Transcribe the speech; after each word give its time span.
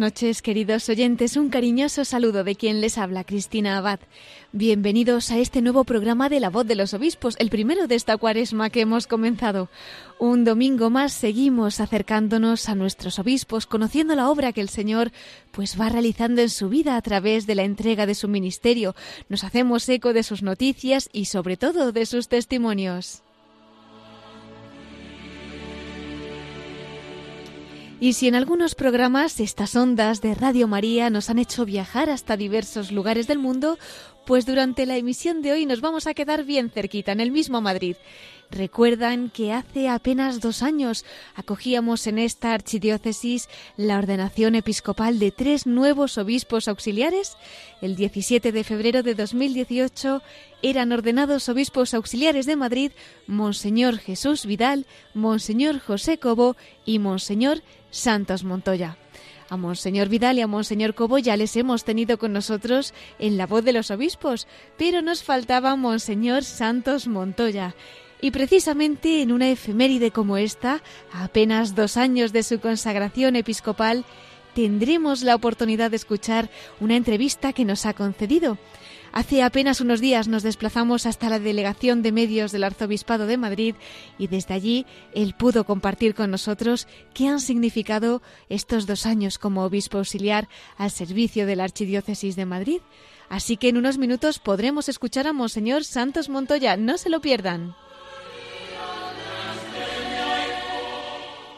Noches, 0.00 0.40
queridos 0.40 0.88
oyentes. 0.88 1.36
Un 1.36 1.50
cariñoso 1.50 2.06
saludo 2.06 2.42
de 2.42 2.56
quien 2.56 2.80
les 2.80 2.96
habla, 2.96 3.22
Cristina 3.22 3.76
Abad. 3.76 4.00
Bienvenidos 4.50 5.30
a 5.30 5.38
este 5.38 5.60
nuevo 5.60 5.84
programa 5.84 6.30
de 6.30 6.40
La 6.40 6.48
Voz 6.48 6.66
de 6.66 6.74
los 6.74 6.94
Obispos, 6.94 7.36
el 7.38 7.50
primero 7.50 7.86
de 7.86 7.96
esta 7.96 8.16
cuaresma 8.16 8.70
que 8.70 8.80
hemos 8.80 9.06
comenzado. 9.06 9.68
Un 10.18 10.44
domingo 10.44 10.88
más 10.88 11.12
seguimos 11.12 11.80
acercándonos 11.80 12.70
a 12.70 12.74
nuestros 12.74 13.18
obispos, 13.18 13.66
conociendo 13.66 14.16
la 14.16 14.30
obra 14.30 14.54
que 14.54 14.62
el 14.62 14.70
Señor 14.70 15.12
pues 15.50 15.78
va 15.78 15.90
realizando 15.90 16.40
en 16.40 16.48
su 16.48 16.70
vida 16.70 16.96
a 16.96 17.02
través 17.02 17.46
de 17.46 17.54
la 17.54 17.64
entrega 17.64 18.06
de 18.06 18.14
su 18.14 18.26
ministerio. 18.26 18.96
Nos 19.28 19.44
hacemos 19.44 19.86
eco 19.88 20.14
de 20.14 20.22
sus 20.22 20.42
noticias 20.42 21.10
y 21.12 21.26
sobre 21.26 21.58
todo 21.58 21.92
de 21.92 22.06
sus 22.06 22.28
testimonios. 22.28 23.22
Y 28.02 28.14
si 28.14 28.28
en 28.28 28.34
algunos 28.34 28.74
programas 28.74 29.38
estas 29.40 29.76
ondas 29.76 30.22
de 30.22 30.34
Radio 30.34 30.66
María 30.66 31.10
nos 31.10 31.28
han 31.28 31.38
hecho 31.38 31.66
viajar 31.66 32.08
hasta 32.08 32.38
diversos 32.38 32.92
lugares 32.92 33.26
del 33.26 33.38
mundo, 33.38 33.78
pues 34.24 34.46
durante 34.46 34.86
la 34.86 34.96
emisión 34.96 35.42
de 35.42 35.52
hoy 35.52 35.66
nos 35.66 35.82
vamos 35.82 36.06
a 36.06 36.14
quedar 36.14 36.44
bien 36.44 36.70
cerquita, 36.70 37.12
en 37.12 37.20
el 37.20 37.30
mismo 37.30 37.60
Madrid. 37.60 37.96
Recuerdan 38.50 39.30
que 39.30 39.52
hace 39.52 39.88
apenas 39.88 40.40
dos 40.40 40.62
años 40.62 41.04
acogíamos 41.36 42.06
en 42.06 42.18
esta 42.18 42.52
archidiócesis 42.52 43.48
la 43.76 43.98
ordenación 43.98 44.56
episcopal 44.56 45.18
de 45.18 45.30
tres 45.30 45.66
nuevos 45.66 46.18
obispos 46.18 46.68
auxiliares. 46.68 47.36
El 47.80 47.96
17 47.96 48.50
de 48.50 48.64
febrero 48.64 49.02
de 49.02 49.14
2018 49.14 50.22
eran 50.62 50.90
ordenados 50.90 51.48
obispos 51.48 51.94
auxiliares 51.94 52.46
de 52.46 52.56
Madrid 52.56 52.92
Monseñor 53.28 53.98
Jesús 53.98 54.46
Vidal, 54.46 54.84
Monseñor 55.14 55.78
José 55.78 56.18
Cobo 56.18 56.56
y 56.84 56.98
Monseñor 56.98 57.62
Santos 57.90 58.44
Montoya. 58.44 58.96
A 59.48 59.56
Monseñor 59.56 60.08
Vidal 60.08 60.38
y 60.38 60.42
a 60.42 60.46
Monseñor 60.46 60.94
Cobo 60.94 61.18
ya 61.18 61.36
les 61.36 61.56
hemos 61.56 61.84
tenido 61.84 62.18
con 62.18 62.32
nosotros 62.32 62.94
en 63.18 63.36
la 63.36 63.46
voz 63.46 63.64
de 63.64 63.72
los 63.72 63.90
obispos, 63.90 64.46
pero 64.76 65.02
nos 65.02 65.24
faltaba 65.24 65.74
Monseñor 65.74 66.44
Santos 66.44 67.08
Montoya. 67.08 67.74
Y 68.20 68.30
precisamente 68.30 69.22
en 69.22 69.32
una 69.32 69.50
efeméride 69.50 70.10
como 70.12 70.36
esta, 70.36 70.82
a 71.12 71.24
apenas 71.24 71.74
dos 71.74 71.96
años 71.96 72.32
de 72.32 72.42
su 72.42 72.60
consagración 72.60 73.34
episcopal, 73.34 74.04
tendremos 74.54 75.22
la 75.22 75.34
oportunidad 75.34 75.90
de 75.90 75.96
escuchar 75.96 76.50
una 76.80 76.96
entrevista 76.96 77.52
que 77.52 77.64
nos 77.64 77.86
ha 77.86 77.94
concedido. 77.94 78.58
Hace 79.12 79.42
apenas 79.42 79.80
unos 79.80 80.00
días 80.00 80.28
nos 80.28 80.44
desplazamos 80.44 81.04
hasta 81.04 81.28
la 81.28 81.40
delegación 81.40 82.02
de 82.02 82.12
medios 82.12 82.52
del 82.52 82.62
Arzobispado 82.62 83.26
de 83.26 83.36
Madrid 83.36 83.74
y 84.18 84.28
desde 84.28 84.54
allí 84.54 84.86
él 85.14 85.34
pudo 85.36 85.64
compartir 85.64 86.14
con 86.14 86.30
nosotros 86.30 86.86
qué 87.12 87.26
han 87.26 87.40
significado 87.40 88.22
estos 88.48 88.86
dos 88.86 89.06
años 89.06 89.38
como 89.38 89.64
obispo 89.64 89.98
auxiliar 89.98 90.48
al 90.76 90.92
servicio 90.92 91.44
de 91.46 91.56
la 91.56 91.64
Archidiócesis 91.64 92.36
de 92.36 92.46
Madrid. 92.46 92.80
Así 93.28 93.56
que 93.56 93.68
en 93.68 93.78
unos 93.78 93.98
minutos 93.98 94.38
podremos 94.38 94.88
escuchar 94.88 95.26
a 95.26 95.32
Monseñor 95.32 95.84
Santos 95.84 96.28
Montoya. 96.28 96.76
No 96.76 96.96
se 96.96 97.10
lo 97.10 97.20
pierdan. 97.20 97.74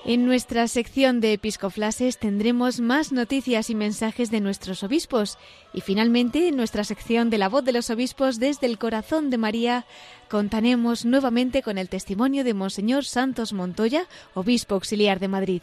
En 0.05 0.27
nuestra 0.27 0.67
sección 0.67 1.21
de 1.21 1.33
episcoflases 1.33 2.19
tendremos 2.19 2.81
más 2.81 3.13
noticias 3.13 3.71
y 3.71 3.77
mensajes 3.77 4.33
de 4.33 4.41
nuestros 4.41 4.83
obispos 4.83 5.39
y 5.73 5.81
finalmente 5.81 6.49
en 6.49 6.57
nuestra 6.57 6.83
sección 6.83 7.31
de 7.31 7.39
la 7.39 7.49
voz 7.49 7.65
de 7.65 7.71
los 7.71 7.89
obispos 7.89 8.41
desde 8.41 8.67
el 8.67 8.79
corazón 8.79 9.31
de 9.31 9.39
María 9.39 9.87
contaremos 10.29 11.05
nuevamente 11.05 11.63
con 11.63 11.79
el 11.79 11.89
testimonio 11.89 12.43
de 12.43 12.53
Monseñor 12.53 13.05
Santos 13.05 13.53
Montoya, 13.53 14.09
obispo 14.35 14.75
auxiliar 14.75 15.21
de 15.21 15.29
Madrid. 15.29 15.63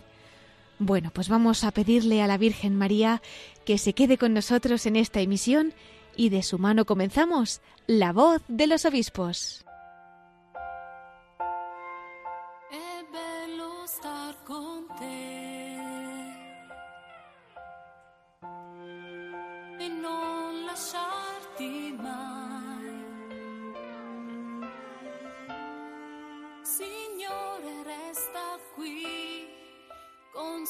Bueno, 0.77 1.11
pues 1.13 1.27
vamos 1.27 1.65
a 1.65 1.71
pedirle 1.71 2.21
a 2.21 2.27
la 2.27 2.37
Virgen 2.37 2.77
María 2.77 3.21
que 3.65 3.77
se 3.77 3.91
quede 3.91 4.17
con 4.17 4.33
nosotros 4.33 4.85
en 4.85 4.95
esta 4.95 5.19
emisión 5.19 5.73
y 6.15 6.29
de 6.29 6.43
su 6.43 6.59
mano 6.59 6.85
comenzamos 6.85 7.59
la 7.87 8.13
voz 8.13 8.41
de 8.47 8.67
los 8.67 8.85
obispos. 8.85 9.65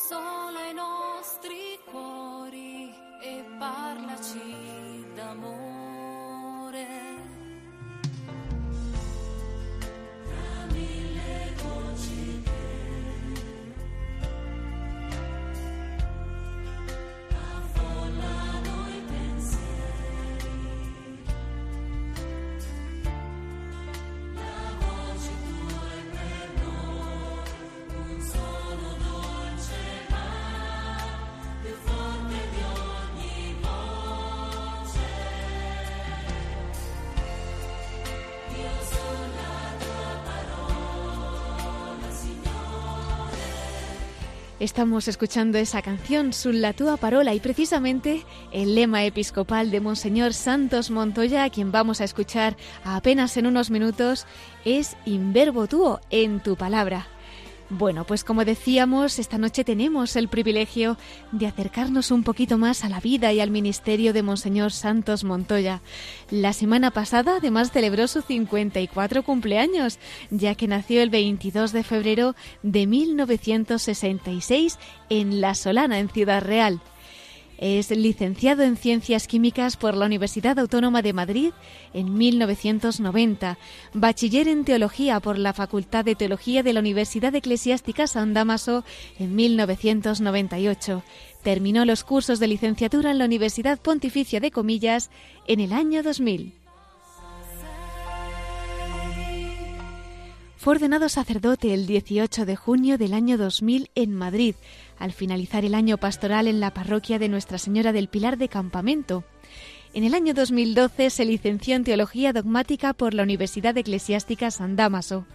So. 0.09 0.39
Estamos 44.59 45.08
escuchando 45.08 45.58
esa 45.58 45.82
canción, 45.82 46.34
Sulla 46.34 46.73
tua 46.73 46.97
parola, 46.97 47.34
y 47.34 47.40
precisamente 47.40 48.26
el 48.52 48.76
lema 48.76 49.06
episcopal 49.06 49.72
de 49.72 49.79
Monseñor 49.79 50.34
Santos 50.34 50.91
Montoya, 50.91 51.46
a 51.46 51.50
quien 51.50 51.72
vamos 51.72 52.02
a 52.02 52.03
escuchar 52.03 52.58
apenas 52.84 53.38
en 53.38 53.47
unos 53.47 53.72
minutos, 53.72 54.26
es 54.66 54.97
In 55.06 55.32
verbo 55.32 55.67
tuo, 55.67 56.02
en 56.09 56.41
tu 56.41 56.58
palabra. 56.58 57.08
Bueno, 57.72 58.04
pues 58.04 58.24
como 58.24 58.46
decíamos, 58.46 59.20
esta 59.20 59.38
noche 59.38 59.64
tenemos 59.64 60.16
el 60.16 60.28
privilegio 60.28 60.98
de 61.32 61.46
acercarnos 61.46 62.10
un 62.10 62.24
poquito 62.24 62.58
más 62.58 62.84
a 62.84 62.90
la 62.90 63.00
vida 63.00 63.32
y 63.32 63.42
al 63.42 63.52
ministerio 63.52 64.12
de 64.12 64.24
Monseñor 64.24 64.72
Santos 64.72 65.24
Montoya. 65.24 65.84
La 66.32 66.54
semana 66.54 66.90
pasada 66.90 67.36
además 67.38 67.72
celebró 67.72 68.08
su 68.08 68.24
54 68.24 69.22
cumpleaños, 69.22 70.00
ya 70.32 70.56
que 70.56 70.68
nació 70.68 71.04
el 71.04 71.12
22 71.12 71.72
de 71.72 71.84
febrero 71.84 72.36
de 72.64 72.88
1966 72.88 74.80
en 75.10 75.40
La 75.40 75.54
Solana, 75.54 76.00
en 76.00 76.10
Ciudad 76.10 76.42
Real. 76.42 76.82
Es 77.61 77.91
licenciado 77.91 78.64
en 78.64 78.78
Ciencias 78.78 79.28
Químicas 79.28 79.76
por 79.76 79.94
la 79.94 80.06
Universidad 80.06 80.58
Autónoma 80.59 81.02
de 81.02 81.11
Madrid 81.11 81.52
en 81.94 82.17
1990, 82.17 83.58
bachiller 83.94 84.47
en 84.47 84.64
Teología 84.64 85.20
por 85.20 85.38
la 85.38 85.52
Facultad 85.52 86.06
de 86.06 86.16
Teología 86.16 86.64
de 86.64 86.72
la 86.72 86.79
Universidad 86.79 87.35
Eclesiástica 87.35 88.08
San 88.08 88.34
Damaso 88.34 88.85
en 89.20 89.35
1998. 89.35 91.03
Terminó 91.44 91.84
los 91.84 92.06
cursos 92.06 92.40
de 92.40 92.47
licenciatura 92.47 93.11
en 93.11 93.17
la 93.17 93.26
Universidad 93.26 93.78
Pontificia 93.78 94.40
de 94.40 94.52
Comillas 94.52 95.09
en 95.46 95.59
el 95.59 95.73
año 95.73 96.02
2000. 96.02 96.53
Fue 100.59 100.73
ordenado 100.76 101.08
sacerdote 101.08 101.73
el 101.73 101.88
18 101.88 102.46
de 102.46 102.58
junio 102.58 102.97
del 102.97 103.14
año 103.14 103.38
2000 103.38 103.91
en 103.96 104.14
Madrid, 104.14 104.56
al 104.99 105.13
finalizar 105.13 105.66
el 105.66 105.73
año 105.73 105.97
pastoral 105.97 106.47
en 106.47 106.59
la 106.59 106.73
parroquia 106.73 107.17
de 107.17 107.29
Nuestra 107.29 107.57
Señora 107.57 107.91
del 107.91 108.09
Pilar 108.09 108.37
de 108.37 108.49
Campamento. 108.49 109.23
En 109.93 110.03
el 110.03 110.13
año 110.13 110.34
2012 110.34 111.09
se 111.09 111.25
licenció 111.25 111.75
en 111.75 111.84
Teología 111.84 112.34
Dogmática 112.34 112.93
por 112.93 113.13
la 113.13 113.23
Universidad 113.23 113.75
Eclesiástica 113.78 114.51
San 114.51 114.75
Damaso. 114.75 115.25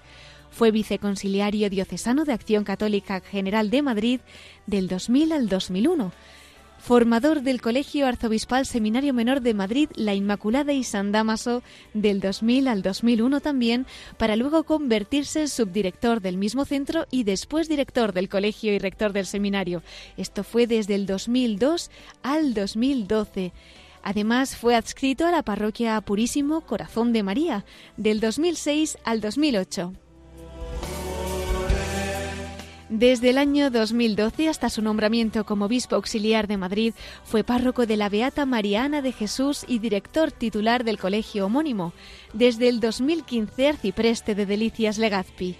Fue 0.51 0.71
viceconciliario 0.71 1.69
diocesano 1.71 2.25
de 2.25 2.33
Acción 2.33 2.63
Católica 2.63 3.21
General 3.21 3.71
de 3.71 3.83
Madrid 3.83 4.21
del 4.67 4.87
2000 4.87 5.33
al 5.33 5.49
2001 5.49 6.13
formador 6.85 7.41
del 7.41 7.63
Colegio 7.63 8.07
Arzobispal 8.07 8.67
Seminario 8.67 9.15
Menor 9.15 9.41
de 9.41 9.55
Madrid, 9.55 9.89
La 9.95 10.13
Inmaculada 10.13 10.75
y 10.75 10.85
San 10.85 11.13
Damaso, 11.13 11.63
del 11.95 12.21
2000 12.21 12.69
al 12.69 12.83
2001 12.83 13.41
también, 13.41 13.87
para 14.19 14.37
luego 14.37 14.65
convertirse 14.65 15.41
en 15.41 15.49
subdirector 15.49 16.21
del 16.21 16.37
mismo 16.37 16.67
centro 16.67 17.07
y 17.11 17.25
después 17.25 17.71
director 17.71 18.13
del 18.13 18.29
colegio 18.29 18.71
y 18.75 18.79
rector 18.79 19.15
del 19.15 19.25
seminario. 19.25 19.83
Esto 20.19 20.45
fue 20.45 20.67
desde 20.67 20.95
el 20.95 21.07
2002 21.07 21.91
al 22.23 22.53
2012. 22.53 23.55
Además, 24.03 24.55
fue 24.55 24.77
adscrito 24.77 25.27
a 25.27 25.31
la 25.31 25.43
parroquia 25.43 25.99
Purísimo 26.03 26.61
Corazón 26.61 27.15
de 27.15 27.23
María, 27.23 27.65
del 27.97 28.21
2006 28.21 28.99
al 29.05 29.23
2008. 29.23 29.95
Desde 32.97 33.31
el 33.31 33.39
año 33.39 33.73
2012 33.73 34.49
hasta 34.49 34.71
su 34.71 34.81
nombramiento 34.81 35.45
como 35.45 35.65
obispo 35.65 35.97
auxiliar 35.97 36.47
de 36.47 36.57
Madrid, 36.57 36.95
fue 37.25 37.43
párroco 37.43 37.87
de 37.87 37.97
la 37.97 38.09
Beata 38.09 38.47
Mariana 38.47 39.03
de 39.03 39.11
Jesús 39.11 39.65
y 39.67 39.81
director 39.81 40.31
titular 40.31 40.85
del 40.85 40.97
colegio 40.97 41.47
homónimo. 41.47 41.93
Desde 42.35 42.69
el 42.69 42.79
2015 42.79 43.67
arcipreste 43.67 44.37
de 44.37 44.47
Delicias 44.47 44.99
Legazpi. 44.99 45.57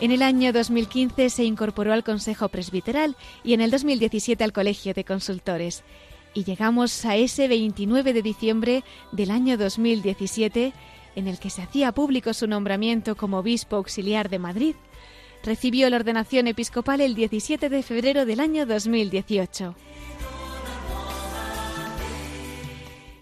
En 0.00 0.10
el 0.10 0.22
año 0.22 0.54
2015 0.54 1.28
se 1.28 1.44
incorporó 1.44 1.92
al 1.92 2.02
Consejo 2.02 2.48
Presbiteral 2.48 3.16
y 3.44 3.52
en 3.52 3.60
el 3.60 3.70
2017 3.70 4.42
al 4.42 4.54
Colegio 4.54 4.94
de 4.94 5.04
Consultores. 5.04 5.84
Y 6.32 6.44
llegamos 6.44 7.04
a 7.04 7.14
ese 7.14 7.46
29 7.46 8.14
de 8.14 8.22
diciembre 8.22 8.84
del 9.12 9.32
año 9.32 9.58
2017 9.58 10.72
en 11.16 11.28
el 11.28 11.38
que 11.38 11.50
se 11.50 11.62
hacía 11.62 11.92
público 11.92 12.34
su 12.34 12.46
nombramiento 12.46 13.16
como 13.16 13.38
obispo 13.38 13.76
auxiliar 13.76 14.28
de 14.28 14.38
Madrid. 14.38 14.74
Recibió 15.42 15.88
la 15.88 15.96
ordenación 15.96 16.46
episcopal 16.46 17.00
el 17.00 17.14
17 17.14 17.68
de 17.68 17.82
febrero 17.82 18.26
del 18.26 18.40
año 18.40 18.66
2018. 18.66 19.74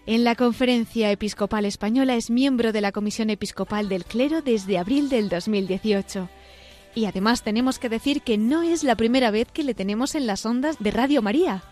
En 0.05 0.23
la 0.23 0.35
Conferencia 0.35 1.11
Episcopal 1.11 1.65
Española 1.65 2.15
es 2.15 2.31
miembro 2.31 2.71
de 2.71 2.81
la 2.81 2.91
Comisión 2.91 3.29
Episcopal 3.29 3.89
del 3.89 4.05
Clero 4.05 4.41
desde 4.41 4.79
abril 4.79 5.07
del 5.07 5.29
2018. 5.29 6.27
Y 6.95 7.05
además 7.05 7.43
tenemos 7.43 7.77
que 7.77 7.89
decir 7.89 8.23
que 8.23 8.37
no 8.37 8.63
es 8.63 8.83
la 8.83 8.95
primera 8.95 9.29
vez 9.29 9.47
que 9.51 9.63
le 9.63 9.75
tenemos 9.75 10.15
en 10.15 10.25
las 10.25 10.45
ondas 10.45 10.77
de 10.79 10.91
Radio 10.91 11.21
María 11.21 11.63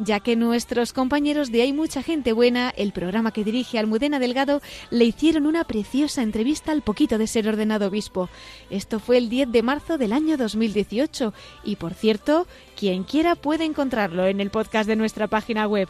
ya 0.00 0.18
que 0.20 0.34
nuestros 0.34 0.92
compañeros 0.92 1.52
de 1.52 1.62
Hay 1.62 1.72
mucha 1.72 2.02
gente 2.02 2.32
buena, 2.32 2.70
el 2.70 2.92
programa 2.92 3.32
que 3.32 3.44
dirige 3.44 3.78
Almudena 3.78 4.18
Delgado, 4.18 4.62
le 4.90 5.04
hicieron 5.04 5.46
una 5.46 5.64
preciosa 5.64 6.22
entrevista 6.22 6.72
al 6.72 6.82
poquito 6.82 7.18
de 7.18 7.26
ser 7.26 7.46
ordenado 7.46 7.88
obispo. 7.88 8.28
Esto 8.70 8.98
fue 8.98 9.18
el 9.18 9.28
10 9.28 9.52
de 9.52 9.62
marzo 9.62 9.98
del 9.98 10.12
año 10.12 10.36
2018 10.36 11.34
y 11.64 11.76
por 11.76 11.94
cierto, 11.94 12.46
quien 12.76 13.04
quiera 13.04 13.34
puede 13.34 13.64
encontrarlo 13.64 14.26
en 14.26 14.40
el 14.40 14.50
podcast 14.50 14.88
de 14.88 14.96
nuestra 14.96 15.28
página 15.28 15.66
web. 15.66 15.88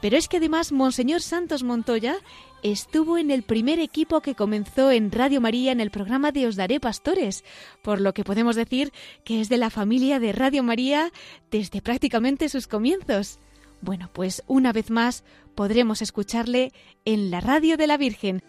Pero 0.00 0.16
es 0.16 0.28
que 0.28 0.36
además 0.36 0.72
Monseñor 0.72 1.22
Santos 1.22 1.62
Montoya 1.62 2.16
estuvo 2.62 3.18
en 3.18 3.30
el 3.30 3.42
primer 3.42 3.78
equipo 3.78 4.20
que 4.20 4.34
comenzó 4.34 4.90
en 4.90 5.10
Radio 5.10 5.40
María 5.40 5.72
en 5.72 5.80
el 5.80 5.90
programa 5.90 6.32
de 6.32 6.46
Os 6.46 6.56
Daré 6.56 6.80
Pastores, 6.80 7.44
por 7.82 8.00
lo 8.00 8.12
que 8.14 8.24
podemos 8.24 8.56
decir 8.56 8.92
que 9.24 9.40
es 9.40 9.48
de 9.48 9.56
la 9.56 9.70
familia 9.70 10.18
de 10.20 10.32
Radio 10.32 10.62
María 10.62 11.12
desde 11.50 11.80
prácticamente 11.80 12.48
sus 12.48 12.66
comienzos. 12.66 13.38
Bueno, 13.80 14.10
pues 14.12 14.42
una 14.46 14.72
vez 14.72 14.90
más 14.90 15.24
podremos 15.54 16.02
escucharle 16.02 16.72
en 17.04 17.30
la 17.30 17.40
radio 17.40 17.76
de 17.76 17.86
la 17.86 17.96
Virgen. 17.96 18.42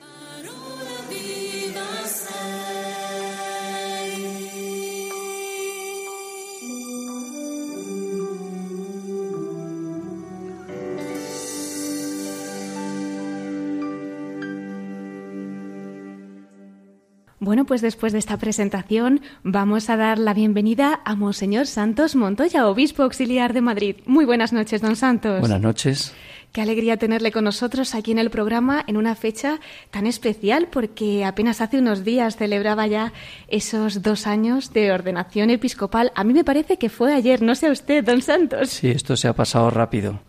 Bueno, 17.48 17.64
pues 17.64 17.80
después 17.80 18.12
de 18.12 18.20
esta 18.20 18.36
presentación 18.36 19.22
vamos 19.42 19.90
a 19.90 19.96
dar 19.96 20.20
la 20.20 20.34
bienvenida 20.34 21.00
a 21.06 21.16
Monseñor 21.16 21.66
Santos 21.66 22.14
Montoya, 22.14 22.68
obispo 22.68 23.04
auxiliar 23.04 23.54
de 23.54 23.62
Madrid. 23.62 23.96
Muy 24.06 24.26
buenas 24.26 24.52
noches, 24.52 24.82
don 24.82 24.98
Santos. 24.98 25.40
Buenas 25.40 25.62
noches. 25.62 26.14
Qué 26.52 26.60
alegría 26.60 26.98
tenerle 26.98 27.32
con 27.32 27.46
nosotros 27.46 27.96
aquí 27.96 28.12
en 28.12 28.20
el 28.20 28.32
programa 28.32 28.84
en 28.86 28.98
una 28.98 29.16
fecha 29.16 29.62
tan 29.92 30.08
especial 30.08 30.68
porque 30.70 31.24
apenas 31.24 31.62
hace 31.62 31.80
unos 31.80 32.04
días 32.04 32.36
celebraba 32.36 32.86
ya 32.86 33.14
esos 33.48 34.02
dos 34.02 34.28
años 34.28 34.74
de 34.74 34.92
ordenación 34.92 35.50
episcopal. 35.50 36.12
A 36.16 36.26
mí 36.26 36.34
me 36.34 36.44
parece 36.44 36.76
que 36.76 36.90
fue 36.90 37.14
ayer, 37.14 37.42
no 37.42 37.56
sé 37.56 37.72
usted, 37.72 38.04
don 38.04 38.22
Santos. 38.22 38.72
Sí, 38.72 38.90
esto 38.90 39.16
se 39.16 39.30
ha 39.30 39.34
pasado 39.34 39.70
rápido. 39.70 40.20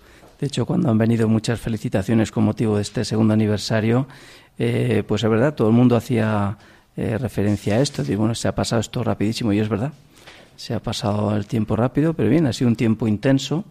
De 0.40 0.46
hecho, 0.46 0.64
cuando 0.64 0.88
han 0.88 0.98
venido 0.98 1.26
muchas 1.26 1.58
felicitaciones 1.58 2.30
con 2.30 2.44
motivo 2.44 2.76
de 2.76 2.82
este 2.82 3.04
segundo 3.04 3.34
aniversario, 3.34 4.06
eh, 4.56 5.02
pues 5.04 5.24
es 5.24 5.28
verdad, 5.28 5.56
todo 5.56 5.66
el 5.66 5.74
mundo 5.74 5.96
hacía 5.96 6.56
eh, 6.98 7.16
referencia 7.16 7.76
a 7.76 7.80
esto. 7.80 8.02
Digo, 8.02 8.20
bueno, 8.20 8.34
se 8.34 8.48
ha 8.48 8.54
pasado 8.54 8.80
esto 8.80 9.04
rapidísimo 9.04 9.52
y 9.52 9.60
es 9.60 9.68
verdad 9.68 9.92
se 10.58 10.74
ha 10.74 10.80
pasado 10.80 11.36
el 11.36 11.46
tiempo 11.46 11.76
rápido, 11.76 12.14
pero 12.14 12.28
bien, 12.28 12.44
ha 12.46 12.52
sido 12.52 12.66
un 12.66 12.74
tiempo 12.74 13.06
intenso 13.06 13.64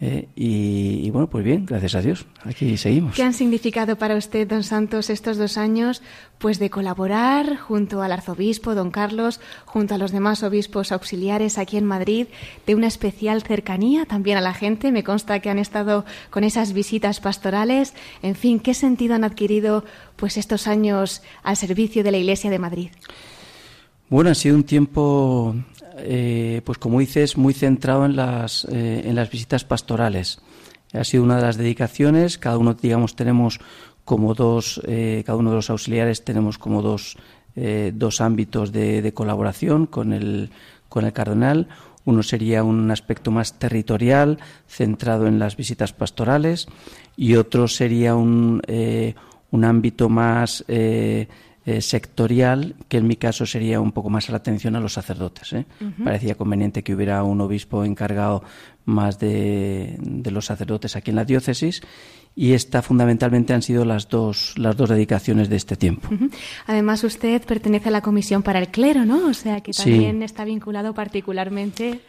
eh, 0.00 0.26
y, 0.34 1.08
bueno, 1.10 1.30
pues 1.30 1.44
bien, 1.44 1.64
gracias 1.64 1.94
a 1.94 2.02
Dios, 2.02 2.26
aquí 2.42 2.76
seguimos. 2.76 3.14
¿Qué 3.14 3.22
han 3.22 3.32
significado 3.32 3.94
para 3.94 4.16
usted, 4.16 4.48
don 4.48 4.64
Santos, 4.64 5.10
estos 5.10 5.36
dos 5.36 5.56
años, 5.56 6.02
pues 6.38 6.58
de 6.58 6.70
colaborar 6.70 7.56
junto 7.56 8.02
al 8.02 8.10
arzobispo, 8.10 8.74
don 8.74 8.90
Carlos, 8.90 9.40
junto 9.64 9.94
a 9.94 9.98
los 9.98 10.10
demás 10.10 10.42
obispos 10.42 10.90
auxiliares 10.90 11.56
aquí 11.56 11.76
en 11.76 11.84
Madrid, 11.84 12.26
de 12.66 12.74
una 12.74 12.88
especial 12.88 13.42
cercanía 13.42 14.04
también 14.04 14.36
a 14.36 14.40
la 14.40 14.54
gente? 14.54 14.90
Me 14.90 15.04
consta 15.04 15.38
que 15.38 15.50
han 15.50 15.60
estado 15.60 16.04
con 16.30 16.42
esas 16.42 16.72
visitas 16.72 17.20
pastorales. 17.20 17.94
En 18.22 18.34
fin, 18.34 18.58
¿qué 18.58 18.74
sentido 18.74 19.14
han 19.14 19.22
adquirido 19.22 19.84
pues 20.16 20.36
estos 20.36 20.66
años 20.66 21.22
al 21.44 21.56
servicio 21.56 22.02
de 22.02 22.10
la 22.10 22.18
Iglesia 22.18 22.50
de 22.50 22.58
Madrid? 22.58 22.90
Bueno, 24.10 24.30
ha 24.30 24.34
sido 24.34 24.54
un 24.54 24.64
tiempo 24.64 25.56
eh, 25.98 26.60
pues 26.64 26.78
como 26.78 27.00
dices, 27.00 27.36
muy 27.36 27.54
centrado 27.54 28.04
en 28.04 28.16
las, 28.16 28.66
eh, 28.70 29.02
en 29.04 29.14
las 29.14 29.30
visitas 29.30 29.64
pastorales. 29.64 30.40
Ha 30.92 31.04
sido 31.04 31.22
una 31.22 31.36
de 31.36 31.42
las 31.42 31.56
dedicaciones, 31.56 32.38
cada 32.38 32.58
uno, 32.58 32.74
digamos, 32.74 33.16
tenemos 33.16 33.60
como 34.04 34.34
dos, 34.34 34.80
eh, 34.86 35.22
cada 35.26 35.38
uno 35.38 35.50
de 35.50 35.56
los 35.56 35.70
auxiliares 35.70 36.24
tenemos 36.24 36.58
como 36.58 36.82
dos, 36.82 37.16
dos 37.56 38.20
ámbitos 38.20 38.72
de, 38.72 39.12
colaboración 39.14 39.86
con 39.86 40.12
el, 40.12 40.50
con 40.88 41.04
el 41.04 41.12
cardenal. 41.12 41.68
Uno 42.04 42.24
sería 42.24 42.64
un 42.64 42.90
aspecto 42.90 43.30
más 43.30 43.60
territorial, 43.60 44.38
centrado 44.66 45.28
en 45.28 45.38
las 45.38 45.56
visitas 45.56 45.92
pastorales, 45.92 46.66
y 47.16 47.36
otro 47.36 47.68
sería 47.68 48.16
un, 48.16 48.60
un 49.52 49.64
ámbito 49.64 50.08
más 50.08 50.64
eh, 51.66 51.80
sectorial, 51.80 52.74
que 52.88 52.98
en 52.98 53.06
mi 53.06 53.16
caso 53.16 53.46
sería 53.46 53.80
un 53.80 53.92
poco 53.92 54.10
más 54.10 54.28
a 54.28 54.32
la 54.32 54.38
atención 54.38 54.76
a 54.76 54.80
los 54.80 54.92
sacerdotes. 54.92 55.52
¿eh? 55.54 55.64
Parecía 56.04 56.34
conveniente 56.34 56.82
que 56.82 56.94
hubiera 56.94 57.22
un 57.22 57.40
obispo 57.40 57.84
encargado 57.84 58.42
más 58.84 59.18
de, 59.18 59.98
los 60.30 60.44
sacerdotes 60.44 60.94
aquí 60.94 61.10
en 61.10 61.16
la 61.16 61.24
diócesis 61.24 61.80
y 62.36 62.52
esta 62.52 62.82
fundamentalmente 62.82 63.54
han 63.54 63.62
sido 63.62 63.86
las 63.86 64.10
dos 64.10 64.58
las 64.58 64.76
dos 64.76 64.90
dedicaciones 64.90 65.48
de 65.48 65.56
este 65.56 65.76
tiempo. 65.76 66.10
Además 66.66 67.02
usted 67.02 67.40
pertenece 67.42 67.88
a 67.88 67.92
la 67.92 68.02
comisión 68.02 68.42
para 68.42 68.58
el 68.58 68.68
clero, 68.68 69.06
¿no? 69.06 69.28
O 69.28 69.34
sea 69.34 69.62
que 69.62 69.72
también 69.72 70.22
está 70.22 70.44
vinculado 70.44 70.92
particularmente 70.92 72.00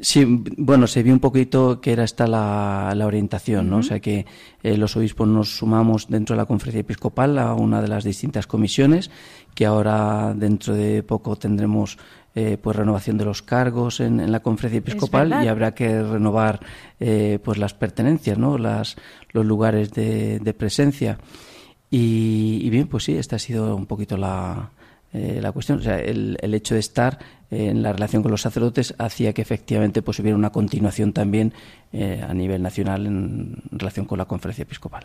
Sí, 0.00 0.24
bueno, 0.56 0.86
se 0.86 1.02
vio 1.02 1.12
un 1.12 1.20
poquito 1.20 1.80
que 1.82 1.92
era 1.92 2.04
esta 2.04 2.26
la, 2.26 2.94
orientación, 3.04 3.68
¿no? 3.68 3.78
O 3.78 3.82
sea 3.82 4.00
que 4.00 4.24
eh, 4.62 4.78
los 4.78 4.96
obispos 4.96 5.28
nos 5.28 5.56
sumamos 5.58 6.08
dentro 6.08 6.34
de 6.34 6.38
la 6.38 6.46
conferencia 6.46 6.80
episcopal 6.80 7.38
a 7.38 7.52
una 7.52 7.82
de 7.82 7.88
las 7.88 8.02
distintas 8.02 8.46
comisiones, 8.46 9.10
que 9.54 9.66
ahora 9.66 10.32
dentro 10.34 10.74
de 10.74 11.02
poco 11.02 11.36
tendremos 11.36 11.98
eh, 12.34 12.56
pues 12.56 12.74
renovación 12.74 13.18
de 13.18 13.26
los 13.26 13.42
cargos 13.42 14.00
en, 14.00 14.32
la 14.32 14.40
conferencia 14.40 14.78
episcopal 14.78 15.44
y 15.44 15.48
habrá 15.48 15.74
que 15.74 16.02
renovar 16.02 16.60
eh, 16.98 17.38
pues 17.44 17.58
las 17.58 17.74
pertenencias, 17.74 18.38
¿no? 18.38 18.56
Las, 18.56 18.96
los 19.32 19.44
lugares 19.44 19.92
de, 19.92 20.54
presencia. 20.56 21.18
Y, 21.90 22.70
bien, 22.70 22.88
pues 22.88 23.04
sí, 23.04 23.18
esta 23.18 23.36
ha 23.36 23.38
sido 23.38 23.76
un 23.76 23.84
poquito 23.84 24.16
la, 24.16 24.70
la 25.12 25.52
cuestión. 25.52 25.78
O 25.78 25.82
sea, 25.82 25.98
el, 25.98 26.38
el 26.40 26.54
hecho 26.54 26.74
de 26.74 26.80
estar 26.80 27.18
en 27.52 27.82
la 27.82 27.92
relación 27.92 28.22
con 28.22 28.30
los 28.30 28.40
sacerdotes 28.40 28.94
hacía 28.96 29.34
que 29.34 29.42
efectivamente 29.42 30.00
pues 30.00 30.18
hubiera 30.18 30.36
una 30.36 30.50
continuación 30.50 31.12
también 31.12 31.52
eh, 31.92 32.24
a 32.26 32.32
nivel 32.32 32.62
nacional 32.62 33.06
en 33.06 33.62
relación 33.70 34.06
con 34.06 34.16
la 34.16 34.24
conferencia 34.24 34.62
episcopal. 34.62 35.04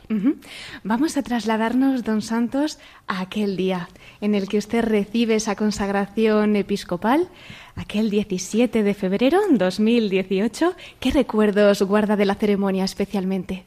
Vamos 0.83 1.17
a 1.17 1.23
trasladarnos, 1.23 2.05
don 2.05 2.21
Santos, 2.21 2.79
a 3.05 3.19
aquel 3.19 3.57
día 3.57 3.89
en 4.21 4.33
el 4.33 4.47
que 4.47 4.57
usted 4.57 4.85
recibe 4.85 5.35
esa 5.35 5.55
consagración 5.55 6.55
episcopal, 6.55 7.27
aquel 7.75 8.09
17 8.09 8.81
de 8.81 8.93
febrero 8.93 9.41
de 9.51 9.57
2018. 9.57 10.73
¿Qué 11.01 11.11
recuerdos 11.11 11.81
guarda 11.81 12.15
de 12.15 12.25
la 12.25 12.35
ceremonia 12.35 12.85
especialmente? 12.85 13.65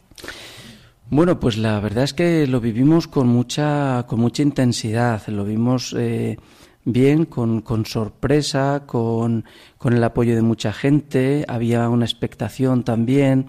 Bueno, 1.11 1.41
pues 1.41 1.59
la 1.59 1.81
verdad 1.81 2.05
es 2.05 2.15
que 2.15 2.47
lo 2.47 2.61
vivimos 2.61 3.09
con 3.09 3.27
mucha, 3.27 4.07
con 4.07 4.21
mucha 4.21 4.45
intensidad. 4.45 5.27
Lo 5.27 5.45
vimos 5.45 5.93
eh, 5.99 6.39
bien, 6.85 7.25
con, 7.25 7.63
con 7.63 7.85
sorpresa, 7.85 8.85
con, 8.87 9.45
con, 9.77 9.93
el 9.93 10.05
apoyo 10.05 10.37
de 10.37 10.43
mucha 10.43 10.73
gente. 10.73 11.45
Había 11.49 11.89
una 11.89 12.05
expectación 12.05 12.85
también. 12.85 13.47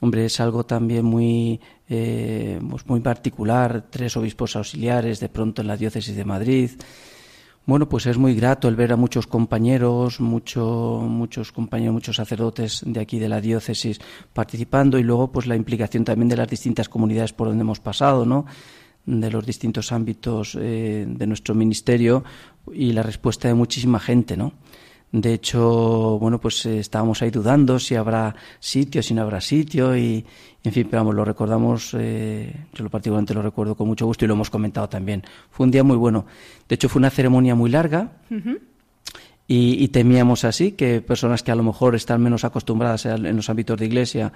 Hombre, 0.00 0.24
es 0.24 0.40
algo 0.40 0.64
también 0.64 1.04
muy, 1.04 1.60
eh, 1.90 2.58
pues 2.70 2.86
muy 2.86 3.00
particular. 3.00 3.84
Tres 3.90 4.16
obispos 4.16 4.56
auxiliares 4.56 5.20
de 5.20 5.28
pronto 5.28 5.60
en 5.60 5.68
la 5.68 5.76
diócesis 5.76 6.16
de 6.16 6.24
Madrid. 6.24 6.70
Bueno, 7.66 7.88
pues 7.88 8.04
es 8.04 8.18
muy 8.18 8.34
grato 8.34 8.68
el 8.68 8.76
ver 8.76 8.92
a 8.92 8.96
muchos 8.96 9.26
compañeros, 9.26 10.20
mucho, 10.20 11.00
muchos 11.08 11.50
compañeros, 11.50 11.94
muchos 11.94 12.16
sacerdotes 12.16 12.82
de 12.84 13.00
aquí 13.00 13.18
de 13.18 13.30
la 13.30 13.40
diócesis 13.40 14.00
participando 14.34 14.98
y 14.98 15.02
luego 15.02 15.32
pues 15.32 15.46
la 15.46 15.56
implicación 15.56 16.04
también 16.04 16.28
de 16.28 16.36
las 16.36 16.48
distintas 16.48 16.90
comunidades 16.90 17.32
por 17.32 17.48
donde 17.48 17.62
hemos 17.62 17.80
pasado, 17.80 18.26
¿no? 18.26 18.44
de 19.06 19.30
los 19.30 19.44
distintos 19.44 19.92
ámbitos 19.92 20.56
eh, 20.60 21.04
de 21.06 21.26
nuestro 21.26 21.54
ministerio 21.54 22.24
y 22.72 22.92
la 22.92 23.02
respuesta 23.02 23.48
de 23.48 23.54
muchísima 23.54 24.00
gente, 24.00 24.36
¿no? 24.36 24.52
De 25.14 25.32
hecho, 25.32 26.18
bueno, 26.18 26.40
pues 26.40 26.66
eh, 26.66 26.80
estábamos 26.80 27.22
ahí 27.22 27.30
dudando 27.30 27.78
si 27.78 27.94
habrá 27.94 28.34
sitio, 28.58 29.00
si 29.00 29.14
no 29.14 29.22
habrá 29.22 29.40
sitio 29.40 29.96
y, 29.96 30.26
en 30.64 30.72
fin, 30.72 30.88
pero 30.90 31.02
vamos, 31.02 31.14
lo 31.14 31.24
recordamos, 31.24 31.94
eh, 31.96 32.52
yo 32.74 32.82
lo 32.82 32.90
particularmente 32.90 33.32
lo 33.32 33.40
recuerdo 33.40 33.76
con 33.76 33.86
mucho 33.86 34.06
gusto 34.06 34.24
y 34.24 34.28
lo 34.28 34.34
hemos 34.34 34.50
comentado 34.50 34.88
también. 34.88 35.22
Fue 35.52 35.66
un 35.66 35.70
día 35.70 35.84
muy 35.84 35.96
bueno. 35.96 36.26
De 36.68 36.74
hecho, 36.74 36.88
fue 36.88 36.98
una 36.98 37.10
ceremonia 37.10 37.54
muy 37.54 37.70
larga 37.70 38.10
y, 39.46 39.86
temíamos 39.86 40.42
así 40.42 40.72
que 40.72 41.00
personas 41.00 41.44
que 41.44 41.52
a 41.52 41.54
lo 41.54 41.62
mejor 41.62 41.94
están 41.94 42.20
menos 42.20 42.42
acostumbradas 42.42 43.06
en 43.06 43.36
los 43.36 43.48
ámbitos 43.48 43.78
de 43.78 43.86
iglesia 43.86 44.32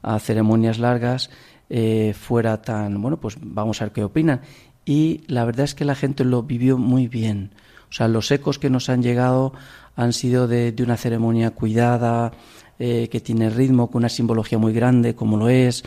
a 0.00 0.18
ceremonias 0.18 0.78
largas 0.78 1.28
eh, 1.68 2.14
fuera 2.18 2.62
tan, 2.62 3.02
bueno, 3.02 3.20
pues 3.20 3.36
vamos 3.38 3.82
a 3.82 3.84
ver 3.84 3.92
qué 3.92 4.02
opinan. 4.02 4.40
Y 4.86 5.24
la 5.26 5.44
verdad 5.44 5.64
es 5.64 5.74
que 5.74 5.84
la 5.84 5.94
gente 5.94 6.24
lo 6.24 6.42
vivió 6.42 6.78
muy 6.78 7.06
bien. 7.06 7.50
O 7.92 7.94
sea, 7.94 8.08
los 8.08 8.30
ecos 8.30 8.58
que 8.58 8.70
nos 8.70 8.88
han 8.88 9.02
llegado 9.02 9.52
han 9.96 10.12
sido 10.12 10.48
de, 10.48 10.74
una 10.82 10.96
ceremonia 10.96 11.50
cuidada, 11.50 12.32
eh, 12.78 13.08
que 13.10 13.20
tiene 13.20 13.50
ritmo, 13.50 13.90
con 13.90 14.00
una 14.00 14.08
simbología 14.08 14.58
muy 14.58 14.72
grande, 14.72 15.14
como 15.14 15.36
lo 15.36 15.48
es. 15.48 15.84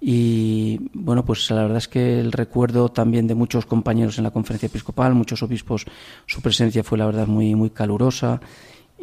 Y 0.00 0.80
bueno, 0.94 1.24
pues 1.24 1.48
la 1.50 1.62
verdad 1.62 1.78
es 1.78 1.86
que 1.86 2.18
el 2.18 2.32
recuerdo 2.32 2.88
también 2.88 3.28
de 3.28 3.36
muchos 3.36 3.66
compañeros 3.66 4.18
en 4.18 4.24
la 4.24 4.32
conferencia 4.32 4.66
episcopal, 4.66 5.14
muchos 5.14 5.42
obispos, 5.44 5.84
su 6.26 6.40
presencia 6.40 6.82
fue 6.82 6.98
la 6.98 7.06
verdad 7.06 7.28
muy, 7.28 7.54
muy 7.54 7.70
calurosa 7.70 8.40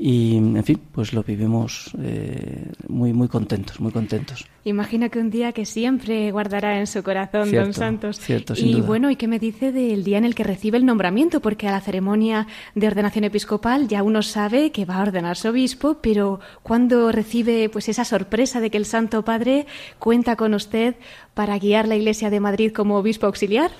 y 0.01 0.37
en 0.37 0.63
fin 0.63 0.79
pues 0.93 1.11
lo 1.11 1.23
vivimos 1.23 1.91
eh, 2.01 2.71
muy 2.87 3.11
muy 3.11 3.27
contentos 3.27 3.81
muy 3.81 3.91
contentos. 3.91 4.45
Imagino 4.63 5.09
que 5.09 5.19
un 5.19 5.29
día 5.29 5.51
que 5.51 5.65
siempre 5.65 6.31
guardará 6.31 6.79
en 6.79 6.87
su 6.87 7.03
corazón 7.03 7.51
don 7.51 7.73
Santos. 7.73 8.17
cierto, 8.19 8.53
y 8.55 8.79
bueno 8.79 9.11
y 9.11 9.17
qué 9.17 9.27
me 9.27 9.39
dice 9.39 9.73
del 9.73 10.05
día 10.05 10.17
en 10.17 10.23
el 10.23 10.35
que 10.35 10.45
recibe 10.45 10.77
el 10.77 10.85
nombramiento 10.85 11.41
porque 11.41 11.67
a 11.67 11.71
la 11.71 11.81
ceremonia 11.81 12.47
de 12.75 12.87
ordenación 12.87 13.25
episcopal 13.25 13.89
ya 13.89 14.01
uno 14.01 14.21
sabe 14.21 14.71
que 14.71 14.85
va 14.85 14.95
a 14.95 15.01
ordenarse 15.01 15.49
obispo 15.49 15.97
pero 16.01 16.39
cuando 16.63 17.11
recibe 17.11 17.67
pues 17.67 17.89
esa 17.89 18.05
sorpresa 18.05 18.61
de 18.61 18.69
que 18.69 18.77
el 18.77 18.85
Santo 18.85 19.25
Padre 19.25 19.65
cuenta 19.99 20.37
con 20.37 20.53
usted 20.53 20.95
para 21.33 21.59
guiar 21.59 21.89
la 21.89 21.97
Iglesia 21.97 22.29
de 22.29 22.39
Madrid 22.39 22.71
como 22.71 22.97
obispo 22.97 23.25
auxiliar 23.25 23.71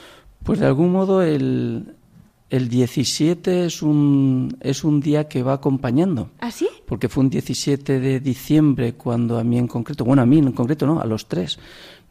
pues 0.44 0.60
de 0.60 0.66
algún 0.66 0.92
modo 0.92 1.22
el 1.22 1.96
el 2.50 2.68
17 2.68 3.66
es 3.66 3.82
un, 3.82 4.58
es 4.62 4.84
un 4.84 5.00
día 5.00 5.28
que 5.28 5.44
va 5.44 5.54
acompañando. 5.54 6.32
¿Ah, 6.40 6.52
sí? 6.52 6.68
Porque 6.86 7.08
fue 7.08 7.24
un 7.24 7.30
17 7.30 8.00
de 8.00 8.20
diciembre 8.20 8.94
cuando 8.94 9.38
a 9.38 9.44
mí 9.44 9.58
en 9.58 9.68
concreto, 9.68 10.04
bueno, 10.04 10.24
a 10.24 10.26
mí 10.26 10.40
en 10.40 10.52
concreto 10.52 10.88
no, 10.88 11.00
a 11.00 11.06
los 11.06 11.28
tres, 11.28 11.60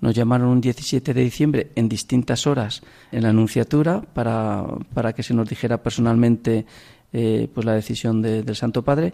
nos 0.00 0.14
llamaron 0.14 0.48
un 0.48 0.60
17 0.60 1.12
de 1.12 1.22
diciembre 1.22 1.70
en 1.74 1.88
distintas 1.88 2.46
horas 2.46 2.82
en 3.10 3.24
la 3.24 3.30
Anunciatura 3.30 4.00
para, 4.00 4.64
para 4.94 5.12
que 5.12 5.24
se 5.24 5.34
nos 5.34 5.48
dijera 5.48 5.82
personalmente 5.82 6.66
eh, 7.12 7.48
pues 7.52 7.64
la 7.66 7.74
decisión 7.74 8.22
del 8.22 8.54
Santo 8.54 8.82
Padre. 8.82 9.12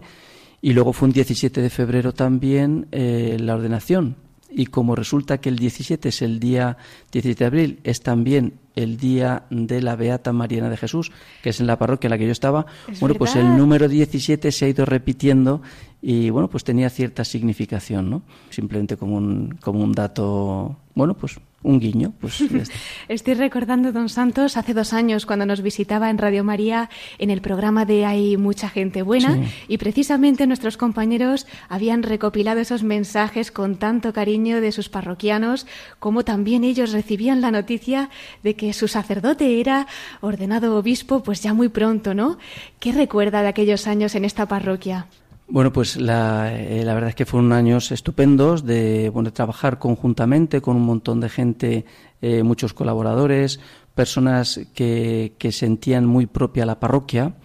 Y 0.61 0.73
luego 0.73 0.93
fue 0.93 1.07
un 1.07 1.13
17 1.13 1.61
de 1.61 1.69
febrero 1.69 2.13
también 2.13 2.87
eh, 2.91 3.37
la 3.39 3.55
ordenación. 3.55 4.15
Y 4.49 4.67
como 4.67 4.95
resulta 4.95 5.39
que 5.39 5.49
el 5.49 5.57
17 5.57 6.09
es 6.09 6.21
el 6.21 6.39
día 6.39 6.77
17 7.11 7.43
de 7.43 7.45
abril, 7.45 7.79
es 7.83 8.01
también 8.01 8.53
el 8.75 8.97
día 8.97 9.43
de 9.49 9.81
la 9.81 9.95
Beata 9.95 10.33
Mariana 10.33 10.69
de 10.69 10.77
Jesús, 10.77 11.11
que 11.41 11.49
es 11.49 11.59
en 11.59 11.67
la 11.67 11.77
parroquia 11.77 12.07
en 12.07 12.11
la 12.11 12.17
que 12.17 12.25
yo 12.25 12.31
estaba, 12.31 12.65
bueno, 12.99 13.15
pues 13.15 13.35
el 13.35 13.57
número 13.57 13.87
17 13.87 14.51
se 14.51 14.65
ha 14.65 14.69
ido 14.69 14.85
repitiendo 14.85 15.61
y 16.01 16.29
bueno, 16.29 16.49
pues 16.49 16.63
tenía 16.63 16.89
cierta 16.89 17.23
significación, 17.23 18.09
¿no? 18.09 18.21
Simplemente 18.49 18.97
como 18.97 19.17
un, 19.17 19.57
como 19.61 19.83
un 19.83 19.91
dato, 19.93 20.77
bueno, 20.95 21.13
pues 21.13 21.39
un 21.61 21.79
guiño. 21.79 22.13
Pues 22.21 22.41
Estoy 23.09 23.33
recordando, 23.33 23.91
don 23.91 24.07
Santos, 24.07 24.55
hace 24.55 24.73
dos 24.73 24.93
años 24.93 25.25
cuando 25.25 25.45
nos 25.45 25.61
visitaba 25.61 26.09
en 26.09 26.17
Radio 26.17 26.43
María 26.43 26.89
en 27.17 27.29
el 27.29 27.41
programa 27.41 27.85
de 27.85 28.05
Hay 28.05 28.37
mucha 28.37 28.69
gente 28.69 29.01
buena 29.01 29.37
y 29.67 29.77
precisamente 29.77 30.47
nuestros 30.47 30.77
compañeros 30.77 31.47
habían 31.67 32.01
recopilado 32.03 32.61
esos 32.61 32.83
mensajes 32.83 33.51
con 33.51 33.75
tanto 33.75 34.13
cariño 34.13 34.61
de 34.61 34.71
sus 34.71 34.87
parroquianos 34.87 35.67
como 35.99 36.23
también 36.23 36.63
ellos 36.63 36.93
recibían 36.93 37.41
la 37.41 37.51
noticia 37.51 38.09
de 38.43 38.55
que 38.55 38.71
su 38.71 38.87
sacerdote 38.87 39.59
era 39.59 39.87
ordenado 40.21 40.77
obispo 40.77 41.23
pues 41.23 41.41
ya 41.41 41.53
muy 41.53 41.67
pronto, 41.67 42.13
¿no? 42.13 42.37
¿Qué 42.79 42.93
recuerda 42.93 43.41
de 43.41 43.49
aquellos 43.49 43.87
años 43.87 44.15
en 44.15 44.23
esta 44.23 44.47
parroquia? 44.47 45.07
Bueno, 45.47 45.71
pues 45.71 45.97
la, 45.97 46.51
eh, 46.59 46.83
la, 46.83 46.95
verdad 46.95 47.09
es 47.09 47.15
que 47.15 47.25
fueron 47.25 47.53
años 47.53 47.91
estupendos 47.91 48.65
de, 48.65 49.09
bueno, 49.09 49.31
trabajar 49.31 49.77
conjuntamente 49.77 50.59
con 50.59 50.75
un 50.75 50.83
montón 50.83 51.19
de 51.19 51.29
gente, 51.29 51.85
eh, 52.21 52.41
muchos 52.41 52.73
colaboradores, 52.73 53.59
personas 53.93 54.59
que, 54.73 55.35
que, 55.37 55.51
sentían 55.51 56.07
muy 56.07 56.25
propia 56.25 56.65
la 56.65 56.79
parroquia 56.79 57.35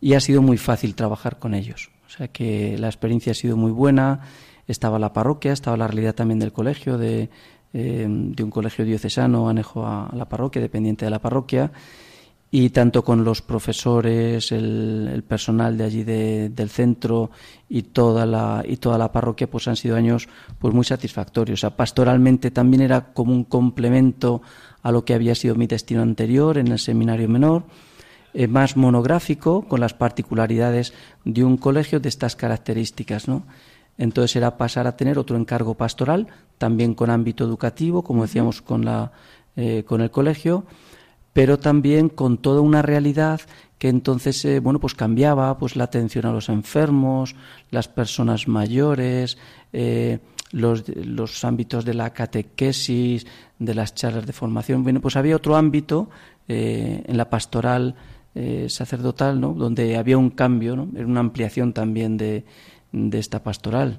y 0.00 0.14
ha 0.14 0.20
sido 0.20 0.40
muy 0.40 0.56
fácil 0.56 0.94
trabajar 0.94 1.38
con 1.38 1.52
ellos. 1.52 1.90
O 2.06 2.10
sea 2.10 2.28
que 2.28 2.78
la 2.78 2.86
experiencia 2.86 3.32
ha 3.32 3.34
sido 3.34 3.58
muy 3.58 3.70
buena. 3.70 4.20
Estaba 4.66 4.98
la 4.98 5.12
parroquia, 5.12 5.52
estaba 5.52 5.76
la 5.76 5.88
realidad 5.88 6.14
también 6.14 6.38
del 6.38 6.52
colegio, 6.52 6.96
de, 6.96 7.28
eh, 7.74 8.06
de 8.08 8.42
un 8.42 8.50
colegio 8.50 8.86
diocesano 8.86 9.50
anejo 9.50 9.86
a 9.86 10.10
la 10.14 10.26
parroquia, 10.26 10.62
dependiente 10.62 11.04
de 11.04 11.10
la 11.10 11.20
parroquia 11.20 11.70
y 12.50 12.70
tanto 12.70 13.04
con 13.04 13.24
los 13.24 13.42
profesores, 13.42 14.52
el, 14.52 15.24
personal 15.26 15.76
de 15.76 15.84
allí 15.84 16.04
del 16.04 16.70
centro 16.70 17.30
y 17.68 17.82
toda 17.82 18.24
la 18.24 18.62
y 18.66 18.76
toda 18.76 18.98
la 18.98 19.10
parroquia, 19.10 19.50
pues 19.50 19.66
han 19.66 19.76
sido 19.76 19.96
años 19.96 20.28
pues 20.58 20.72
muy 20.72 20.84
satisfactorios. 20.84 21.58
O 21.58 21.62
sea, 21.62 21.76
pastoralmente 21.76 22.50
también 22.50 22.82
era 22.82 23.12
como 23.12 23.32
un 23.32 23.44
complemento 23.44 24.42
a 24.82 24.92
lo 24.92 25.04
que 25.04 25.14
había 25.14 25.34
sido 25.34 25.56
mi 25.56 25.66
destino 25.66 26.02
anterior 26.02 26.58
en 26.58 26.68
el 26.68 26.78
seminario 26.78 27.28
menor, 27.28 27.64
eh, 28.32 28.46
más 28.46 28.76
monográfico 28.76 29.66
con 29.66 29.80
las 29.80 29.94
particularidades 29.94 30.94
de 31.24 31.42
un 31.42 31.56
colegio 31.56 31.98
de 31.98 32.08
estas 32.08 32.36
características, 32.36 33.26
¿no? 33.26 33.44
Entonces 33.98 34.36
era 34.36 34.56
pasar 34.56 34.86
a 34.86 34.96
tener 34.96 35.18
otro 35.18 35.36
encargo 35.36 35.74
pastoral, 35.74 36.28
también 36.58 36.94
con 36.94 37.10
ámbito 37.10 37.44
educativo, 37.44 38.02
como 38.02 38.22
decíamos 38.22 38.62
con 38.62 38.84
la 38.84 39.10
eh, 39.58 39.84
con 39.86 40.02
el 40.02 40.10
colegio 40.10 40.66
pero 41.36 41.58
también 41.58 42.08
con 42.08 42.38
toda 42.38 42.62
una 42.62 42.80
realidad 42.80 43.42
que 43.76 43.90
entonces 43.90 44.42
eh, 44.46 44.58
bueno 44.58 44.80
pues 44.80 44.94
cambiaba 44.94 45.58
pues 45.58 45.76
la 45.76 45.84
atención 45.84 46.24
a 46.24 46.32
los 46.32 46.48
enfermos 46.48 47.36
las 47.70 47.88
personas 47.88 48.48
mayores 48.48 49.36
eh, 49.74 50.20
los, 50.52 51.44
ámbitos 51.44 51.84
de 51.84 51.92
la 51.92 52.14
catequesis 52.14 53.26
de 53.58 53.74
las 53.74 53.94
charlas 53.94 54.24
de 54.24 54.32
formación 54.32 54.82
bueno 54.82 55.02
pues 55.02 55.14
había 55.16 55.36
otro 55.36 55.56
ámbito 55.56 56.08
eh, 56.48 57.04
en 57.06 57.16
la 57.18 57.28
pastoral 57.28 57.94
sacerdotal 58.68 59.38
¿no? 59.38 59.52
donde 59.52 59.96
había 59.96 60.16
un 60.16 60.30
cambio 60.30 60.74
¿no? 60.74 60.88
era 60.94 61.06
una 61.06 61.20
ampliación 61.20 61.74
también 61.74 62.16
de, 62.16 62.44
de 62.92 63.18
esta 63.18 63.42
pastoral 63.42 63.98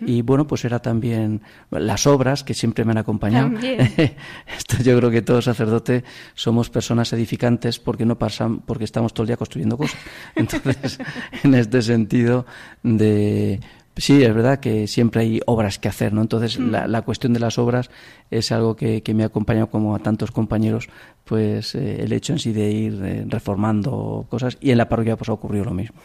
y 0.00 0.22
bueno, 0.22 0.46
pues 0.46 0.64
era 0.64 0.80
también 0.80 1.42
las 1.70 2.06
obras 2.06 2.44
que 2.44 2.54
siempre 2.54 2.84
me 2.84 2.92
han 2.92 2.98
acompañado. 2.98 3.50
Esto 3.60 4.82
yo 4.82 4.96
creo 4.98 5.10
que 5.10 5.22
todos 5.22 5.44
sacerdotes 5.44 6.04
somos 6.34 6.70
personas 6.70 7.12
edificantes 7.12 7.78
porque 7.78 8.06
no 8.06 8.18
pasan, 8.18 8.60
porque 8.60 8.84
estamos 8.84 9.12
todo 9.12 9.24
el 9.24 9.28
día 9.28 9.36
construyendo 9.36 9.76
cosas. 9.76 10.00
Entonces, 10.34 10.98
en 11.42 11.54
este 11.54 11.82
sentido 11.82 12.46
de 12.82 13.60
sí, 13.96 14.22
es 14.22 14.34
verdad 14.34 14.60
que 14.60 14.86
siempre 14.86 15.22
hay 15.22 15.40
obras 15.46 15.78
que 15.78 15.88
hacer, 15.88 16.12
¿no? 16.12 16.20
Entonces, 16.22 16.58
mm. 16.58 16.70
la, 16.70 16.86
la, 16.86 17.02
cuestión 17.02 17.32
de 17.32 17.40
las 17.40 17.58
obras 17.58 17.90
es 18.30 18.52
algo 18.52 18.76
que, 18.76 19.02
que 19.02 19.14
me 19.14 19.22
ha 19.22 19.26
acompañado 19.26 19.70
como 19.70 19.94
a 19.94 19.98
tantos 19.98 20.30
compañeros 20.30 20.88
pues 21.26 21.74
eh, 21.74 22.04
el 22.04 22.12
hecho 22.12 22.34
en 22.34 22.38
sí 22.38 22.52
de 22.52 22.70
ir 22.70 23.02
eh, 23.04 23.24
reformando 23.26 24.26
cosas 24.30 24.58
y 24.60 24.70
en 24.70 24.78
la 24.78 24.88
parroquia 24.88 25.16
pues 25.16 25.28
ha 25.28 25.32
ocurrido 25.32 25.64
lo 25.64 25.72
mismo. 25.72 25.96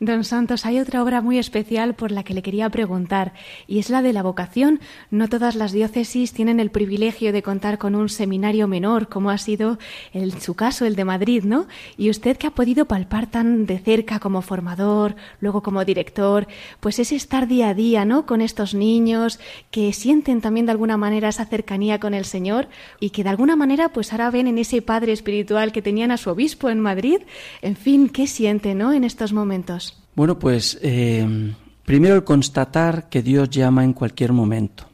Don 0.00 0.22
Santos, 0.22 0.66
hay 0.66 0.80
otra 0.80 1.02
obra 1.02 1.22
muy 1.22 1.38
especial 1.38 1.94
por 1.94 2.10
la 2.10 2.24
que 2.24 2.34
le 2.34 2.42
quería 2.42 2.68
preguntar 2.68 3.32
y 3.66 3.78
es 3.78 3.88
la 3.88 4.02
de 4.02 4.12
la 4.12 4.22
vocación. 4.22 4.80
No 5.10 5.30
todas 5.30 5.54
las 5.56 5.72
diócesis 5.72 6.34
tienen 6.34 6.60
el 6.60 6.70
privilegio 6.70 7.32
de 7.32 7.42
contar 7.42 7.78
con 7.78 7.94
un 7.94 8.10
seminario 8.10 8.68
menor 8.68 9.08
como 9.08 9.30
ha 9.30 9.38
sido 9.38 9.78
en 10.12 10.38
su 10.38 10.54
caso 10.54 10.84
el 10.84 10.94
de 10.94 11.06
Madrid, 11.06 11.44
¿no? 11.44 11.66
Y 11.96 12.10
usted 12.10 12.36
que 12.36 12.46
ha 12.46 12.50
podido 12.50 12.84
palpar 12.84 13.30
tan 13.30 13.64
de 13.64 13.78
cerca 13.78 14.18
como 14.18 14.42
formador, 14.42 15.16
luego 15.40 15.62
como 15.62 15.86
director, 15.86 16.46
pues 16.80 16.98
ese 16.98 17.16
estar 17.16 17.48
día 17.48 17.70
a 17.70 17.74
día, 17.74 18.04
¿no? 18.04 18.26
Con 18.26 18.42
estos 18.42 18.74
niños 18.74 19.40
que 19.70 19.94
sienten 19.94 20.42
también 20.42 20.66
de 20.66 20.72
alguna 20.72 20.98
manera 20.98 21.30
esa 21.30 21.46
cercanía 21.46 21.98
con 21.98 22.12
el 22.12 22.26
Señor 22.26 22.68
y 23.00 23.08
que 23.08 23.24
de 23.24 23.30
alguna 23.30 23.56
manera 23.56 23.88
pues 23.88 24.12
ahora 24.12 24.33
ven 24.34 24.48
en 24.48 24.58
ese 24.58 24.82
padre 24.82 25.12
espiritual 25.12 25.70
que 25.70 25.80
tenían 25.80 26.10
a 26.10 26.16
su 26.16 26.28
obispo 26.28 26.68
en 26.68 26.80
Madrid. 26.80 27.18
En 27.62 27.76
fin, 27.76 28.08
¿qué 28.08 28.26
sienten, 28.26 28.78
¿no? 28.78 28.92
En 28.92 29.04
estos 29.04 29.32
momentos. 29.32 29.96
Bueno, 30.16 30.38
pues 30.38 30.78
eh, 30.82 31.54
primero 31.84 32.16
el 32.16 32.24
constatar 32.24 33.08
que 33.08 33.22
Dios 33.22 33.48
llama 33.48 33.84
en 33.84 33.92
cualquier 33.92 34.32
momento. 34.32 34.86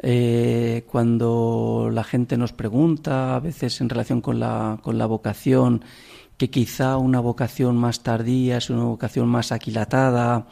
Eh, 0.00 0.84
cuando 0.86 1.90
la 1.92 2.04
gente 2.04 2.36
nos 2.36 2.52
pregunta, 2.52 3.34
a 3.34 3.40
veces 3.40 3.80
en 3.80 3.88
relación 3.88 4.20
con 4.20 4.38
la, 4.38 4.78
con 4.82 4.96
la 4.96 5.06
vocación, 5.06 5.82
que 6.36 6.48
quizá 6.48 6.96
una 6.96 7.18
vocación 7.18 7.76
más 7.76 8.04
tardía 8.04 8.58
es 8.58 8.70
una 8.70 8.84
vocación 8.84 9.26
más 9.26 9.50
aquilatada 9.50 10.46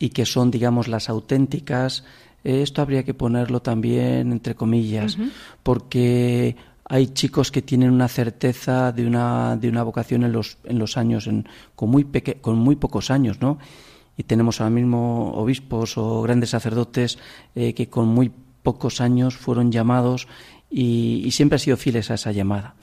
y 0.00 0.08
que 0.08 0.26
son, 0.26 0.50
digamos, 0.50 0.88
las 0.88 1.08
auténticas, 1.08 2.02
esto 2.42 2.82
habría 2.82 3.04
que 3.04 3.14
ponerlo 3.14 3.62
también 3.62 4.32
entre 4.32 4.54
comillas, 4.54 5.16
porque 5.62 6.56
hay 6.94 7.08
chicos 7.08 7.50
que 7.50 7.60
tienen 7.60 7.90
una 7.90 8.06
certeza 8.06 8.92
de 8.92 9.04
una, 9.04 9.56
de 9.56 9.68
una 9.68 9.82
vocación 9.82 10.22
en 10.22 10.30
los, 10.30 10.58
en 10.62 10.78
los 10.78 10.96
años, 10.96 11.26
en, 11.26 11.44
con, 11.74 11.90
muy 11.90 12.04
con 12.40 12.56
muy 12.56 12.76
pocos 12.76 13.10
años, 13.10 13.40
¿no? 13.40 13.58
Y 14.16 14.22
tenemos 14.22 14.60
ahora 14.60 14.70
mismo 14.70 15.32
obispos 15.34 15.98
o 15.98 16.22
grandes 16.22 16.50
sacerdotes 16.50 17.18
eh, 17.56 17.74
que 17.74 17.88
con 17.88 18.06
muy 18.06 18.30
pocos 18.62 19.00
años 19.00 19.36
fueron 19.36 19.72
llamados 19.72 20.28
y, 20.70 21.28
siempre 21.32 21.56
han 21.56 21.60
sido 21.60 21.76
fieles 21.76 22.12
a 22.12 22.14
esa 22.14 22.30
llamada. 22.30 22.76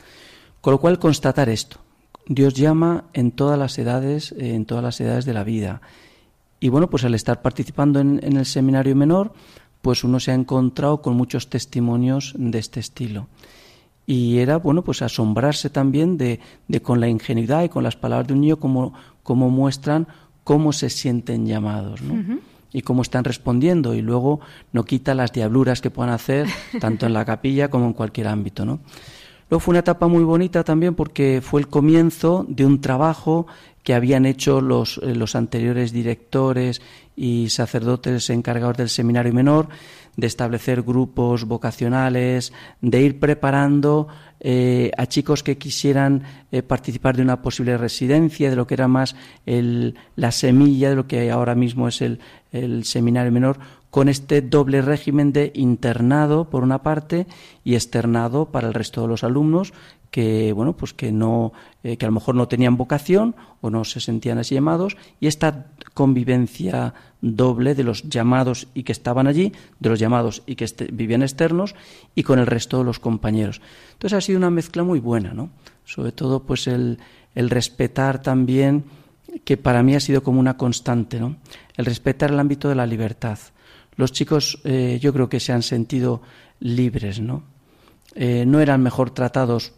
Con 0.60 0.72
lo 0.72 0.82
cual, 0.82 1.00
constatar 1.00 1.48
esto, 1.48 1.78
Dios 2.28 2.54
llama 2.54 3.06
en 3.14 3.32
todas 3.32 3.58
las 3.58 3.80
edades, 3.80 4.34
eh, 4.34 4.56
en 4.56 4.66
todas 4.66 4.84
las 4.84 5.00
edades 5.00 5.24
de 5.24 5.34
la 5.34 5.46
vida. 5.46 5.80
Y 6.60 6.68
bueno, 6.68 6.90
pues 6.90 7.06
al 7.06 7.16
estar 7.16 7.42
participando 7.42 8.02
en, 8.02 8.22
el 8.22 8.46
seminario 8.46 8.94
menor, 8.94 9.32
pues 9.82 10.04
uno 10.04 10.20
se 10.20 10.32
ha 10.32 10.36
encontrado 10.36 11.02
con 11.02 11.16
muchos 11.16 11.50
testimonios 11.50 12.34
de 12.38 12.60
este 12.60 12.82
estilo. 12.82 13.30
Y 14.06 14.40
era, 14.40 14.58
bueno, 14.58 14.84
pues 14.84 15.02
asombrarse 15.02 15.70
también 15.70 16.18
de, 16.18 16.40
de 16.68 16.82
con 16.82 17.00
la 17.00 17.08
ingenuidad 17.08 17.64
y 17.64 17.70
con 17.70 17.84
las 17.84 17.96
palabras 17.96 18.28
de 18.28 18.34
un 18.34 18.42
niño 18.42 18.58
como, 18.58 18.94
como 19.24 19.50
muestran 19.50 20.08
cómo 20.44 20.74
se 20.74 20.90
sienten 20.90 21.46
llamados, 21.46 22.02
¿no? 22.02 22.40
Y 22.74 22.82
cómo 22.82 23.02
están 23.02 23.24
respondiendo. 23.24 23.94
Y 23.94 24.02
luego 24.02 24.40
no 24.72 24.84
quita 24.84 25.14
las 25.14 25.32
diabluras 25.32 25.82
que 25.82 25.92
puedan 25.92 26.14
hacer, 26.14 26.48
tanto 26.80 27.06
en 27.06 27.14
la 27.14 27.26
capilla 27.26 27.70
como 27.70 27.86
en 27.86 27.94
cualquier 27.94 28.28
ámbito, 28.28 28.66
¿no? 28.66 28.80
Luego 29.50 29.60
fue 29.60 29.74
una 29.74 29.80
etapa 29.80 30.08
muy 30.08 30.24
bonita 30.24 30.64
también 30.64 30.96
porque 30.96 31.42
fue 31.44 31.60
el 31.60 31.68
comienzo 31.68 32.46
de 32.48 32.66
un 32.66 32.80
trabajo 32.80 33.48
que 33.84 33.94
habían 33.94 34.26
hecho 34.26 34.62
los, 34.62 35.00
eh, 35.04 35.14
los 35.14 35.36
anteriores 35.36 35.92
directores 35.92 36.82
y 37.16 37.50
sacerdotes 37.50 38.30
encargados 38.30 38.78
del 38.78 38.90
seminario 38.90 39.34
menor, 39.34 39.68
de 40.18 40.28
establecer 40.28 40.82
grupos 40.82 41.46
vocacionales, 41.46 42.54
de 42.82 43.02
ir 43.02 43.20
preparando 43.20 44.08
eh, 44.40 44.92
a 44.98 45.06
chicos 45.06 45.44
que 45.44 45.58
quisieran 45.58 46.24
eh, 46.52 46.64
participar 46.64 47.16
de 47.16 47.22
una 47.22 47.42
posible 47.42 47.78
residencia, 47.78 48.50
de 48.50 48.56
lo 48.56 48.68
que 48.68 48.74
era 48.74 48.88
más 48.88 49.16
el, 49.46 49.96
la 50.16 50.32
semilla 50.32 50.90
de 50.90 50.96
lo 50.96 51.08
que 51.08 51.32
ahora 51.32 51.56
mismo 51.56 51.88
es 51.88 52.02
el, 52.02 52.20
el 52.52 52.84
seminario 52.84 53.32
menor, 53.32 53.60
con 53.90 54.08
este 54.10 54.42
doble 54.42 54.82
régimen 54.82 55.34
de 55.34 55.52
internado 55.54 56.50
por 56.50 56.64
una 56.64 56.82
parte 56.82 57.28
y 57.64 57.76
externado 57.76 58.46
para 58.46 58.70
el 58.70 58.74
resto 58.74 59.02
de 59.02 59.10
los 59.10 59.24
alumnos 59.24 59.74
que 60.12 60.52
bueno 60.52 60.76
pues 60.76 60.94
que 60.94 61.12
no 61.12 61.54
eh, 61.84 61.98
que 61.98 62.06
a 62.06 62.10
lo 62.10 62.14
mejor 62.14 62.36
no 62.36 62.48
tenían 62.48 62.78
vocación 62.78 63.34
o 63.62 63.70
no 63.70 63.86
se 63.86 64.02
sentían 64.02 64.38
así 64.38 64.54
llamados 64.54 64.98
y 65.20 65.28
esta 65.28 65.68
convivencia 65.94 66.94
doble 67.22 67.74
de 67.74 67.84
los 67.84 68.04
llamados 68.04 68.68
y 68.74 68.84
que 68.84 68.92
estaban 68.92 69.26
allí 69.26 69.54
de 69.80 69.90
los 69.90 70.00
llamados 70.00 70.44
y 70.46 70.56
que 70.56 70.66
este, 70.66 70.88
vivían 70.92 71.24
externos 71.24 71.76
y 72.14 72.24
con 72.24 72.40
el 72.40 72.48
resto 72.48 72.80
de 72.80 72.84
los 72.84 73.00
compañeros. 73.00 73.62
Entonces 73.94 74.18
ha 74.18 74.22
sido 74.22 74.38
una 74.38 74.50
mezcla 74.50 74.84
muy 74.84 75.00
buena 75.00 75.34
no 75.34 75.50
sobre 75.86 76.12
todo 76.12 76.44
pues 76.44 76.68
el, 76.68 77.00
el 77.34 77.50
respetar 77.50 78.22
también 78.22 78.84
que 79.46 79.56
para 79.56 79.82
mí 79.82 79.96
ha 79.96 80.02
sido 80.02 80.24
como 80.24 80.42
una 80.42 80.58
constante 80.58 81.20
no 81.20 81.38
el 81.78 81.86
respetar 81.86 82.32
el 82.32 82.40
ámbito 82.40 82.70
de 82.70 82.76
la 82.76 82.86
libertad. 82.86 83.40
Los 83.96 84.12
chicos 84.12 84.60
eh, 84.64 85.00
yo 85.02 85.14
creo 85.14 85.30
que 85.30 85.40
se 85.40 85.54
han 85.54 85.64
sentido 85.64 86.22
libres, 86.60 87.20
¿no? 87.20 87.44
Eh, 88.14 88.46
no 88.46 88.60
eran 88.60 88.84
mejor 88.84 89.12
tratados, 89.12 89.74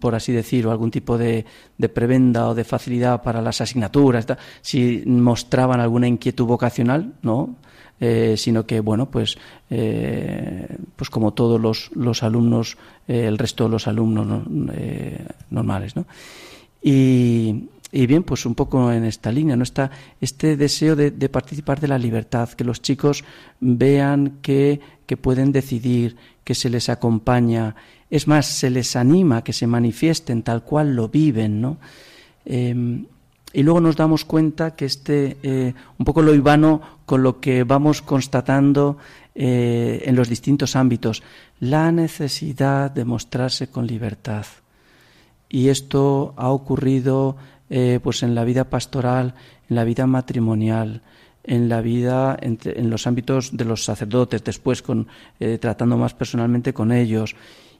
por 0.00 0.14
así 0.14 0.32
decir, 0.32 0.66
o 0.66 0.70
algún 0.70 0.90
tipo 0.90 1.18
de, 1.18 1.44
prebenda 1.92 2.48
o 2.48 2.54
de 2.54 2.64
facilidad 2.64 3.22
para 3.22 3.42
las 3.42 3.60
asignaturas, 3.60 4.26
si 4.60 5.02
mostraban 5.06 5.80
alguna 5.80 6.08
inquietud 6.08 6.46
vocacional, 6.46 7.14
¿no? 7.22 7.56
Eh, 8.00 8.34
sino 8.36 8.66
que, 8.66 8.80
bueno, 8.80 9.10
pues, 9.10 9.38
pues 9.68 11.10
como 11.10 11.34
todos 11.34 11.60
los, 11.60 11.90
los 11.94 12.22
alumnos, 12.22 12.76
el 13.06 13.38
resto 13.38 13.64
de 13.64 13.70
los 13.70 13.86
alumnos 13.86 14.42
normales, 15.50 15.94
¿no? 15.94 16.06
Y, 16.82 17.68
y 17.94 18.06
bien, 18.06 18.22
pues 18.22 18.46
un 18.46 18.54
poco 18.54 18.90
en 18.90 19.04
esta 19.04 19.30
línea, 19.30 19.54
¿no? 19.54 19.62
Está 19.62 19.90
este 20.18 20.56
deseo 20.56 20.96
de, 20.96 21.10
participar 21.28 21.78
de 21.78 21.88
la 21.88 21.98
libertad, 21.98 22.48
que 22.48 22.64
los 22.64 22.80
chicos 22.80 23.22
vean 23.60 24.38
que, 24.40 24.80
que, 25.04 25.18
pueden 25.18 25.52
decidir, 25.52 26.16
que 26.42 26.54
se 26.54 26.70
les 26.70 26.88
acompaña, 26.88 27.76
es 28.08 28.26
más, 28.26 28.46
se 28.46 28.70
les 28.70 28.96
anima 28.96 29.44
que 29.44 29.52
se 29.52 29.66
manifiesten 29.66 30.42
tal 30.42 30.64
cual 30.64 30.96
lo 30.96 31.08
viven, 31.08 31.60
¿no? 31.60 31.76
Em, 32.46 33.04
y 33.52 33.62
luego 33.62 33.80
nos 33.80 33.96
damos 33.96 34.24
cuenta 34.24 34.74
que 34.74 34.86
este, 34.86 35.36
eh, 35.42 35.74
un 35.98 36.04
poco 36.06 36.22
lo 36.22 36.34
ibano 36.34 36.80
con 37.04 37.22
lo 37.22 37.40
que 37.40 37.64
vamos 37.64 38.00
constatando 38.00 38.96
eh, 39.34 40.02
en 40.06 40.16
los 40.16 40.30
distintos 40.30 40.76
ámbitos, 40.76 41.22
la 41.60 41.92
necesidad 41.92 42.90
de 42.90 43.04
mostrarse 43.04 43.68
con 43.68 43.86
libertad. 43.86 44.46
Y 45.50 45.68
esto 45.68 46.32
ha 46.38 46.48
ocurrido 46.48 47.36
eh, 47.74 48.00
pues 48.02 48.22
en 48.22 48.34
la 48.34 48.44
vida 48.44 48.64
pastoral, 48.68 49.34
en 49.70 49.76
la 49.76 49.84
vida 49.84 50.06
matrimonial, 50.06 51.00
en 51.42 51.70
la 51.70 51.80
vida, 51.80 52.36
en, 52.38 52.90
los 52.90 53.06
ámbitos 53.06 53.56
de 53.56 53.64
los 53.64 53.82
sacerdotes, 53.82 54.44
después 54.44 54.82
con, 54.82 55.08
eh, 55.40 55.56
tratando 55.56 55.96
más 55.96 56.12
personalmente 56.12 56.74
con 56.74 56.92
ellos, 56.92 57.34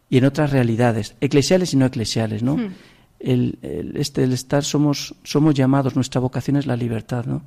y 0.09 0.17
en 0.17 0.25
otras 0.25 0.51
realidades, 0.51 1.15
eclesiales 1.21 1.75
y 1.75 1.77
no 1.77 1.85
eclesiales, 1.85 2.43
¿no? 2.43 2.57
Hmm. 2.57 2.73
El, 3.21 3.59
este, 3.95 4.25
el 4.25 4.33
estar, 4.33 4.65
somos, 4.65 5.15
somos 5.25 5.53
llamados, 5.53 5.95
nuestra 5.95 6.23
vocación 6.23 6.57
es 6.57 6.67
la 6.67 6.75
libertad, 6.75 7.27
¿no? 7.27 7.43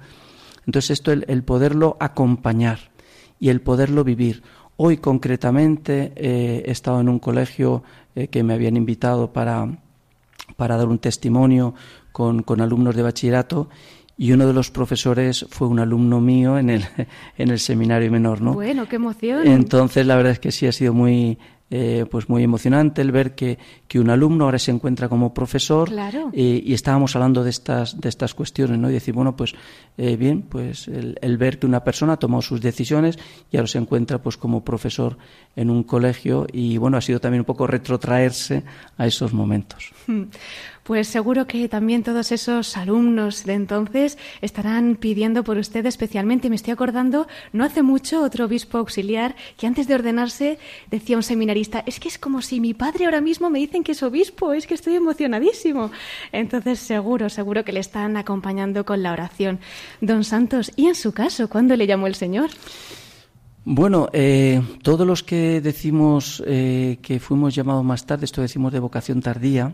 Entonces 0.67 0.91
esto, 0.91 1.11
el, 1.13 1.43
poderlo 1.43 1.97
acompañar 1.99 2.91
y 3.39 3.49
el 3.49 3.61
poderlo 3.61 4.03
vivir. 4.03 4.43
Hoy 4.77 4.97
concretamente 4.97 6.13
eh, 6.15 6.61
he 6.63 6.71
estado 6.71 7.01
en 7.01 7.09
un 7.09 7.17
colegio 7.17 7.81
que 8.29 8.43
me 8.43 8.53
habían 8.53 8.77
invitado 8.77 9.33
para, 9.33 9.67
para 10.55 10.77
dar 10.77 10.87
un 10.87 10.99
testimonio 10.99 11.73
con, 12.11 12.43
con 12.43 12.61
alumnos 12.61 12.95
de 12.95 13.03
bachillerato 13.03 13.69
y 14.17 14.31
uno 14.31 14.47
de 14.47 14.53
los 14.53 14.71
profesores 14.71 15.45
fue 15.49 15.67
un 15.67 15.79
alumno 15.79 16.21
mío 16.21 16.57
en 16.57 16.69
el, 16.69 16.85
en 17.37 17.49
el 17.49 17.59
seminario 17.59 18.09
menor, 18.11 18.41
¿no? 18.41 18.53
Bueno, 18.53 18.87
qué 18.87 18.95
emoción. 18.95 19.45
Entonces, 19.47 20.05
la 20.05 20.15
verdad 20.15 20.31
es 20.33 20.39
que 20.39 20.51
sí 20.51 20.67
ha 20.67 20.71
sido 20.71 20.93
muy, 20.93 21.37
eh, 21.71 22.05
pues 22.09 22.29
muy 22.29 22.43
emocionante 22.43 23.01
el 23.01 23.11
ver 23.11 23.33
que, 23.33 23.57
que, 23.87 23.99
un 23.99 24.11
alumno 24.11 24.45
ahora 24.45 24.59
se 24.59 24.69
encuentra 24.69 25.09
como 25.09 25.33
profesor 25.33 25.89
claro. 25.89 26.29
Eh, 26.31 26.61
y 26.63 26.73
estábamos 26.75 27.15
hablando 27.15 27.43
de 27.43 27.49
estas, 27.49 27.99
de 27.99 28.07
estas 28.07 28.35
cuestiones, 28.35 28.77
¿no? 28.77 28.87
Y 28.89 28.93
decir, 28.93 29.15
bueno, 29.15 29.35
pues 29.35 29.55
eh, 29.97 30.15
bien, 30.15 30.43
pues 30.43 30.87
el, 30.87 31.17
el, 31.21 31.37
ver 31.37 31.57
que 31.57 31.65
una 31.65 31.83
persona 31.83 32.13
ha 32.13 32.17
tomado 32.17 32.43
sus 32.43 32.61
decisiones 32.61 33.17
y 33.51 33.57
ahora 33.57 33.67
se 33.67 33.79
encuentra 33.79 34.21
pues 34.21 34.37
como 34.37 34.63
profesor 34.63 35.17
en 35.55 35.71
un 35.71 35.83
colegio 35.83 36.45
y 36.53 36.77
bueno, 36.77 36.97
ha 36.97 37.01
sido 37.01 37.19
también 37.19 37.41
un 37.41 37.45
poco 37.45 37.65
retrotraerse 37.65 38.63
a 38.97 39.07
esos 39.07 39.33
momentos. 39.33 39.91
Pues 40.85 41.07
seguro 41.07 41.47
que 41.47 41.67
también 41.67 42.03
todos 42.03 42.31
esos 42.31 42.77
alumnos 42.77 43.43
de 43.43 43.53
entonces 43.53 44.19
estarán 44.41 44.97
pidiendo 44.97 45.43
por 45.43 45.57
usted 45.57 45.83
especialmente. 45.87 46.47
Me 46.47 46.55
estoy 46.55 46.73
acordando, 46.73 47.27
no 47.53 47.63
hace 47.63 47.81
mucho, 47.81 48.21
otro 48.21 48.45
obispo 48.45 48.77
auxiliar 48.77 49.35
que 49.57 49.65
antes 49.65 49.87
de 49.87 49.95
ordenarse 49.95 50.59
decía 50.91 51.17
un 51.17 51.23
seminarista, 51.23 51.81
es 51.87 51.99
que 51.99 52.07
es 52.07 52.19
como 52.19 52.43
si 52.43 52.59
mi 52.59 52.75
padre 52.75 53.05
ahora 53.05 53.19
mismo 53.19 53.49
me 53.49 53.57
dicen 53.57 53.83
que 53.83 53.93
es 53.93 54.03
obispo, 54.03 54.53
es 54.53 54.67
que 54.67 54.75
estoy 54.75 54.93
emocionadísimo. 54.93 55.89
Entonces 56.31 56.77
seguro, 56.77 57.31
seguro 57.31 57.65
que 57.65 57.73
le 57.73 57.79
están 57.79 58.15
acompañando 58.15 58.85
con 58.85 59.01
la 59.01 59.11
oración. 59.11 59.57
Don 60.01 60.23
Santos, 60.23 60.71
¿y 60.75 60.85
en 60.85 60.93
su 60.93 61.13
caso, 61.13 61.49
cuándo 61.49 61.75
le 61.75 61.87
llamó 61.87 62.05
el 62.05 62.13
Señor? 62.13 62.51
Bueno, 63.67 64.09
eh, 64.13 64.61
todos 64.83 65.07
los 65.07 65.23
que 65.23 65.61
decimos 65.61 66.43
eh, 66.45 66.99
que 67.01 67.19
fuimos 67.19 67.55
llamados 67.55 67.83
más 67.83 68.05
tarde, 68.05 68.25
esto 68.25 68.43
decimos 68.43 68.71
de 68.71 68.77
vocación 68.77 69.23
tardía, 69.23 69.73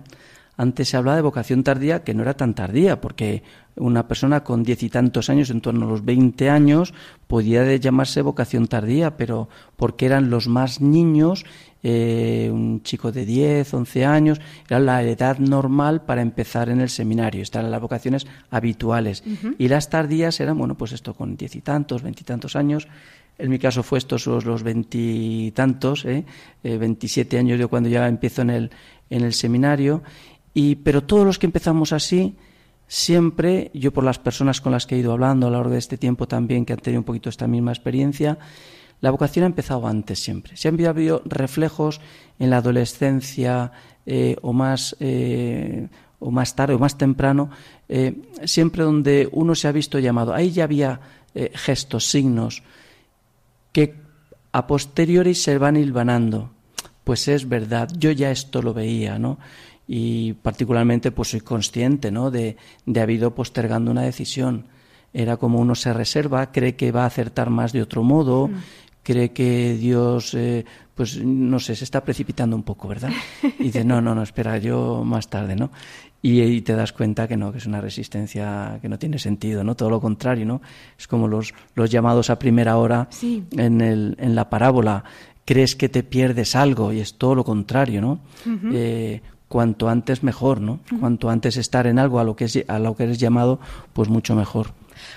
antes 0.57 0.89
se 0.89 0.97
hablaba 0.97 1.15
de 1.15 1.21
vocación 1.23 1.63
tardía, 1.63 2.03
que 2.03 2.13
no 2.13 2.21
era 2.21 2.35
tan 2.35 2.53
tardía, 2.53 3.01
porque 3.01 3.43
una 3.75 4.07
persona 4.07 4.43
con 4.43 4.63
diez 4.63 4.83
y 4.83 4.89
tantos 4.89 5.29
años, 5.29 5.49
en 5.49 5.61
torno 5.61 5.85
a 5.85 5.89
los 5.89 6.05
veinte 6.05 6.49
años, 6.49 6.93
podía 7.27 7.75
llamarse 7.75 8.21
vocación 8.21 8.67
tardía, 8.67 9.17
pero 9.17 9.49
porque 9.75 10.05
eran 10.05 10.29
los 10.29 10.47
más 10.47 10.81
niños 10.81 11.45
eh, 11.83 12.49
un 12.53 12.83
chico 12.83 13.11
de 13.11 13.25
10, 13.25 13.73
11 13.73 14.05
años, 14.05 14.41
era 14.67 14.79
la 14.79 15.01
edad 15.01 15.39
normal 15.39 16.03
para 16.03 16.21
empezar 16.21 16.69
en 16.69 16.79
el 16.79 16.89
seminario, 16.89 17.41
están 17.41 17.71
las 17.71 17.81
vocaciones 17.81 18.27
habituales. 18.51 19.23
Y 19.57 19.67
las 19.67 19.89
tardías 19.89 20.39
eran, 20.39 20.57
bueno, 20.57 20.75
pues 20.75 20.91
esto 20.91 21.15
con 21.15 21.35
diez 21.35 21.55
y 21.55 21.61
tantos, 21.61 22.03
veintitantos 22.03 22.55
años. 22.55 22.87
En 23.39 23.49
mi 23.49 23.57
caso 23.57 23.81
fue 23.81 23.97
estos 23.97 24.27
los 24.27 24.61
veintitantos, 24.61 26.05
¿eh? 26.05 26.23
eh, 26.63 26.77
27 26.77 27.39
años 27.39 27.59
yo 27.59 27.69
cuando 27.69 27.89
ya 27.89 28.07
empiezo 28.07 28.43
en 28.43 28.51
el, 28.51 28.71
en 29.09 29.23
el 29.23 29.33
seminario. 29.33 30.03
Y, 30.53 30.75
pero 30.75 31.03
todos 31.03 31.25
los 31.25 31.39
que 31.39 31.45
empezamos 31.45 31.93
así, 31.93 32.35
siempre, 32.87 33.71
yo 33.73 33.93
por 33.93 34.03
las 34.03 34.19
personas 34.19 34.59
con 34.59 34.73
las 34.73 34.85
que 34.85 34.95
he 34.95 34.99
ido 34.99 35.13
hablando 35.13 35.47
a 35.47 35.49
lo 35.49 35.57
largo 35.57 35.71
de 35.71 35.79
este 35.79 35.97
tiempo 35.97 36.27
también, 36.27 36.65
que 36.65 36.73
han 36.73 36.79
tenido 36.79 36.99
un 36.99 37.05
poquito 37.05 37.29
esta 37.29 37.47
misma 37.47 37.71
experiencia, 37.71 38.37
la 39.01 39.11
vocación 39.11 39.43
ha 39.43 39.47
empezado 39.47 39.87
antes 39.87 40.19
siempre. 40.21 40.55
Se 40.57 40.67
han 40.67 40.85
habido 40.85 41.21
reflejos 41.25 42.01
en 42.37 42.49
la 42.49 42.57
adolescencia 42.57 43.71
eh, 44.05 44.35
o 44.41 44.53
más 44.53 44.95
eh, 44.99 45.87
o 46.19 46.29
más 46.29 46.55
tarde 46.55 46.75
o 46.75 46.79
más 46.79 46.97
temprano, 46.97 47.49
eh, 47.89 48.13
siempre 48.45 48.83
donde 48.83 49.27
uno 49.31 49.55
se 49.55 49.67
ha 49.67 49.71
visto 49.71 49.97
llamado. 49.97 50.33
Ahí 50.33 50.51
ya 50.51 50.65
había 50.65 50.99
gestos, 51.53 52.09
signos 52.09 52.61
que 53.71 53.95
a 54.51 54.67
posteriori 54.67 55.33
se 55.33 55.57
van 55.57 55.77
hilvanando. 55.77 56.51
Pues 57.03 57.27
es 57.27 57.47
verdad, 57.47 57.89
yo 57.97 58.11
ya 58.11 58.29
esto 58.29 58.61
lo 58.61 58.73
veía, 58.73 59.17
¿no? 59.17 59.39
Y 59.93 60.33
particularmente 60.33 61.11
pues 61.11 61.31
soy 61.31 61.41
consciente, 61.41 62.11
¿no? 62.11 62.31
De, 62.31 62.55
de 62.85 63.01
haber 63.01 63.17
ido 63.17 63.35
postergando 63.35 63.91
una 63.91 64.03
decisión. 64.03 64.67
Era 65.13 65.35
como 65.35 65.59
uno 65.59 65.75
se 65.75 65.91
reserva, 65.91 66.53
cree 66.53 66.77
que 66.77 66.93
va 66.93 67.03
a 67.03 67.07
acertar 67.07 67.49
más 67.49 67.73
de 67.73 67.81
otro 67.81 68.01
modo, 68.01 68.47
mm 68.47 68.53
cree 69.03 69.31
que 69.31 69.75
Dios, 69.75 70.33
eh, 70.33 70.65
pues 70.95 71.17
no 71.23 71.59
sé, 71.59 71.75
se 71.75 71.83
está 71.83 72.03
precipitando 72.03 72.55
un 72.55 72.63
poco, 72.63 72.87
¿verdad? 72.87 73.11
Y 73.59 73.63
dice, 73.65 73.83
no, 73.83 74.01
no, 74.01 74.13
no, 74.13 74.23
espera, 74.23 74.57
yo 74.57 75.03
más 75.03 75.29
tarde, 75.29 75.55
¿no? 75.55 75.71
Y, 76.23 76.61
te 76.61 76.75
das 76.75 76.93
cuenta 76.93 77.27
que 77.27 77.35
no, 77.35 77.51
que 77.51 77.57
es 77.57 77.65
una 77.65 77.81
resistencia 77.81 78.77
que 78.79 78.87
no 78.87 78.99
tiene 78.99 79.17
sentido, 79.17 79.63
¿no? 79.63 79.75
Todo 79.75 79.89
lo 79.89 79.99
contrario, 79.99 80.45
¿no? 80.45 80.61
Es 80.97 81.07
como 81.07 81.27
los, 81.27 81.55
los 81.73 81.89
llamados 81.89 82.29
a 82.29 82.37
primera 82.37 82.77
hora 82.77 83.09
en, 83.23 83.81
el, 83.81 84.15
en 84.19 84.35
la 84.35 84.47
parábola. 84.47 85.03
Crees 85.45 85.75
que 85.75 85.89
te 85.89 86.03
pierdes 86.03 86.55
algo 86.55 86.93
y 86.93 86.99
es 86.99 87.15
todo 87.15 87.33
lo 87.33 87.43
contrario, 87.43 88.01
¿no? 88.01 88.19
Eh, 88.71 89.19
cuanto 89.51 89.89
antes 89.89 90.23
mejor, 90.23 90.61
¿no? 90.61 90.79
Cuanto 91.01 91.29
antes 91.29 91.57
estar 91.57 91.85
en 91.85 91.99
algo 91.99 92.19
a 92.19 92.23
lo 92.23 92.37
que 92.37 92.45
es, 92.45 92.63
a 92.69 92.79
lo 92.79 92.95
que 92.95 93.03
eres 93.03 93.19
llamado, 93.19 93.59
pues 93.91 94.07
mucho 94.07 94.33
mejor. 94.33 94.67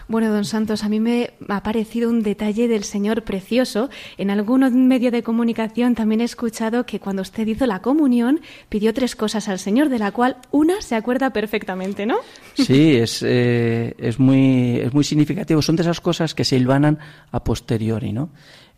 Bueno, 0.09 0.33
don 0.33 0.44
Santos, 0.44 0.83
a 0.83 0.88
mí 0.88 0.99
me 0.99 1.35
ha 1.49 1.62
parecido 1.62 2.11
un 2.11 2.25
detalle 2.25 2.66
del 2.66 2.83
Señor 2.83 3.23
precioso. 3.23 3.90
En 4.18 4.31
algún 4.31 4.88
medio 4.88 5.12
de 5.12 5.23
comunicación 5.23 5.94
también 5.94 6.20
he 6.20 6.25
escuchado 6.25 6.85
que 6.85 6.99
cuando 6.99 7.23
usted 7.23 7.47
hizo 7.47 7.64
la 7.66 7.81
comunión 7.81 8.40
pidió 8.68 8.92
tres 8.92 9.14
cosas 9.14 9.49
al 9.49 9.61
Señor, 9.61 9.88
de 9.88 10.01
la 10.01 10.11
cual 10.11 10.38
una 10.51 10.83
se 10.83 10.97
acuerda 10.97 11.31
perfectamente, 11.31 12.07
¿no? 12.07 12.16
Sí, 12.55 12.97
es, 12.97 13.23
eh, 13.25 13.94
es, 13.99 14.18
muy, 14.18 14.81
es 14.81 14.92
muy 14.92 15.05
significativo. 15.05 15.62
Son 15.62 15.77
de 15.77 15.83
esas 15.83 16.01
cosas 16.01 16.35
que 16.35 16.44
se 16.44 16.57
hilvanan 16.57 16.99
a 17.31 17.44
posteriori, 17.44 18.12
¿no? 18.12 18.31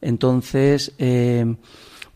Entonces, 0.03 0.92
eh, 0.99 1.57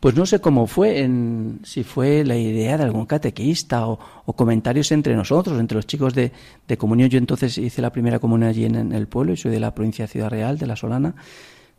pues 0.01 0.17
no 0.17 0.25
sé 0.25 0.41
cómo 0.41 0.67
fue, 0.67 1.01
en, 1.01 1.61
si 1.63 1.85
fue 1.85 2.25
la 2.25 2.35
idea 2.35 2.79
de 2.79 2.85
algún 2.85 3.05
catequista 3.05 3.87
o, 3.87 3.99
comentarios 4.35 4.93
entre 4.93 5.15
nosotros, 5.15 5.61
entre 5.61 5.77
los 5.77 5.87
chicos 5.87 6.15
de, 6.15 6.33
comunión. 6.79 7.11
Yo 7.11 7.19
entonces 7.19 7.59
hice 7.59 7.83
la 7.83 7.91
primera 7.91 8.19
comunión 8.19 8.49
allí 8.49 8.65
en, 8.65 8.93
el 8.93 9.09
pueblo, 9.09 9.35
y 9.35 9.37
soy 9.37 9.51
de 9.51 9.61
la 9.61 9.75
provincia 9.75 10.05
de 10.05 10.09
Ciudad 10.09 10.31
Real, 10.31 10.57
de 10.57 10.67
La 10.67 10.77
Solana, 10.77 11.15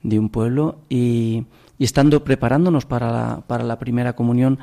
de 0.03 0.19
un 0.19 0.29
pueblo, 0.29 0.81
y, 0.87 1.45
y 1.79 1.83
estando 1.83 2.23
preparándonos 2.23 2.85
para 2.85 3.11
la, 3.11 3.41
para 3.47 3.63
la 3.63 3.79
primera 3.79 4.13
comunión, 4.13 4.59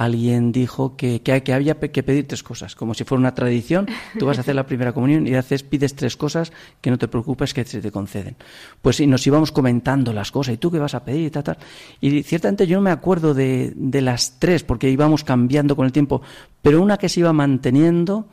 alguien 0.00 0.50
dijo 0.50 0.96
que, 0.96 1.20
que, 1.20 1.52
había 1.52 1.78
que 1.78 2.02
pedir 2.02 2.26
tres 2.26 2.42
cosas, 2.42 2.74
como 2.74 2.94
si 2.94 3.04
fuera 3.04 3.20
una 3.20 3.34
tradición. 3.34 3.86
Tú 4.18 4.24
vas 4.24 4.38
a 4.38 4.40
hacer 4.40 4.54
la 4.54 4.64
primera 4.64 4.94
comunión 4.94 5.26
y 5.26 5.34
haces, 5.34 5.62
pides 5.62 5.94
tres 5.94 6.16
cosas 6.16 6.52
que 6.80 6.90
no 6.90 6.96
te 6.96 7.06
preocupes 7.06 7.52
que 7.52 7.66
se 7.66 7.82
te 7.82 7.90
conceden. 7.90 8.34
Pues 8.80 8.98
y 9.00 9.06
nos 9.06 9.26
íbamos 9.26 9.52
comentando 9.52 10.14
las 10.14 10.32
cosas, 10.32 10.54
¿y 10.54 10.56
tú 10.56 10.70
qué 10.70 10.78
vas 10.78 10.94
a 10.94 11.04
pedir? 11.04 11.26
Y, 11.26 11.30
tal, 11.30 11.44
tal. 11.44 11.58
y 12.00 12.22
ciertamente 12.22 12.66
yo 12.66 12.78
no 12.78 12.82
me 12.82 12.90
acuerdo 12.90 13.34
de, 13.34 13.74
de 13.76 14.00
las 14.00 14.36
tres, 14.38 14.64
porque 14.64 14.88
íbamos 14.88 15.22
cambiando 15.22 15.76
con 15.76 15.84
el 15.84 15.92
tiempo, 15.92 16.22
pero 16.62 16.80
una 16.80 16.96
que 16.96 17.10
se 17.10 17.20
iba 17.20 17.34
manteniendo 17.34 18.26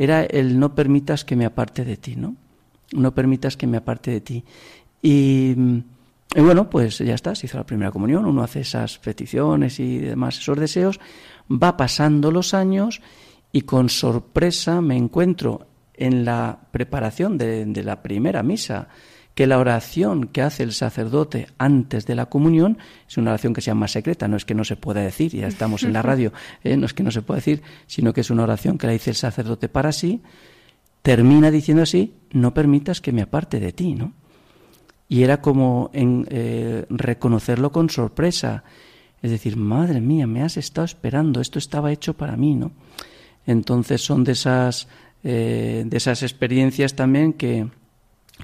era 0.00 0.24
el 0.24 0.58
no 0.58 0.74
permitas 0.74 1.24
que 1.24 1.36
me 1.36 1.44
aparte 1.44 1.84
de 1.84 1.98
ti, 1.98 2.16
¿no? 2.16 2.34
No 2.90 3.14
permitas 3.14 3.56
que 3.56 3.68
me 3.68 3.76
aparte 3.76 4.10
de 4.10 4.20
ti. 4.22 4.44
Y 5.00 5.54
y 6.34 6.40
bueno, 6.40 6.70
pues 6.70 6.98
ya 6.98 7.14
está, 7.14 7.34
se 7.34 7.46
hizo 7.46 7.58
la 7.58 7.66
primera 7.66 7.90
comunión, 7.90 8.24
uno 8.24 8.42
hace 8.42 8.60
esas 8.60 8.98
peticiones 8.98 9.78
y 9.80 9.98
demás, 9.98 10.38
esos 10.38 10.58
deseos, 10.58 11.00
va 11.50 11.76
pasando 11.76 12.30
los 12.30 12.54
años 12.54 13.02
y 13.52 13.62
con 13.62 13.90
sorpresa 13.90 14.80
me 14.80 14.96
encuentro 14.96 15.66
en 15.94 16.24
la 16.24 16.58
preparación 16.70 17.36
de, 17.36 17.82
la 17.84 18.02
primera 18.02 18.42
misa 18.42 18.88
que 19.34 19.46
la 19.46 19.58
oración 19.58 20.28
que 20.28 20.42
hace 20.42 20.62
el 20.62 20.72
sacerdote 20.72 21.48
antes 21.58 22.06
de 22.06 22.14
la 22.14 22.26
comunión 22.26 22.78
es 23.08 23.16
una 23.18 23.30
oración 23.30 23.54
que 23.54 23.60
se 23.60 23.66
llama 23.66 23.88
secreta, 23.88 24.28
no 24.28 24.36
es 24.36 24.44
que 24.44 24.54
no 24.54 24.64
se 24.64 24.76
pueda 24.76 25.00
decir, 25.00 25.32
ya 25.32 25.46
estamos 25.46 25.82
en 25.82 25.92
la 25.92 26.02
radio, 26.02 26.32
¿eh? 26.64 26.76
no 26.76 26.86
es 26.86 26.94
que 26.94 27.02
no 27.02 27.10
se 27.10 27.22
pueda 27.22 27.38
decir, 27.38 27.62
sino 27.86 28.12
que 28.12 28.22
es 28.22 28.30
una 28.30 28.44
oración 28.44 28.78
que 28.78 28.86
la 28.86 28.94
dice 28.94 29.10
el 29.10 29.16
sacerdote 29.16 29.68
para 29.68 29.92
sí, 29.92 30.22
termina 31.02 31.50
diciendo 31.50 31.82
así, 31.82 32.14
no 32.30 32.54
permitas 32.54 33.00
que 33.00 33.12
me 33.12 33.22
aparte 33.22 33.60
de 33.60 33.72
ti, 33.72 33.94
¿no? 33.94 34.12
Y 35.12 35.24
era 35.24 35.42
como 35.42 35.90
en, 35.92 36.26
eh, 36.30 36.86
reconocerlo 36.88 37.70
con 37.70 37.90
sorpresa. 37.90 38.64
Es 39.20 39.30
decir, 39.30 39.58
madre 39.58 40.00
mía, 40.00 40.26
me 40.26 40.42
has 40.42 40.56
estado 40.56 40.86
esperando, 40.86 41.42
esto 41.42 41.58
estaba 41.58 41.92
hecho 41.92 42.14
para 42.14 42.34
mí, 42.34 42.54
¿no? 42.54 42.72
Entonces 43.46 44.00
son 44.00 44.24
de 44.24 44.32
esas, 44.32 44.88
eh, 45.22 45.84
de 45.84 45.96
esas 45.98 46.22
experiencias 46.22 46.94
también 46.94 47.34
que, 47.34 47.68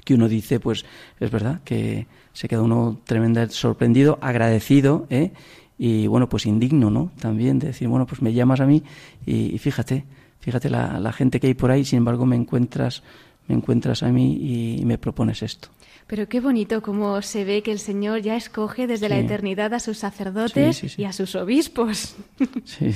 que 0.05 0.13
uno 0.13 0.29
dice, 0.29 0.59
pues 0.59 0.85
es 1.19 1.31
verdad, 1.31 1.61
que 1.63 2.05
se 2.33 2.47
queda 2.47 2.61
uno 2.61 3.01
tremendamente 3.03 3.55
sorprendido, 3.55 4.19
agradecido, 4.21 5.07
¿eh? 5.09 5.31
y 5.75 6.05
bueno, 6.05 6.29
pues 6.29 6.45
indigno, 6.45 6.91
¿no? 6.91 7.11
También 7.19 7.57
de 7.57 7.65
decir, 7.65 7.87
bueno, 7.87 8.05
pues 8.05 8.21
me 8.21 8.31
llamas 8.31 8.59
a 8.59 8.67
mí 8.67 8.83
y, 9.25 9.57
fíjate, 9.57 10.05
fíjate 10.39 10.69
la, 10.69 10.99
la, 10.99 11.13
gente 11.13 11.39
que 11.39 11.47
hay 11.47 11.55
por 11.55 11.71
ahí, 11.71 11.83
sin 11.83 11.97
embargo 11.97 12.27
me 12.27 12.35
encuentras, 12.35 13.01
me 13.47 13.55
encuentras 13.55 14.03
a 14.03 14.09
mí 14.09 14.77
y 14.79 14.85
me 14.85 14.99
propones 14.99 15.41
esto. 15.41 15.69
Pero 16.07 16.27
qué 16.27 16.39
bonito 16.39 16.81
cómo 16.81 17.21
se 17.21 17.45
ve 17.45 17.61
que 17.61 17.71
el 17.71 17.79
Señor 17.79 18.21
ya 18.21 18.35
escoge 18.35 18.87
desde 18.87 19.09
la 19.09 19.19
eternidad 19.19 19.73
a 19.73 19.79
sus 19.79 19.99
sacerdotes 19.99 20.97
y 20.97 21.05
a 21.05 21.13
sus 21.13 21.35
obispos. 21.35 22.15
Sí, 22.65 22.91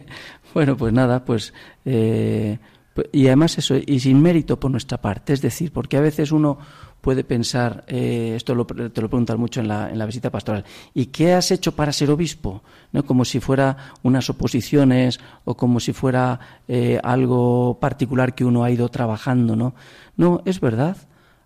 bueno, 0.54 0.76
pues 0.76 0.92
nada, 0.92 1.24
pues... 1.24 1.52
Eh, 1.84 2.58
pues, 2.94 3.08
y 3.12 3.26
además 3.26 3.58
eso, 3.58 3.74
y 3.74 3.98
sin 3.98 4.22
mérito 4.22 4.58
por 4.58 4.70
nuestra 4.70 4.98
parte, 4.98 5.32
es 5.32 5.40
decir, 5.40 5.72
porque 5.72 5.96
a 5.96 6.00
veces 6.00 6.30
uno 6.30 6.58
puede 7.04 7.22
pensar, 7.22 7.84
eh, 7.86 8.32
esto 8.34 8.54
lo, 8.54 8.64
te 8.64 9.02
lo 9.02 9.08
preguntan 9.10 9.38
mucho 9.38 9.60
en 9.60 9.68
la, 9.68 9.90
en 9.90 9.98
la 9.98 10.06
visita 10.06 10.30
pastoral, 10.30 10.64
¿y 10.94 11.06
qué 11.06 11.34
has 11.34 11.50
hecho 11.50 11.72
para 11.72 11.92
ser 11.92 12.10
obispo? 12.10 12.62
¿No? 12.92 13.04
Como 13.04 13.26
si 13.26 13.40
fuera 13.40 13.76
unas 14.02 14.30
oposiciones 14.30 15.20
o 15.44 15.54
como 15.54 15.80
si 15.80 15.92
fuera 15.92 16.40
eh, 16.66 16.98
algo 17.02 17.78
particular 17.78 18.34
que 18.34 18.46
uno 18.46 18.64
ha 18.64 18.70
ido 18.70 18.88
trabajando, 18.88 19.54
¿no? 19.54 19.74
No, 20.16 20.40
es 20.46 20.60
verdad. 20.60 20.96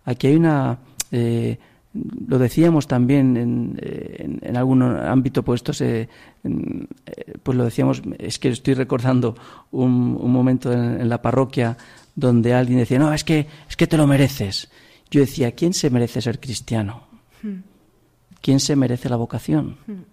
Aquí 0.08 0.28
hay 0.28 0.36
una, 0.36 0.78
eh, 1.12 1.58
lo 2.26 2.38
decíamos 2.38 2.88
también 2.88 3.36
en, 3.36 4.40
en, 4.42 4.56
algún 4.56 4.82
ámbito 4.82 5.42
puesto, 5.42 5.72
eh, 5.84 6.08
pues 7.42 7.58
lo 7.58 7.64
decíamos, 7.64 8.00
es 8.18 8.38
que 8.38 8.48
estoy 8.48 8.72
recordando 8.72 9.36
un, 9.70 10.32
momento 10.32 10.72
en, 10.72 11.06
la 11.10 11.20
parroquia 11.20 11.76
donde 12.14 12.54
alguien 12.54 12.78
decía, 12.78 12.98
no, 12.98 13.12
es 13.12 13.22
que, 13.22 13.48
es 13.68 13.76
que 13.76 13.86
te 13.86 13.98
lo 13.98 14.06
mereces. 14.06 14.70
Yo 15.10 15.20
decía, 15.20 15.52
¿quién 15.52 15.74
se 15.74 15.90
merece 15.90 16.22
ser 16.22 16.40
cristiano? 16.40 17.02
Hmm. 17.42 17.60
¿Quién 18.40 18.60
se 18.60 18.76
merece 18.76 19.10
la 19.10 19.16
vocación? 19.16 19.76
Hmm. 19.86 20.04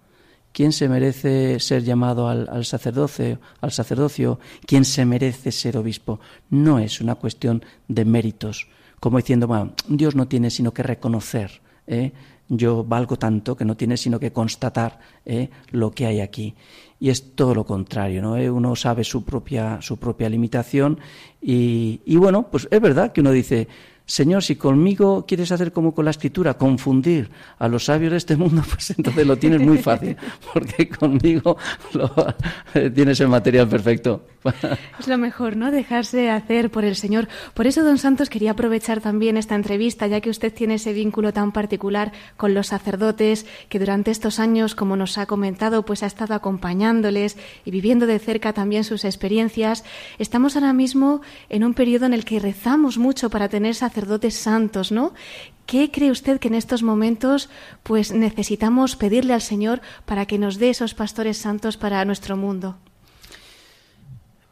¿Quién 0.52 0.72
se 0.72 0.90
merece 0.90 1.58
ser 1.58 1.84
llamado 1.84 2.28
al, 2.28 2.50
al, 2.50 2.66
sacerdocio, 2.66 3.40
al 3.62 3.72
sacerdocio? 3.72 4.40
¿Quién 4.66 4.84
se 4.84 5.06
merece 5.06 5.52
ser 5.52 5.78
obispo? 5.78 6.20
No 6.50 6.78
es 6.78 7.00
una 7.00 7.14
cuestión 7.14 7.64
de 7.88 8.04
méritos, 8.04 8.68
como 9.00 9.18
diciendo, 9.18 9.46
bueno, 9.46 9.72
Dios 9.88 10.14
no 10.14 10.28
tiene 10.28 10.50
sino 10.50 10.72
que 10.72 10.82
reconocer, 10.82 11.60
¿eh? 11.86 12.12
yo 12.48 12.84
valgo 12.84 13.16
tanto 13.16 13.56
que 13.56 13.64
no 13.64 13.76
tiene 13.76 13.96
sino 13.96 14.20
que 14.20 14.32
constatar 14.32 14.98
¿eh? 15.24 15.50
lo 15.70 15.90
que 15.90 16.06
hay 16.06 16.20
aquí. 16.20 16.54
Y 16.98 17.10
es 17.10 17.34
todo 17.34 17.54
lo 17.54 17.64
contrario, 17.64 18.22
¿no? 18.22 18.36
¿Eh? 18.36 18.50
Uno 18.50 18.74
sabe 18.76 19.04
su 19.04 19.24
propia, 19.24 19.78
su 19.82 19.98
propia 19.98 20.28
limitación 20.28 20.98
y, 21.42 22.00
y 22.04 22.16
bueno, 22.16 22.48
pues 22.50 22.68
es 22.70 22.80
verdad 22.80 23.12
que 23.12 23.20
uno 23.20 23.32
dice, 23.32 23.68
Señor, 24.06 24.44
si 24.44 24.54
conmigo 24.54 25.26
quieres 25.26 25.50
hacer 25.50 25.72
como 25.72 25.92
con 25.92 26.04
la 26.04 26.12
escritura, 26.12 26.54
confundir 26.54 27.28
a 27.58 27.68
los 27.68 27.86
sabios 27.86 28.12
de 28.12 28.18
este 28.18 28.36
mundo, 28.36 28.62
pues 28.70 28.90
entonces 28.90 29.26
lo 29.26 29.36
tienes 29.36 29.60
muy 29.60 29.78
fácil, 29.78 30.16
porque 30.54 30.88
conmigo 30.88 31.56
lo, 31.92 32.10
tienes 32.94 33.20
el 33.20 33.28
material 33.28 33.68
perfecto 33.68 34.22
Es 34.98 35.08
lo 35.08 35.18
mejor, 35.18 35.56
¿no? 35.56 35.70
Dejarse 35.70 36.30
hacer 36.30 36.70
por 36.70 36.84
el 36.84 36.96
Señor. 36.96 37.28
Por 37.54 37.66
eso, 37.66 37.84
don 37.84 37.98
Santos, 37.98 38.30
quería 38.30 38.52
aprovechar 38.52 39.00
también 39.00 39.36
esta 39.36 39.54
entrevista, 39.54 40.06
ya 40.06 40.20
que 40.20 40.30
usted 40.30 40.52
tiene 40.52 40.74
ese 40.74 40.92
vínculo 40.92 41.32
tan 41.32 41.52
particular 41.52 42.12
con 42.36 42.54
los 42.54 42.68
sacerdotes, 42.68 43.46
que 43.68 43.78
durante 43.78 44.10
estos 44.10 44.38
años, 44.38 44.74
como 44.74 44.96
nos 44.96 45.18
ha 45.18 45.26
comentado, 45.26 45.84
pues 45.84 46.02
ha 46.02 46.06
estado 46.06 46.34
acompañándoles 46.34 47.36
y 47.64 47.70
viviendo 47.70 48.06
de 48.06 48.18
cerca 48.18 48.52
también 48.52 48.84
sus 48.84 49.04
experiencias. 49.04 49.84
Estamos 50.18 50.56
ahora 50.56 50.72
mismo 50.72 51.20
en 51.48 51.64
un 51.64 51.74
periodo 51.74 52.06
en 52.06 52.14
el 52.14 52.24
que 52.24 52.40
rezamos 52.40 52.98
mucho 52.98 53.30
para 53.30 53.48
tener 53.48 53.74
sacerdotes 53.74 54.34
santos, 54.34 54.92
¿no? 54.92 55.12
¿Qué 55.66 55.90
cree 55.90 56.12
usted 56.12 56.38
que 56.38 56.46
en 56.46 56.54
estos 56.54 56.84
momentos 56.84 57.50
pues 57.82 58.12
necesitamos 58.12 58.94
pedirle 58.94 59.34
al 59.34 59.42
Señor 59.42 59.80
para 60.04 60.24
que 60.26 60.38
nos 60.38 60.58
dé 60.58 60.70
esos 60.70 60.94
pastores 60.94 61.38
santos 61.38 61.76
para 61.76 62.04
nuestro 62.04 62.36
mundo? 62.36 62.78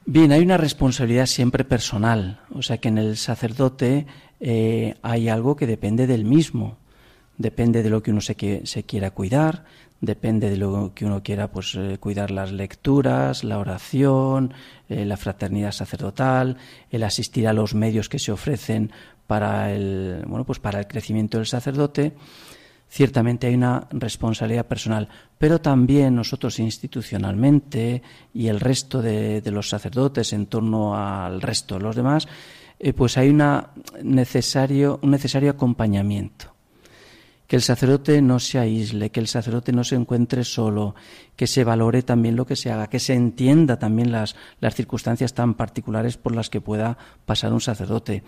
Bien, 0.06 0.32
hay 0.32 0.42
una 0.42 0.58
responsabilidad 0.58 1.24
siempre 1.24 1.64
personal, 1.64 2.40
o 2.54 2.60
sea 2.60 2.76
que 2.76 2.88
en 2.88 2.98
el 2.98 3.16
sacerdote 3.16 4.06
eh, 4.38 4.96
hay 5.00 5.30
algo 5.30 5.56
que 5.56 5.66
depende 5.66 6.06
del 6.06 6.24
mismo, 6.24 6.76
depende 7.38 7.82
de 7.82 7.88
lo 7.88 8.02
que 8.02 8.10
uno 8.10 8.20
se, 8.20 8.66
se 8.66 8.82
quiera 8.82 9.12
cuidar, 9.12 9.64
depende 10.02 10.50
de 10.50 10.58
lo 10.58 10.92
que 10.94 11.06
uno 11.06 11.22
quiera 11.22 11.50
pues 11.50 11.74
eh, 11.74 11.96
cuidar 11.98 12.30
las 12.30 12.52
lecturas, 12.52 13.44
la 13.44 13.58
oración, 13.58 14.52
eh, 14.90 15.06
la 15.06 15.16
fraternidad 15.16 15.72
sacerdotal, 15.72 16.58
el 16.90 17.02
asistir 17.02 17.48
a 17.48 17.54
los 17.54 17.74
medios 17.74 18.10
que 18.10 18.18
se 18.18 18.30
ofrecen 18.30 18.92
para 19.26 19.72
el 19.72 20.22
bueno 20.26 20.44
pues 20.44 20.58
para 20.58 20.80
el 20.80 20.86
crecimiento 20.86 21.38
del 21.38 21.46
sacerdote 21.46 22.12
ciertamente 22.94 23.48
hay 23.48 23.54
una 23.57 23.88
responsabilidad 23.90 24.66
personal, 24.66 25.09
pero 25.37 25.61
también 25.61 26.14
nosotros 26.14 26.61
institucionalmente 26.61 28.00
y 28.33 28.46
el 28.46 28.61
resto 28.61 29.02
de, 29.02 29.42
los 29.46 29.68
sacerdotes 29.68 30.33
en 30.33 30.46
torno 30.46 30.96
al 30.96 31.42
resto 31.42 31.74
de 31.74 31.80
los 31.80 31.96
demás, 31.96 32.28
eh, 32.78 32.92
pues 32.92 33.18
hay 33.18 33.30
una 33.30 33.70
necesario, 34.00 35.00
un 35.02 35.11
necesario 35.11 35.50
acompañamiento. 35.50 36.54
Que 37.48 37.57
el 37.57 37.62
sacerdote 37.62 38.22
no 38.22 38.38
se 38.38 38.61
aísle, 38.61 39.11
que 39.11 39.18
el 39.18 39.26
sacerdote 39.26 39.72
no 39.72 39.83
se 39.83 39.96
encuentre 39.96 40.44
solo, 40.44 40.94
que 41.35 41.48
se 41.48 41.64
valore 41.64 42.04
también 42.04 42.37
lo 42.37 42.46
que 42.46 42.54
se 42.54 42.70
haga, 42.70 42.87
que 42.87 43.00
se 43.00 43.14
entienda 43.14 43.76
también 43.76 44.12
las, 44.12 44.37
las 44.61 44.76
circunstancias 44.76 45.35
tan 45.35 45.54
particulares 45.54 46.16
por 46.16 46.33
las 46.33 46.48
que 46.48 46.61
pueda 46.61 46.96
pasar 47.26 47.52
un 47.52 47.61
sacerdote, 47.61 48.22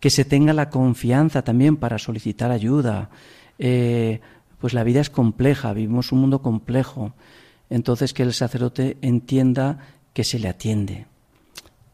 que 0.00 0.08
se 0.08 0.24
tenga 0.24 0.54
la 0.54 0.70
confianza 0.70 1.42
también 1.42 1.76
para 1.76 1.98
solicitar 1.98 2.50
ayuda, 2.50 3.10
eh, 3.58 4.20
pues 4.60 4.74
la 4.74 4.84
vida 4.84 5.00
es 5.00 5.10
compleja, 5.10 5.72
vivimos 5.72 6.12
un 6.12 6.20
mundo 6.20 6.42
complejo. 6.42 7.12
Entonces 7.70 8.12
que 8.14 8.22
el 8.22 8.32
sacerdote 8.32 8.96
entienda 9.02 9.78
que 10.12 10.24
se 10.24 10.38
le 10.38 10.48
atiende. 10.48 11.06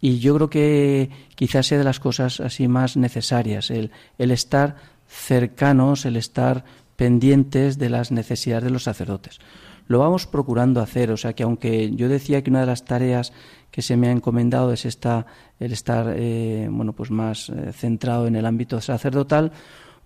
Y 0.00 0.18
yo 0.18 0.35
creo 0.35 0.50
que 0.50 1.11
quizás 1.35 1.66
sea 1.66 1.79
de 1.79 1.85
las 1.85 1.98
cosas 1.98 2.40
así 2.40 2.68
más 2.68 2.96
necesarias, 2.96 3.70
el, 3.70 3.90
estar 4.18 4.77
cercanos, 5.09 6.05
el 6.05 6.16
estar 6.16 6.64
pendientes 6.96 7.79
de 7.79 7.88
las 7.88 8.12
necesidades 8.12 8.64
de 8.64 8.70
los 8.70 8.83
sacerdotes. 8.83 9.38
Lo 9.87 9.98
vamos 9.98 10.27
procurando 10.27 10.81
hacer, 10.81 11.11
o 11.11 11.16
sea 11.16 11.33
que 11.33 11.42
aunque 11.42 11.90
yo 11.94 12.09
decía 12.09 12.42
que 12.42 12.50
una 12.50 12.61
de 12.61 12.66
las 12.66 12.85
tareas 12.85 13.33
que 13.70 13.81
se 13.81 13.96
me 13.96 14.09
ha 14.09 14.12
encomendado 14.12 14.72
es 14.72 14.85
esta, 14.85 15.27
el 15.59 15.72
estar 15.72 16.14
eh, 16.16 16.68
bueno 16.70 16.92
pues 16.92 17.11
más 17.11 17.48
eh, 17.48 17.72
centrado 17.72 18.27
en 18.27 18.37
el 18.37 18.46
ámbito 18.46 18.81
sacerdotal, 18.81 19.53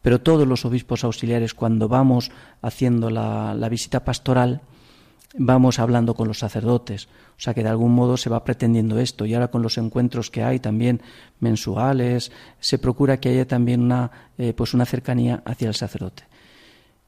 pero 0.09 0.23
todos 0.23 0.49
los 0.49 0.65
obispos 0.65 1.05
auxiliares 1.05 1.53
cuando 1.53 1.87
vamos 1.87 2.31
haciendo 2.63 3.11
la, 3.11 3.69
visita 3.69 4.07
pastoral, 4.07 4.63
vamos 5.37 5.79
hablando 5.79 6.15
con 6.15 6.29
los 6.29 6.39
sacerdotes. 6.39 7.09
O 7.37 7.41
sea 7.43 7.53
que 7.53 7.63
de 7.63 7.69
algún 7.69 7.93
modo 7.93 8.17
se 8.17 8.31
va 8.31 8.43
pretendiendo 8.43 8.99
esto. 9.01 9.27
Y 9.27 9.35
ahora 9.35 9.49
con 9.49 9.61
los 9.61 9.77
encuentros 9.77 10.31
que 10.31 10.43
hay 10.43 10.61
también 10.61 11.03
mensuales, 11.41 12.33
se 12.59 12.79
procura 12.79 13.21
que 13.21 13.29
haya 13.29 13.47
también 13.47 13.83
una, 13.83 14.11
eh, 14.39 14.55
pues 14.55 14.73
una 14.73 14.87
cercanía 14.87 15.43
hacia 15.45 15.69
el 15.69 15.75
sacerdote. 15.75 16.23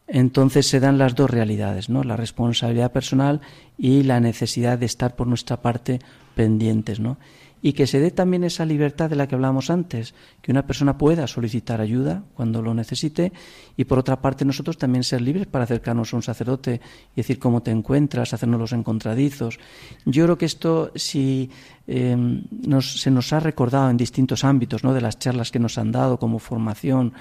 Entonces 0.06 0.66
se 0.66 0.78
dan 0.78 0.98
las 0.98 1.14
dos 1.14 1.30
realidades, 1.30 1.88
¿no? 1.88 2.04
La 2.04 2.18
responsabilidad 2.18 2.92
personal 2.92 3.40
y 3.78 4.02
la 4.02 4.20
necesidad 4.20 4.76
de 4.76 4.84
estar 4.84 5.16
por 5.16 5.26
nuestra 5.26 5.62
parte 5.62 6.00
pendientes, 6.34 7.00
¿no? 7.00 7.16
Y 7.62 7.72
que 7.74 7.86
se 7.86 8.00
dé 8.00 8.10
también 8.10 8.44
esa 8.44 8.64
libertad 8.64 9.10
de 9.10 9.16
la 9.16 9.28
que 9.28 9.34
hablábamos 9.34 9.70
antes, 9.70 10.14
que 10.40 10.50
una 10.50 10.66
persona 10.66 10.96
pueda 10.96 11.26
solicitar 11.26 11.80
ayuda 11.80 12.24
cuando 12.34 12.62
lo 12.62 12.72
necesite 12.74 13.32
y 13.76 13.84
por 13.84 13.98
otra 13.98 14.20
parte 14.20 14.44
nosotros 14.44 14.78
también 14.78 15.04
ser 15.04 15.20
libres 15.20 15.46
para 15.46 15.64
acercarnos 15.64 16.12
a 16.12 16.16
un 16.16 16.22
sacerdote 16.22 16.80
y 17.14 17.16
decir 17.16 17.38
cómo 17.38 17.62
te 17.62 17.70
encuentras, 17.70 18.32
hacernos 18.32 18.60
los 18.60 18.72
encontradizos. 18.72 19.58
Yo 20.06 20.24
creo 20.24 20.38
que 20.38 20.46
esto 20.46 20.90
si 20.94 21.50
em, 21.86 22.44
se 22.80 23.10
nos 23.10 23.32
ha 23.32 23.40
recordado 23.40 23.90
en 23.90 23.96
distintos 23.96 24.44
ámbitos, 24.44 24.82
¿no? 24.82 24.94
de 24.94 25.00
las 25.00 25.18
charlas 25.18 25.50
que 25.50 25.58
nos 25.58 25.76
han 25.76 25.92
dado 25.92 26.18
como 26.18 26.38
formación, 26.38 27.12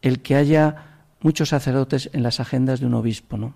el 0.00 0.22
que 0.22 0.36
haya 0.36 0.92
muchos 1.20 1.50
sacerdotes 1.50 2.10
en 2.12 2.22
las 2.22 2.40
agendas 2.40 2.80
de 2.80 2.86
un 2.86 2.94
obispo, 2.94 3.36
¿no? 3.36 3.54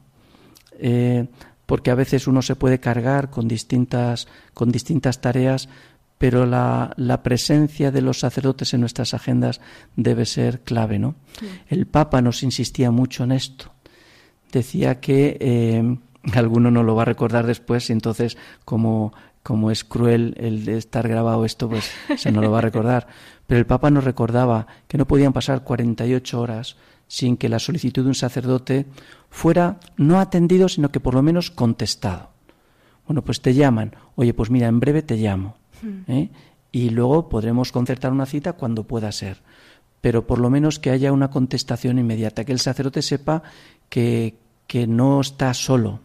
Eh, 0.79 1.27
porque 1.67 1.91
a 1.91 1.97
veces 1.97 2.29
uno 2.29 2.43
se 2.43 2.55
puede 2.55 2.79
cargar 2.79 3.29
con 3.29 3.49
distintas, 3.49 4.29
con 4.55 4.71
distintas 4.71 5.21
tareas, 5.21 5.69
pero 6.19 6.47
la, 6.47 6.93
la, 6.97 7.23
presencia 7.23 7.91
de 7.91 8.01
los 8.01 8.21
sacerdotes 8.21 8.73
en 8.73 8.81
nuestras 8.81 9.13
agendas 9.13 9.61
debe 9.97 10.25
ser 10.25 10.61
clave, 10.61 10.99
¿no? 10.99 11.15
El 11.69 11.87
Papa 11.87 12.23
nos 12.23 12.43
insistía 12.43 12.91
mucho 12.91 13.25
en 13.25 13.33
esto. 13.33 13.73
Decía 14.51 15.01
que 15.01 15.37
eh, 15.41 15.99
alguno 16.35 16.71
no 16.71 16.83
lo 16.83 16.95
va 16.95 17.03
a 17.03 17.07
recordar 17.07 17.47
después 17.47 17.91
y 17.91 17.93
entonces 17.93 18.39
como, 18.65 19.13
como 19.43 19.71
es 19.71 19.85
cruel 19.85 20.35
el 20.39 20.65
de 20.65 20.79
estar 20.79 21.07
grabado 21.07 21.45
esto, 21.45 21.69
pues 21.69 21.91
se 22.17 22.33
no 22.33 22.41
lo 22.41 22.51
va 22.51 22.59
a 22.59 22.63
recordar. 22.63 23.09
Pero 23.47 23.59
el 23.59 23.67
Papa 23.67 23.91
nos 23.91 24.05
recordaba 24.05 24.67
que 24.89 24.99
no 24.99 25.07
podían 25.07 25.33
pasar 25.33 25.65
48 25.65 26.41
horas 26.41 26.77
sin 27.09 27.37
que 27.37 27.49
la 27.49 27.61
solicitud 27.61 28.03
de 28.03 28.09
un 28.09 28.15
sacerdote 28.15 28.87
fuera 29.31 29.79
no 29.97 30.19
atendido, 30.19 30.69
sino 30.69 30.91
que 30.91 30.99
por 30.99 31.15
lo 31.15 31.23
menos 31.23 31.51
contestado. 31.53 32.31
Bueno, 33.07 33.23
pues 33.23 33.41
te 33.41 33.55
llaman. 33.55 33.95
Oye, 34.17 34.35
pues 34.35 34.51
mira, 34.51 34.67
en 34.67 34.81
breve 34.81 35.03
te 35.03 35.17
llamo 35.17 35.57
¿eh? 36.09 36.29
y 36.73 36.91
luego 36.91 37.29
podremos 37.29 37.73
concertar 37.73 38.13
una 38.13 38.27
cita 38.27 38.53
cuando 38.53 38.85
pueda 38.85 39.11
ser. 39.13 39.43
Pero 40.01 40.27
por 40.27 40.39
lo 40.39 40.51
menos 40.51 40.79
que 40.79 40.91
haya 40.91 41.13
una 41.13 41.31
contestación 41.31 41.99
inmediata, 41.99 42.45
que 42.45 42.53
el 42.53 42.61
sacerdote 42.61 43.03
sepa 43.03 43.43
que, 43.89 44.37
que 44.67 44.87
no 44.87 45.21
está 45.21 45.55
solo. 45.55 46.01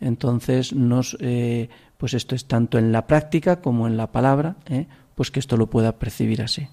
Entonces, 0.00 0.72
nos, 0.72 1.16
eh, 1.20 1.68
pues 1.96 2.14
esto 2.14 2.34
es 2.34 2.46
tanto 2.46 2.78
en 2.78 2.92
la 2.92 3.06
práctica 3.06 3.60
como 3.60 3.86
en 3.86 3.96
la 3.96 4.12
palabra, 4.12 4.56
¿eh? 4.66 4.86
pues 5.14 5.30
que 5.30 5.40
esto 5.40 5.56
lo 5.56 5.68
pueda 5.68 5.98
percibir 5.98 6.42
así. 6.42 6.68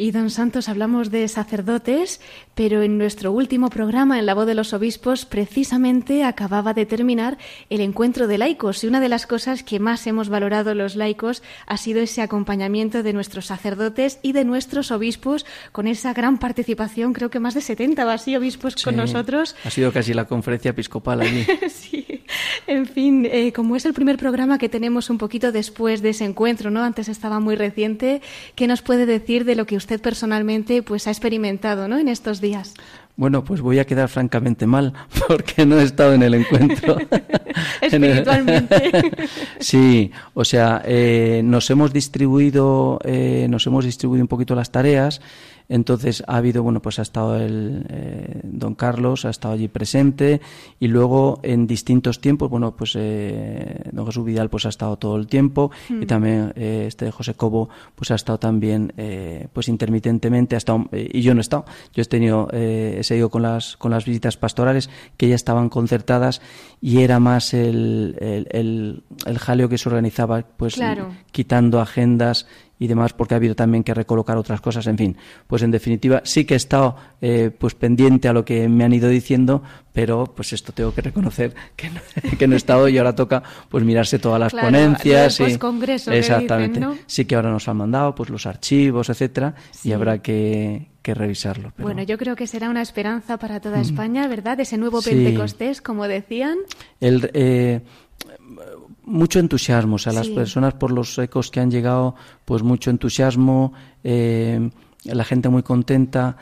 Y 0.00 0.12
don 0.12 0.30
Santos, 0.30 0.70
hablamos 0.70 1.10
de 1.10 1.28
sacerdotes, 1.28 2.22
pero 2.54 2.80
en 2.80 2.96
nuestro 2.96 3.32
último 3.32 3.68
programa, 3.68 4.18
en 4.18 4.24
la 4.24 4.32
voz 4.32 4.46
de 4.46 4.54
los 4.54 4.72
obispos, 4.72 5.26
precisamente 5.26 6.24
acababa 6.24 6.72
de 6.72 6.86
terminar 6.86 7.36
el 7.68 7.82
encuentro 7.82 8.26
de 8.26 8.38
laicos. 8.38 8.82
Y 8.82 8.86
una 8.86 9.00
de 9.00 9.10
las 9.10 9.26
cosas 9.26 9.62
que 9.62 9.78
más 9.78 10.06
hemos 10.06 10.30
valorado 10.30 10.74
los 10.74 10.96
laicos 10.96 11.42
ha 11.66 11.76
sido 11.76 12.00
ese 12.00 12.22
acompañamiento 12.22 13.02
de 13.02 13.12
nuestros 13.12 13.44
sacerdotes 13.44 14.20
y 14.22 14.32
de 14.32 14.46
nuestros 14.46 14.90
obispos, 14.90 15.44
con 15.70 15.86
esa 15.86 16.14
gran 16.14 16.38
participación, 16.38 17.12
creo 17.12 17.28
que 17.28 17.38
más 17.38 17.52
de 17.52 17.60
70 17.60 18.06
o 18.06 18.08
así 18.08 18.34
obispos 18.34 18.82
con 18.82 18.96
nosotros. 18.96 19.54
Ha 19.64 19.70
sido 19.70 19.92
casi 19.92 20.14
la 20.14 20.24
conferencia 20.24 20.70
episcopal 20.70 21.20
allí. 21.20 21.44
sí. 21.68 22.06
En 22.66 22.86
fin, 22.86 23.26
eh, 23.30 23.52
como 23.52 23.76
es 23.76 23.84
el 23.84 23.92
primer 23.92 24.16
programa 24.16 24.56
que 24.56 24.68
tenemos 24.68 25.10
un 25.10 25.18
poquito 25.18 25.52
después 25.52 26.02
de 26.02 26.10
ese 26.10 26.24
encuentro, 26.24 26.70
¿no? 26.70 26.82
Antes 26.84 27.08
estaba 27.08 27.40
muy 27.40 27.56
reciente, 27.56 28.22
¿qué 28.54 28.66
nos 28.66 28.80
puede 28.80 29.06
decir 29.06 29.44
de 29.44 29.56
lo 29.56 29.66
que 29.66 29.76
usted 29.76 29.89
personalmente 29.98 30.82
pues 30.82 31.06
ha 31.06 31.10
experimentado 31.10 31.88
¿no? 31.88 31.98
en 31.98 32.08
estos 32.08 32.40
días? 32.40 32.74
Bueno, 33.16 33.44
pues 33.44 33.60
voy 33.60 33.78
a 33.78 33.84
quedar 33.84 34.08
francamente 34.08 34.66
mal 34.66 34.94
porque 35.28 35.66
no 35.66 35.78
he 35.78 35.82
estado 35.82 36.14
en 36.14 36.22
el 36.22 36.34
encuentro. 36.34 36.96
Espiritualmente. 37.82 39.10
sí, 39.60 40.10
o 40.32 40.44
sea, 40.44 40.80
eh, 40.86 41.42
nos 41.44 41.68
hemos 41.68 41.92
distribuido, 41.92 42.98
eh, 43.04 43.46
nos 43.50 43.66
hemos 43.66 43.84
distribuido 43.84 44.24
un 44.24 44.28
poquito 44.28 44.54
las 44.54 44.70
tareas. 44.70 45.20
Entonces 45.70 46.24
ha 46.26 46.36
habido, 46.36 46.64
bueno, 46.64 46.82
pues 46.82 46.98
ha 46.98 47.02
estado 47.02 47.36
el 47.36 47.86
eh, 47.88 48.40
don 48.42 48.74
Carlos, 48.74 49.24
ha 49.24 49.30
estado 49.30 49.54
allí 49.54 49.68
presente 49.68 50.40
y 50.80 50.88
luego 50.88 51.38
en 51.44 51.68
distintos 51.68 52.20
tiempos, 52.20 52.50
bueno, 52.50 52.74
pues 52.74 52.94
eh, 52.96 53.80
don 53.92 54.04
Jesús 54.04 54.24
Vidal 54.24 54.50
pues 54.50 54.66
ha 54.66 54.68
estado 54.68 54.96
todo 54.96 55.16
el 55.16 55.28
tiempo 55.28 55.70
y 55.88 55.92
mm. 55.92 56.06
también 56.06 56.52
eh, 56.56 56.86
este 56.88 57.12
José 57.12 57.34
Cobo 57.34 57.68
pues 57.94 58.10
ha 58.10 58.16
estado 58.16 58.38
también 58.38 58.92
pues 59.52 59.68
intermitentemente, 59.68 60.56
ha 60.56 60.58
estado, 60.58 60.86
y 60.92 61.20
yo 61.22 61.34
no 61.34 61.40
he 61.40 61.42
estado, 61.42 61.64
yo 61.94 62.02
he 62.02 62.06
tenido, 62.06 62.48
he 62.52 63.04
seguido 63.04 63.30
con 63.30 63.42
las, 63.42 63.76
con 63.76 63.92
las 63.92 64.04
visitas 64.04 64.36
pastorales 64.36 64.90
que 65.16 65.28
ya 65.28 65.36
estaban 65.36 65.68
concertadas 65.68 66.42
y 66.80 67.02
era 67.02 67.20
más 67.20 67.54
el, 67.54 68.16
el, 68.20 69.04
el, 69.24 69.38
jaleo 69.38 69.68
que 69.68 69.78
se 69.78 69.88
organizaba 69.88 70.42
pues 70.56 70.80
quitando 71.30 71.80
agendas 71.80 72.46
y 72.80 72.88
demás, 72.88 73.12
porque 73.12 73.34
ha 73.34 73.36
habido 73.36 73.54
también 73.54 73.84
que 73.84 73.94
recolocar 73.94 74.36
otras 74.36 74.60
cosas, 74.60 74.86
en 74.88 74.96
fin. 74.98 75.16
Pues 75.46 75.62
en 75.62 75.70
definitiva, 75.70 76.22
sí 76.24 76.44
que 76.44 76.54
he 76.54 76.56
estado 76.56 76.96
eh, 77.20 77.52
pues 77.56 77.74
pendiente 77.76 78.26
a 78.26 78.32
lo 78.32 78.44
que 78.44 78.68
me 78.68 78.82
han 78.84 78.92
ido 78.92 79.08
diciendo, 79.08 79.62
pero 79.92 80.24
pues 80.34 80.52
esto 80.52 80.72
tengo 80.72 80.92
que 80.94 81.02
reconocer 81.02 81.54
que 81.76 81.90
no, 81.90 82.00
que 82.38 82.46
no 82.48 82.54
he 82.54 82.56
estado 82.56 82.88
y 82.88 82.98
ahora 82.98 83.14
toca 83.14 83.42
pues 83.68 83.84
mirarse 83.84 84.18
todas 84.18 84.40
las 84.40 84.52
Claro, 84.52 84.68
ponencias. 84.68 85.38
y- 85.40 85.44
que 86.12 86.18
exactamente. 86.18 86.80
dicen, 86.80 86.94
¿no? 86.94 86.98
Sí 87.06 87.26
que 87.26 87.34
ahora 87.36 87.50
nos 87.50 87.68
han 87.68 87.76
mandado 87.76 88.14
pues 88.14 88.30
los 88.30 88.46
archivos, 88.46 89.10
etcétera, 89.10 89.54
Sí. 89.72 89.90
y 89.90 89.92
habrá 89.92 90.22
que, 90.22 90.88
que 91.02 91.12
revisarlo. 91.14 91.72
pero- 91.76 91.86
Bueno, 91.86 92.02
yo 92.02 92.16
creo 92.16 92.34
que 92.34 92.46
será 92.46 92.70
una 92.70 92.80
esperanza 92.82 93.36
para 93.36 93.60
toda 93.60 93.80
España, 93.80 94.26
¿verdad? 94.26 94.58
Ese 94.58 94.78
nuevo 94.78 95.02
Sí. 95.02 95.10
Pentecostés, 95.10 95.82
como 95.82 96.08
decían. 96.08 96.56
el, 97.00 97.30
eh, 97.34 97.82
mucho 99.10 99.38
entusiasmo, 99.38 99.96
o 99.96 99.98
sea, 99.98 100.12
las 100.12 100.28
personas 100.34 100.74
por 100.74 100.90
los 100.92 101.18
ecos 101.18 101.50
que 101.50 101.60
han 101.60 101.70
llegado, 101.70 102.14
pues 102.44 102.62
mucho 102.62 102.90
entusiasmo, 102.90 103.72
eh, 104.04 104.70
la 105.04 105.24
gente 105.24 105.48
muy 105.48 105.62
contenta. 105.62 106.36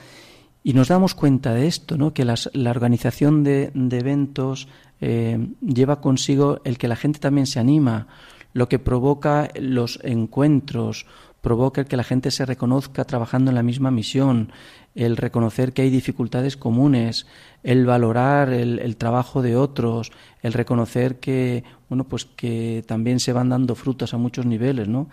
Y 0.63 0.75
nos 0.75 0.89
damos 0.89 1.15
cuenta 1.15 1.55
de 1.55 1.67
esto, 1.67 1.97
¿no? 1.97 2.13
que 2.13 2.25
las- 2.25 2.51
la 2.53 2.71
organización 2.71 3.43
de, 3.45 3.71
de 3.75 3.99
eventos 3.99 4.69
eh, 5.01 5.39
lleva 5.65 6.01
consigo 6.01 6.61
el 6.65 6.77
que 6.77 6.89
la 6.89 6.97
gente 6.97 7.21
también 7.21 7.47
se 7.47 7.61
anima, 7.61 8.09
lo 8.53 8.69
que 8.69 8.79
provoca 8.79 9.49
los 9.61 10.01
encuentros, 10.03 11.07
provoca 11.41 11.81
el 11.81 11.87
que 11.87 11.97
la 11.97 12.05
gente 12.05 12.31
se 12.31 12.45
reconozca 12.47 13.05
trabajando 13.05 13.51
en 13.51 13.55
la 13.55 13.63
misma 13.63 13.91
misión, 13.91 14.53
el 14.95 15.17
reconocer 15.17 15.73
que 15.73 15.83
hay 15.83 15.91
dificultades 15.91 16.57
comunes, 16.57 17.27
el 17.63 17.87
valorar 17.87 18.53
el, 18.53 18.97
trabajo 18.97 19.43
de 19.43 19.57
otros, 19.57 20.11
el 20.43 20.53
reconocer 20.53 21.21
que 21.21 21.65
bueno 21.89 22.05
pues 22.05 22.25
que 22.25 22.85
también 22.87 23.21
se 23.21 23.33
van 23.33 23.49
dando 23.49 23.75
frutos 23.75 24.15
a 24.15 24.19
muchos 24.19 24.47
niveles, 24.47 24.89
¿no? 24.89 25.09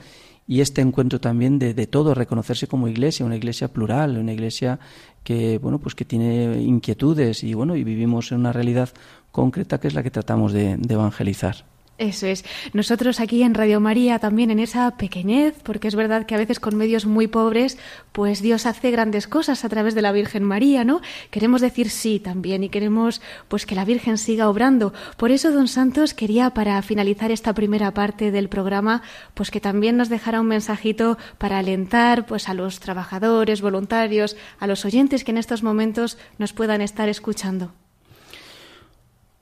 Y 0.48 0.62
este 0.62 0.82
encuentro 0.82 1.20
también 1.20 1.58
de, 1.58 1.74
de 1.74 1.88
todo, 1.88 2.14
reconocerse 2.14 2.68
como 2.68 2.88
iglesia, 2.88 3.26
una 3.26 3.36
iglesia 3.36 3.68
plural, 3.68 4.18
una 4.18 4.34
iglesia 4.34 4.80
que 5.24 5.58
bueno 5.60 5.80
pues 5.80 5.96
que 5.96 6.06
tiene 6.06 6.62
inquietudes 6.62 7.44
y 7.44 7.54
bueno 7.54 7.76
y 7.76 7.84
vivimos 7.84 8.32
en 8.32 8.40
una 8.40 8.54
realidad 8.54 8.90
concreta 9.32 9.80
que 9.80 9.88
es 9.88 9.94
la 9.94 10.04
que 10.04 10.12
tratamos 10.12 10.54
de 10.54 10.80
evangelizar. 10.90 11.75
Eso 11.98 12.28
es. 12.28 12.44
Nosotros 12.74 13.22
aquí 13.22 13.42
en 13.42 13.54
Radio 13.54 13.80
María 13.80 14.20
también 14.20 14.52
en 14.52 14.60
esa 14.60 14.98
pequeñez, 14.98 15.56
porque 15.64 15.88
es 15.88 15.96
verdad 15.96 16.26
que 16.26 16.36
a 16.36 16.38
veces 16.38 16.60
con 16.60 16.76
medios 16.76 17.06
muy 17.06 17.28
pobres, 17.28 17.78
pues 18.12 18.42
Dios 18.42 18.66
hace 18.66 18.92
grandes 18.92 19.28
cosas 19.28 19.64
a 19.64 19.70
través 19.70 19.96
de 19.96 20.02
la 20.02 20.12
Virgen 20.12 20.44
María, 20.44 20.84
¿no? 20.84 21.00
Queremos 21.32 21.62
decir 21.62 21.90
sí 21.90 22.20
también 22.20 22.66
y 22.66 22.70
queremos 22.70 23.22
pues 23.48 23.66
que 23.66 23.76
la 23.76 23.86
Virgen 23.86 24.18
siga 24.18 24.50
obrando. 24.50 24.94
Por 25.16 25.32
eso, 25.32 25.54
don 25.54 25.70
Santos, 25.70 26.14
quería 26.14 26.50
para 26.50 26.82
finalizar 26.82 27.32
esta 27.32 27.54
primera 27.54 27.94
parte 27.94 28.30
del 28.30 28.50
programa, 28.50 29.02
pues 29.34 29.50
que 29.50 29.62
también 29.62 29.96
nos 29.96 30.10
dejara 30.10 30.42
un 30.42 30.48
mensajito 30.48 31.18
para 31.38 31.60
alentar 31.60 32.26
pues 32.26 32.50
a 32.50 32.54
los 32.54 32.82
trabajadores, 32.82 33.62
voluntarios, 33.62 34.36
a 34.60 34.68
los 34.68 34.84
oyentes 34.84 35.24
que 35.24 35.32
en 35.32 35.38
estos 35.38 35.64
momentos 35.64 36.18
nos 36.40 36.52
puedan 36.52 36.82
estar 36.82 37.08
escuchando. 37.08 37.72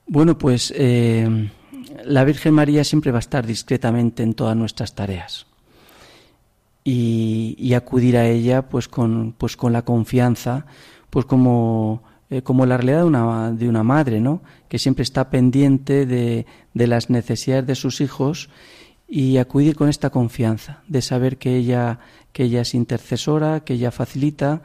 Bueno, 0.06 0.38
pues 0.38 0.72
eh, 0.76 1.50
la 2.04 2.24
Virgen 2.24 2.54
María 2.54 2.84
siempre 2.84 3.10
va 3.10 3.18
a 3.18 3.20
estar 3.20 3.46
discretamente 3.46 4.22
en 4.22 4.34
todas 4.34 4.56
nuestras 4.56 4.94
tareas 4.94 5.46
y, 6.84 7.56
y 7.58 7.74
acudir 7.74 8.16
a 8.16 8.28
ella 8.28 8.68
pues 8.68 8.88
con, 8.88 9.34
pues 9.36 9.56
con 9.56 9.72
la 9.72 9.82
confianza, 9.82 10.66
pues 11.10 11.24
como, 11.24 12.02
eh, 12.30 12.42
como 12.42 12.66
la 12.66 12.76
realidad 12.76 12.98
de 13.00 13.04
una, 13.04 13.52
de 13.52 13.68
una 13.68 13.82
madre, 13.82 14.20
¿no? 14.20 14.42
que 14.68 14.78
siempre 14.78 15.02
está 15.02 15.30
pendiente 15.30 16.04
de, 16.06 16.46
de 16.74 16.86
las 16.86 17.08
necesidades 17.08 17.66
de 17.66 17.74
sus 17.74 18.00
hijos 18.00 18.50
y 19.08 19.36
acudir 19.38 19.76
con 19.76 19.88
esta 19.88 20.10
confianza 20.10 20.82
de 20.88 21.00
saber 21.00 21.38
que 21.38 21.56
ella, 21.56 22.00
que 22.32 22.44
ella 22.44 22.62
es 22.62 22.74
intercesora, 22.74 23.60
que 23.60 23.74
ella 23.74 23.90
facilita 23.90 24.62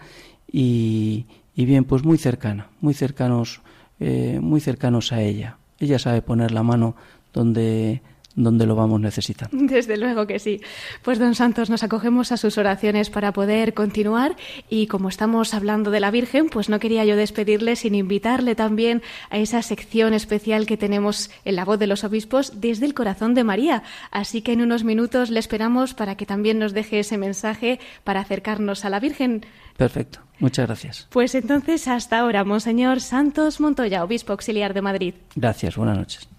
y, 0.51 1.25
y 1.55 1.65
bien, 1.65 1.85
pues 1.85 2.03
muy 2.03 2.17
cercana, 2.17 2.69
muy 2.81 2.93
cercanos, 2.93 3.61
eh, 3.99 4.39
muy 4.41 4.61
cercanos 4.61 5.11
a 5.11 5.21
ella. 5.21 5.58
Ella 5.79 5.99
sabe 5.99 6.21
poner 6.21 6.51
la 6.51 6.63
mano 6.63 6.95
donde, 7.33 8.01
donde 8.43 8.65
lo 8.65 8.75
vamos 8.75 8.99
necesitando. 9.01 9.55
Desde 9.73 9.97
luego 9.97 10.25
que 10.25 10.39
sí. 10.39 10.61
Pues 11.03 11.19
don 11.19 11.35
Santos, 11.35 11.69
nos 11.69 11.83
acogemos 11.83 12.31
a 12.31 12.37
sus 12.37 12.57
oraciones 12.57 13.09
para 13.09 13.33
poder 13.33 13.73
continuar 13.73 14.35
y 14.69 14.87
como 14.87 15.09
estamos 15.09 15.53
hablando 15.53 15.91
de 15.91 15.99
la 15.99 16.11
Virgen, 16.11 16.49
pues 16.49 16.69
no 16.69 16.79
quería 16.79 17.05
yo 17.05 17.15
despedirle 17.15 17.75
sin 17.75 17.95
invitarle 17.95 18.55
también 18.55 19.01
a 19.29 19.37
esa 19.37 19.61
sección 19.61 20.13
especial 20.13 20.65
que 20.65 20.77
tenemos 20.77 21.29
en 21.45 21.55
la 21.55 21.65
voz 21.65 21.79
de 21.79 21.87
los 21.87 22.03
obispos 22.03 22.59
desde 22.61 22.85
el 22.85 22.93
corazón 22.93 23.33
de 23.33 23.43
María. 23.43 23.83
Así 24.11 24.41
que 24.41 24.53
en 24.53 24.61
unos 24.61 24.83
minutos 24.83 25.29
le 25.29 25.39
esperamos 25.39 25.93
para 25.93 26.15
que 26.15 26.25
también 26.25 26.59
nos 26.59 26.73
deje 26.73 26.99
ese 26.99 27.17
mensaje 27.17 27.79
para 28.03 28.21
acercarnos 28.21 28.85
a 28.85 28.89
la 28.89 28.99
Virgen. 28.99 29.45
Perfecto, 29.75 30.19
muchas 30.39 30.67
gracias. 30.67 31.07
Pues 31.09 31.35
entonces 31.35 31.87
hasta 31.87 32.19
ahora, 32.19 32.43
Monseñor 32.43 33.01
Santos 33.01 33.59
Montoya, 33.59 34.03
obispo 34.03 34.31
auxiliar 34.31 34.73
de 34.73 34.81
Madrid. 34.81 35.13
Gracias, 35.35 35.75
buenas 35.75 35.97
noches. 35.97 36.38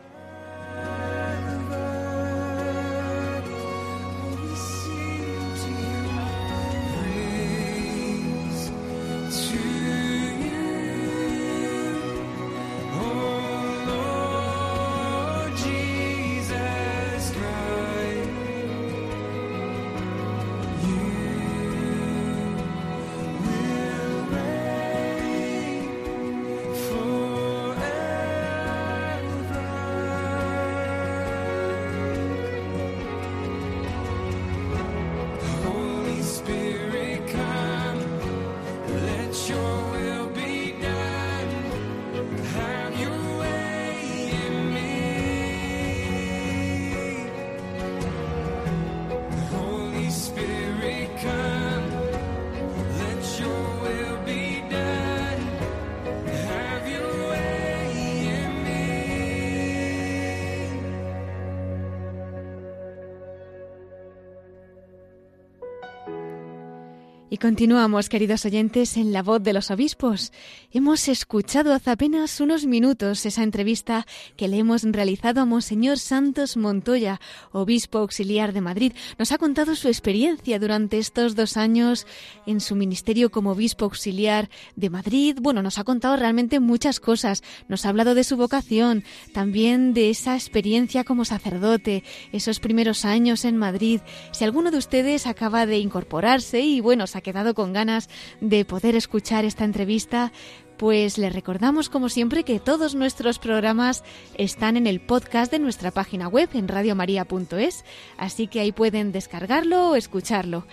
Continuamos, 67.41 68.07
queridos 68.07 68.45
oyentes, 68.45 68.97
en 68.97 69.11
La 69.11 69.23
Voz 69.23 69.41
de 69.41 69.51
los 69.51 69.71
Obispos. 69.71 70.31
Hemos 70.71 71.07
escuchado 71.07 71.73
hace 71.73 71.89
apenas 71.89 72.39
unos 72.39 72.67
minutos 72.67 73.25
esa 73.25 73.41
entrevista 73.41 74.05
que 74.37 74.47
le 74.47 74.59
hemos 74.59 74.83
realizado 74.83 75.41
a 75.41 75.45
Monseñor 75.45 75.97
Santos 75.97 76.55
Montoya, 76.55 77.19
obispo 77.51 77.97
auxiliar 77.97 78.53
de 78.53 78.61
Madrid. 78.61 78.93
Nos 79.17 79.31
ha 79.31 79.39
contado 79.39 79.75
su 79.75 79.87
experiencia 79.87 80.59
durante 80.59 80.99
estos 80.99 81.35
dos 81.35 81.57
años 81.57 82.05
en 82.45 82.61
su 82.61 82.75
ministerio 82.75 83.31
como 83.31 83.53
obispo 83.53 83.85
auxiliar 83.85 84.51
de 84.75 84.91
Madrid. 84.91 85.39
Bueno, 85.41 85.63
nos 85.63 85.79
ha 85.79 85.83
contado 85.83 86.15
realmente 86.17 86.59
muchas 86.59 86.99
cosas. 86.99 87.41
Nos 87.67 87.87
ha 87.87 87.89
hablado 87.89 88.13
de 88.13 88.23
su 88.23 88.37
vocación, 88.37 89.03
también 89.33 89.95
de 89.95 90.11
esa 90.11 90.35
experiencia 90.35 91.03
como 91.03 91.25
sacerdote, 91.25 92.03
esos 92.31 92.59
primeros 92.59 93.03
años 93.03 93.45
en 93.45 93.57
Madrid. 93.57 93.99
Si 94.31 94.43
alguno 94.43 94.69
de 94.69 94.77
ustedes 94.77 95.25
acaba 95.25 95.65
de 95.65 95.79
incorporarse 95.79 96.61
y 96.61 96.81
bueno, 96.81 97.07
se 97.07 97.17
ha 97.17 97.30
con 97.55 97.73
ganas 97.73 98.09
de 98.41 98.65
poder 98.65 98.95
escuchar 98.95 99.45
esta 99.45 99.63
entrevista, 99.63 100.31
pues 100.77 101.17
les 101.17 101.33
recordamos 101.33 101.89
como 101.89 102.09
siempre 102.09 102.43
que 102.43 102.59
todos 102.59 102.93
nuestros 102.93 103.39
programas 103.39 104.03
están 104.35 104.77
en 104.77 104.85
el 104.85 104.99
podcast 104.99 105.51
de 105.51 105.59
nuestra 105.59 105.91
página 105.91 106.27
web 106.27 106.49
en 106.53 106.67
radiomaria.es, 106.67 107.85
así 108.17 108.47
que 108.47 108.59
ahí 108.59 108.71
pueden 108.71 109.11
descargarlo 109.11 109.91
o 109.91 109.95
escucharlo. 109.95 110.65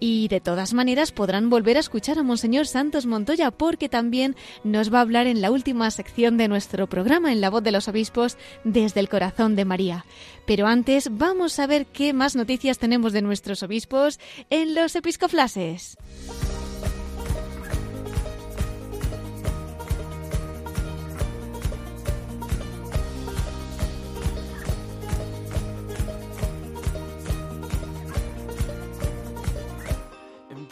Y 0.00 0.28
de 0.28 0.40
todas 0.40 0.74
maneras 0.74 1.12
podrán 1.12 1.50
volver 1.50 1.76
a 1.76 1.80
escuchar 1.80 2.18
a 2.18 2.22
Monseñor 2.22 2.66
Santos 2.66 3.06
Montoya 3.06 3.50
porque 3.50 3.88
también 3.88 4.36
nos 4.62 4.92
va 4.92 4.98
a 4.98 5.02
hablar 5.02 5.26
en 5.26 5.40
la 5.40 5.50
última 5.50 5.90
sección 5.90 6.36
de 6.36 6.48
nuestro 6.48 6.86
programa 6.88 7.32
en 7.32 7.40
la 7.40 7.50
voz 7.50 7.62
de 7.62 7.72
los 7.72 7.88
obispos 7.88 8.36
desde 8.64 9.00
el 9.00 9.08
corazón 9.08 9.56
de 9.56 9.64
María. 9.64 10.04
Pero 10.46 10.66
antes 10.66 11.08
vamos 11.10 11.58
a 11.58 11.66
ver 11.66 11.86
qué 11.86 12.12
más 12.12 12.36
noticias 12.36 12.78
tenemos 12.78 13.12
de 13.12 13.22
nuestros 13.22 13.62
obispos 13.62 14.20
en 14.50 14.74
los 14.74 14.94
episcoflases. 14.94 15.96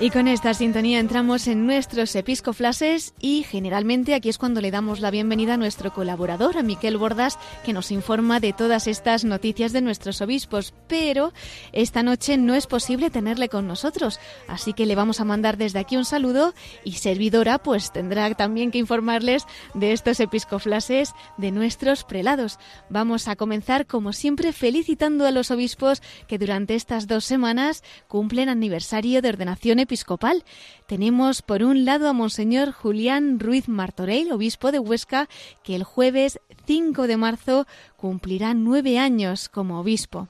Y 0.00 0.10
con 0.10 0.26
esta 0.26 0.52
sintonía 0.52 0.98
entramos 0.98 1.46
en 1.46 1.66
nuestros 1.66 2.14
episcoflases 2.16 3.14
y 3.20 3.44
generalmente 3.44 4.14
aquí 4.14 4.28
es 4.28 4.38
cuando 4.38 4.60
le 4.60 4.72
damos 4.72 5.00
la 5.00 5.12
bienvenida 5.12 5.54
a 5.54 5.56
nuestro 5.56 5.94
colaborador, 5.94 6.58
a 6.58 6.62
Miquel 6.62 6.98
Bordas, 6.98 7.38
que 7.64 7.72
nos 7.72 7.92
informa 7.92 8.40
de 8.40 8.52
todas 8.52 8.88
estas 8.88 9.24
noticias 9.24 9.72
de 9.72 9.80
nuestros 9.80 10.20
obispos. 10.20 10.74
Pero 10.88 11.32
esta 11.72 12.02
noche 12.02 12.36
no 12.36 12.54
es 12.54 12.66
posible 12.66 13.08
tenerle 13.08 13.48
con 13.48 13.68
nosotros, 13.68 14.18
así 14.48 14.72
que 14.72 14.84
le 14.84 14.96
vamos 14.96 15.20
a 15.20 15.24
mandar 15.24 15.56
desde 15.56 15.78
aquí 15.78 15.96
un 15.96 16.04
saludo 16.04 16.54
y 16.82 16.92
servidora 16.92 17.58
pues 17.58 17.92
tendrá 17.92 18.34
también 18.34 18.72
que 18.72 18.78
informarles 18.78 19.46
de 19.74 19.92
estos 19.92 20.18
episcoflases 20.18 21.14
de 21.38 21.52
nuestros 21.52 22.02
prelados. 22.02 22.58
Vamos 22.90 23.28
a 23.28 23.36
comenzar 23.36 23.86
como 23.86 24.12
siempre 24.12 24.52
felicitando 24.52 25.24
a 25.24 25.30
los 25.30 25.52
obispos 25.52 26.02
que 26.26 26.36
durante 26.36 26.74
estas 26.74 27.06
dos 27.06 27.24
semanas 27.24 27.84
cumplen 28.08 28.48
aniversario 28.48 29.22
de 29.22 29.28
ordenación 29.28 29.78
episcopal. 29.78 30.44
Tenemos 30.86 31.42
por 31.42 31.62
un 31.62 31.84
lado 31.84 32.08
a 32.08 32.12
Monseñor 32.12 32.72
Julián 32.72 33.38
Ruiz 33.40 33.68
Martorell, 33.68 34.32
obispo 34.32 34.72
de 34.72 34.78
Huesca, 34.78 35.28
que 35.62 35.74
el 35.74 35.84
jueves 35.84 36.40
5 36.66 37.06
de 37.06 37.16
marzo 37.16 37.66
cumplirá 37.96 38.54
nueve 38.54 38.98
años 38.98 39.48
como 39.48 39.80
obispo. 39.80 40.28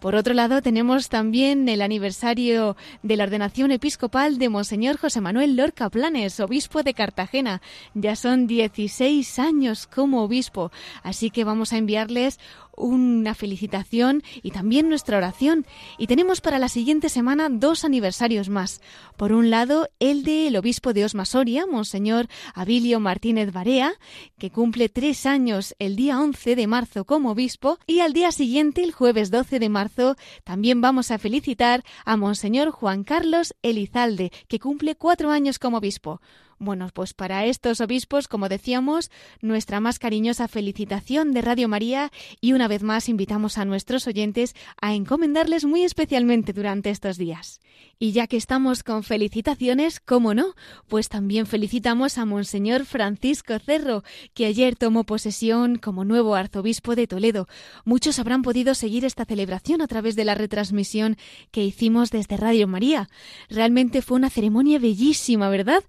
Por 0.00 0.14
otro 0.14 0.34
lado, 0.34 0.60
tenemos 0.60 1.08
también 1.08 1.68
el 1.70 1.80
aniversario 1.80 2.76
de 3.02 3.16
la 3.16 3.24
ordenación 3.24 3.72
episcopal 3.72 4.36
de 4.36 4.50
Monseñor 4.50 4.98
José 4.98 5.22
Manuel 5.22 5.56
Lorca 5.56 5.88
Planes, 5.88 6.38
obispo 6.38 6.82
de 6.82 6.92
Cartagena. 6.92 7.62
Ya 7.94 8.14
son 8.14 8.46
16 8.46 9.38
años 9.38 9.86
como 9.86 10.22
obispo, 10.22 10.70
así 11.02 11.30
que 11.30 11.44
vamos 11.44 11.72
a 11.72 11.78
enviarles 11.78 12.38
una 12.76 13.34
felicitación 13.34 14.22
y 14.42 14.50
también 14.50 14.88
nuestra 14.88 15.18
oración. 15.18 15.66
Y 15.98 16.06
tenemos 16.06 16.40
para 16.40 16.58
la 16.58 16.68
siguiente 16.68 17.08
semana 17.08 17.48
dos 17.50 17.84
aniversarios 17.84 18.48
más. 18.48 18.80
Por 19.16 19.32
un 19.32 19.50
lado, 19.50 19.88
el 19.98 20.22
del 20.22 20.56
obispo 20.56 20.92
de 20.92 21.04
Osma 21.04 21.24
Soria, 21.24 21.66
Monseñor 21.66 22.28
Abilio 22.54 23.00
Martínez 23.00 23.52
Barea, 23.52 23.94
que 24.38 24.50
cumple 24.50 24.88
tres 24.88 25.26
años 25.26 25.74
el 25.78 25.96
día 25.96 26.20
11 26.20 26.56
de 26.56 26.66
marzo 26.66 27.04
como 27.04 27.30
obispo, 27.30 27.78
y 27.86 28.00
al 28.00 28.12
día 28.12 28.32
siguiente, 28.32 28.82
el 28.82 28.92
jueves 28.92 29.30
12 29.30 29.58
de 29.58 29.68
marzo, 29.68 30.16
también 30.44 30.80
vamos 30.80 31.10
a 31.10 31.18
felicitar 31.18 31.84
a 32.04 32.16
Monseñor 32.16 32.70
Juan 32.70 33.04
Carlos 33.04 33.54
Elizalde, 33.62 34.32
que 34.48 34.58
cumple 34.58 34.96
cuatro 34.96 35.30
años 35.30 35.58
como 35.58 35.78
obispo. 35.78 36.20
Bueno, 36.58 36.88
pues 36.94 37.12
para 37.12 37.44
estos 37.44 37.82
obispos, 37.82 38.28
como 38.28 38.48
decíamos, 38.48 39.10
nuestra 39.42 39.78
más 39.78 39.98
cariñosa 39.98 40.48
felicitación 40.48 41.32
de 41.32 41.42
Radio 41.42 41.68
María 41.68 42.10
y 42.40 42.54
una 42.54 42.66
vez 42.66 42.82
más 42.82 43.10
invitamos 43.10 43.58
a 43.58 43.66
nuestros 43.66 44.06
oyentes 44.06 44.54
a 44.80 44.94
encomendarles 44.94 45.66
muy 45.66 45.82
especialmente 45.82 46.54
durante 46.54 46.88
estos 46.88 47.18
días. 47.18 47.60
Y 47.98 48.12
ya 48.12 48.26
que 48.26 48.38
estamos 48.38 48.82
con 48.82 49.02
felicitaciones, 49.02 50.00
¿cómo 50.00 50.32
no? 50.32 50.54
Pues 50.88 51.08
también 51.08 51.46
felicitamos 51.46 52.16
a 52.16 52.24
Monseñor 52.24 52.86
Francisco 52.86 53.58
Cerro, 53.58 54.02
que 54.32 54.46
ayer 54.46 54.76
tomó 54.76 55.04
posesión 55.04 55.76
como 55.76 56.04
nuevo 56.04 56.34
arzobispo 56.34 56.94
de 56.94 57.06
Toledo. 57.06 57.48
Muchos 57.84 58.18
habrán 58.18 58.42
podido 58.42 58.74
seguir 58.74 59.04
esta 59.04 59.24
celebración 59.24 59.82
a 59.82 59.86
través 59.86 60.16
de 60.16 60.24
la 60.24 60.34
retransmisión 60.34 61.16
que 61.50 61.64
hicimos 61.64 62.10
desde 62.10 62.36
Radio 62.36 62.66
María. 62.66 63.08
Realmente 63.50 64.00
fue 64.00 64.16
una 64.16 64.30
ceremonia 64.30 64.78
bellísima, 64.78 65.48
¿verdad? 65.48 65.82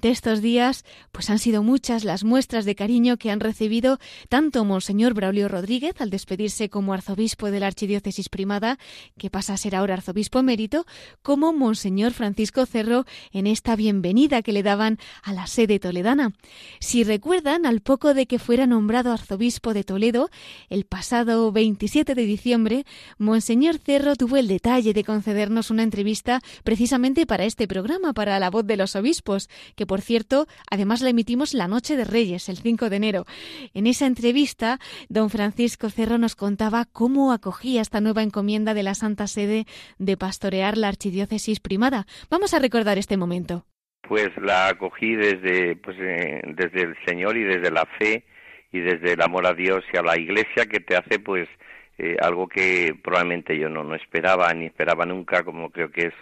Estos 0.00 0.40
días, 0.40 0.84
pues 1.12 1.28
han 1.30 1.38
sido 1.38 1.62
muchas 1.62 2.04
las 2.04 2.24
muestras 2.24 2.64
de 2.64 2.74
cariño 2.74 3.16
que 3.16 3.30
han 3.30 3.40
recibido 3.40 3.98
tanto 4.28 4.64
Monseñor 4.64 5.14
Braulio 5.14 5.48
Rodríguez 5.48 6.00
al 6.00 6.10
despedirse 6.10 6.70
como 6.70 6.92
arzobispo 6.92 7.50
de 7.50 7.60
la 7.60 7.66
Archidiócesis 7.66 8.28
Primada, 8.28 8.78
que 9.18 9.30
pasa 9.30 9.54
a 9.54 9.56
ser 9.56 9.76
ahora 9.76 9.94
arzobispo 9.94 10.38
emérito, 10.38 10.86
como 11.22 11.52
Monseñor 11.52 12.12
Francisco 12.12 12.64
Cerro 12.66 13.04
en 13.32 13.46
esta 13.46 13.76
bienvenida 13.76 14.42
que 14.42 14.52
le 14.52 14.62
daban 14.62 14.98
a 15.22 15.32
la 15.32 15.46
sede 15.46 15.78
toledana. 15.78 16.32
Si 16.80 17.04
recuerdan, 17.04 17.66
al 17.66 17.80
poco 17.80 18.14
de 18.14 18.26
que 18.26 18.38
fuera 18.38 18.66
nombrado 18.66 19.12
arzobispo 19.12 19.74
de 19.74 19.84
Toledo, 19.84 20.30
el 20.70 20.84
pasado 20.84 21.52
27 21.52 22.14
de 22.14 22.24
diciembre, 22.24 22.86
Monseñor 23.18 23.78
Cerro 23.78 24.16
tuvo 24.16 24.36
el 24.38 24.48
detalle 24.48 24.94
de 24.94 25.04
concedernos 25.04 25.70
una 25.70 25.82
entrevista 25.82 26.40
precisamente 26.64 27.26
para 27.26 27.44
este 27.44 27.68
programa, 27.68 28.12
para 28.12 28.38
la 28.38 28.50
voz 28.50 28.66
de 28.66 28.76
los 28.76 28.96
obispos, 28.96 29.48
que 29.76 29.81
por 29.86 30.00
cierto, 30.00 30.46
además 30.70 31.00
la 31.00 31.10
emitimos 31.10 31.54
la 31.54 31.68
noche 31.68 31.96
de 31.96 32.04
Reyes, 32.04 32.48
el 32.48 32.56
5 32.56 32.90
de 32.90 32.96
enero. 32.96 33.24
En 33.74 33.86
esa 33.86 34.06
entrevista, 34.06 34.78
don 35.08 35.30
Francisco 35.30 35.90
Cerro 35.90 36.18
nos 36.18 36.36
contaba 36.36 36.84
cómo 36.92 37.32
acogía 37.32 37.80
esta 37.80 38.00
nueva 38.00 38.22
encomienda 38.22 38.74
de 38.74 38.82
la 38.82 38.94
Santa 38.94 39.26
Sede 39.26 39.64
de 39.98 40.16
pastorear 40.16 40.76
la 40.76 40.88
archidiócesis 40.88 41.60
primada. 41.60 42.06
Vamos 42.30 42.54
a 42.54 42.58
recordar 42.58 42.98
este 42.98 43.16
momento. 43.16 43.64
Pues 44.08 44.30
la 44.36 44.68
acogí 44.68 45.14
desde, 45.14 45.76
pues, 45.76 45.96
eh, 46.00 46.42
desde 46.54 46.82
el 46.82 46.96
Señor 47.06 47.36
y 47.36 47.44
desde 47.44 47.70
la 47.70 47.86
fe 47.98 48.24
y 48.72 48.80
desde 48.80 49.12
el 49.12 49.22
amor 49.22 49.46
a 49.46 49.54
Dios 49.54 49.84
y 49.92 49.96
a 49.96 50.02
la 50.02 50.18
Iglesia 50.18 50.66
que 50.66 50.80
te 50.80 50.96
hace 50.96 51.18
pues 51.18 51.48
eh, 51.98 52.16
algo 52.20 52.48
que 52.48 52.94
probablemente 53.02 53.58
yo 53.58 53.68
no 53.68 53.94
esperaba 53.94 54.52
ni 54.54 54.66
esperaba 54.66 55.04
nunca, 55.06 55.44
como 55.44 55.70
creo 55.70 55.90
que 55.90 56.06
es 56.06 56.14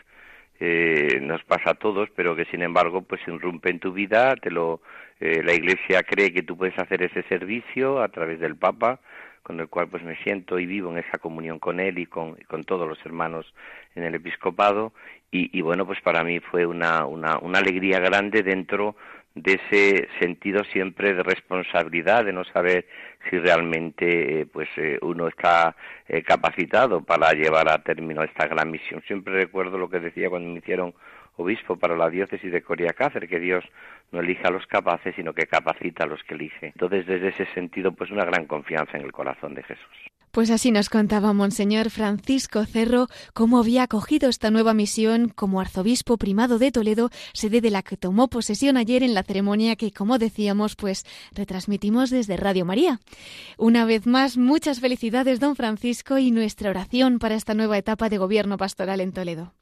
eh, 0.61 1.19
nos 1.23 1.43
pasa 1.45 1.71
a 1.71 1.75
todos, 1.75 2.11
pero 2.15 2.37
que 2.37 2.45
sin 2.47 2.63
embargo 2.63 3.03
pues 3.03 3.21
irrumpe 3.27 3.71
en 3.71 3.81
tu 3.81 3.93
vida, 3.93 4.37
te 4.37 4.51
lo 4.51 4.83
eh, 5.19 5.43
la 5.43 5.55
Iglesia 5.55 6.03
cree 6.03 6.33
que 6.33 6.43
tú 6.43 6.57
puedes 6.57 6.79
hacer 6.79 7.03
ese 7.03 7.23
servicio 7.25 8.03
a 8.03 8.09
través 8.09 8.41
del 8.41 8.57
Papa, 8.57 9.01
con 9.43 9.59
el 9.59 9.69
cual 9.69 9.89
pues 9.89 10.03
me 10.03 10.17
siento 10.23 10.59
y 10.59 10.67
vivo 10.67 10.91
en 10.91 10.99
esa 10.99 11.19
comunión 11.19 11.59
con 11.59 11.81
él 11.81 11.99
y 11.99 12.07
con, 12.07 12.37
todos 12.67 12.87
los 12.87 12.99
hermanos 13.05 13.53
en 13.95 14.05
el 14.05 14.15
episcopado. 14.15 14.93
Y, 15.31 15.57
y 15.57 15.63
bueno 15.63 15.87
pues 15.87 16.01
para 16.03 16.25
mí 16.25 16.41
fue 16.41 16.67
una, 16.67 17.07
una, 17.07 17.39
una 17.39 17.59
alegría 17.59 17.99
grande 18.01 18.43
dentro 18.43 18.97
de 19.35 19.55
ese 19.55 20.09
sentido 20.19 20.65
siempre 20.65 21.15
de 21.15 21.23
responsabilidad, 21.23 22.25
de 22.25 22.33
no 22.33 22.45
saber 22.45 22.87
si 23.29 23.39
realmente 23.39 24.41
eh, 24.41 24.47
pues 24.47 24.69
eh, 24.77 24.99
uno 25.03 25.29
está 25.29 25.77
eh, 26.09 26.23
capacitado 26.23 27.03
para 27.03 27.33
llevar 27.33 27.69
a 27.69 27.83
término 27.83 28.23
esta 28.23 28.47
gran 28.47 28.71
misión. 28.71 29.03
Siempre 29.07 29.35
recuerdo 29.35 29.79
lo 29.79 29.89
que 29.89 30.01
decía 30.01 30.31
cuando 30.31 30.51
me 30.51 30.59
hicieron 30.59 30.95
obispo 31.37 31.77
para 31.77 31.97
la 31.97 32.11
diócesis 32.11 32.53
de 32.53 32.63
Coria 32.63 32.93
Cáceres, 32.93 33.31
que 33.31 33.41
Dios 33.41 33.65
no 34.13 34.21
elige 34.21 34.47
a 34.47 34.51
los 34.51 34.67
capaces, 34.67 35.15
sino 35.15 35.33
que 35.33 35.47
capacita 35.47 36.05
a 36.05 36.09
los 36.09 36.23
que 36.25 36.35
elige. 36.35 36.67
Entonces, 36.67 37.07
desde 37.07 37.29
ese 37.29 37.47
sentido, 37.55 37.93
pues 37.93 38.11
una 38.11 38.25
gran 38.25 38.47
confianza 38.47 38.99
en 38.99 39.05
el 39.05 39.13
corazón 39.13 39.55
de 39.55 39.63
Jesús. 39.63 40.10
Pues 40.31 40.51
así 40.51 40.71
nos 40.71 40.91
contaba 40.91 41.33
Monseñor 41.33 41.91
Francisco 41.91 42.65
Cerro 42.65 43.09
cómo 43.35 43.59
había 43.59 43.83
acogido 43.83 44.29
esta 44.29 44.53
nueva 44.53 44.75
misión 44.75 45.29
como 45.29 45.61
arzobispo 45.61 46.19
primado 46.19 46.61
de 46.61 46.71
Toledo, 46.71 47.11
sede 47.33 47.61
de 47.61 47.71
la 47.71 47.83
que 47.83 47.97
tomó 47.97 48.29
posesión 48.29 48.77
ayer 48.77 49.03
en 49.03 49.13
la 49.13 49.25
ceremonia 49.25 49.75
que, 49.75 49.91
como 49.91 50.19
decíamos, 50.19 50.77
pues 50.77 51.05
retransmitimos 51.33 52.11
desde 52.11 52.37
Radio 52.37 52.65
María. 52.65 53.01
Una 53.59 53.85
vez 53.85 54.07
más, 54.07 54.37
muchas 54.37 54.79
felicidades, 54.79 55.41
don 55.41 55.57
Francisco, 55.57 56.17
y 56.19 56.31
nuestra 56.31 56.71
oración 56.71 57.19
para 57.19 57.35
esta 57.35 57.55
nueva 57.55 57.77
etapa 57.77 58.09
de 58.09 58.19
gobierno 58.19 58.57
pastoral 58.57 59.01
en 59.01 59.11
Toledo. 59.11 59.53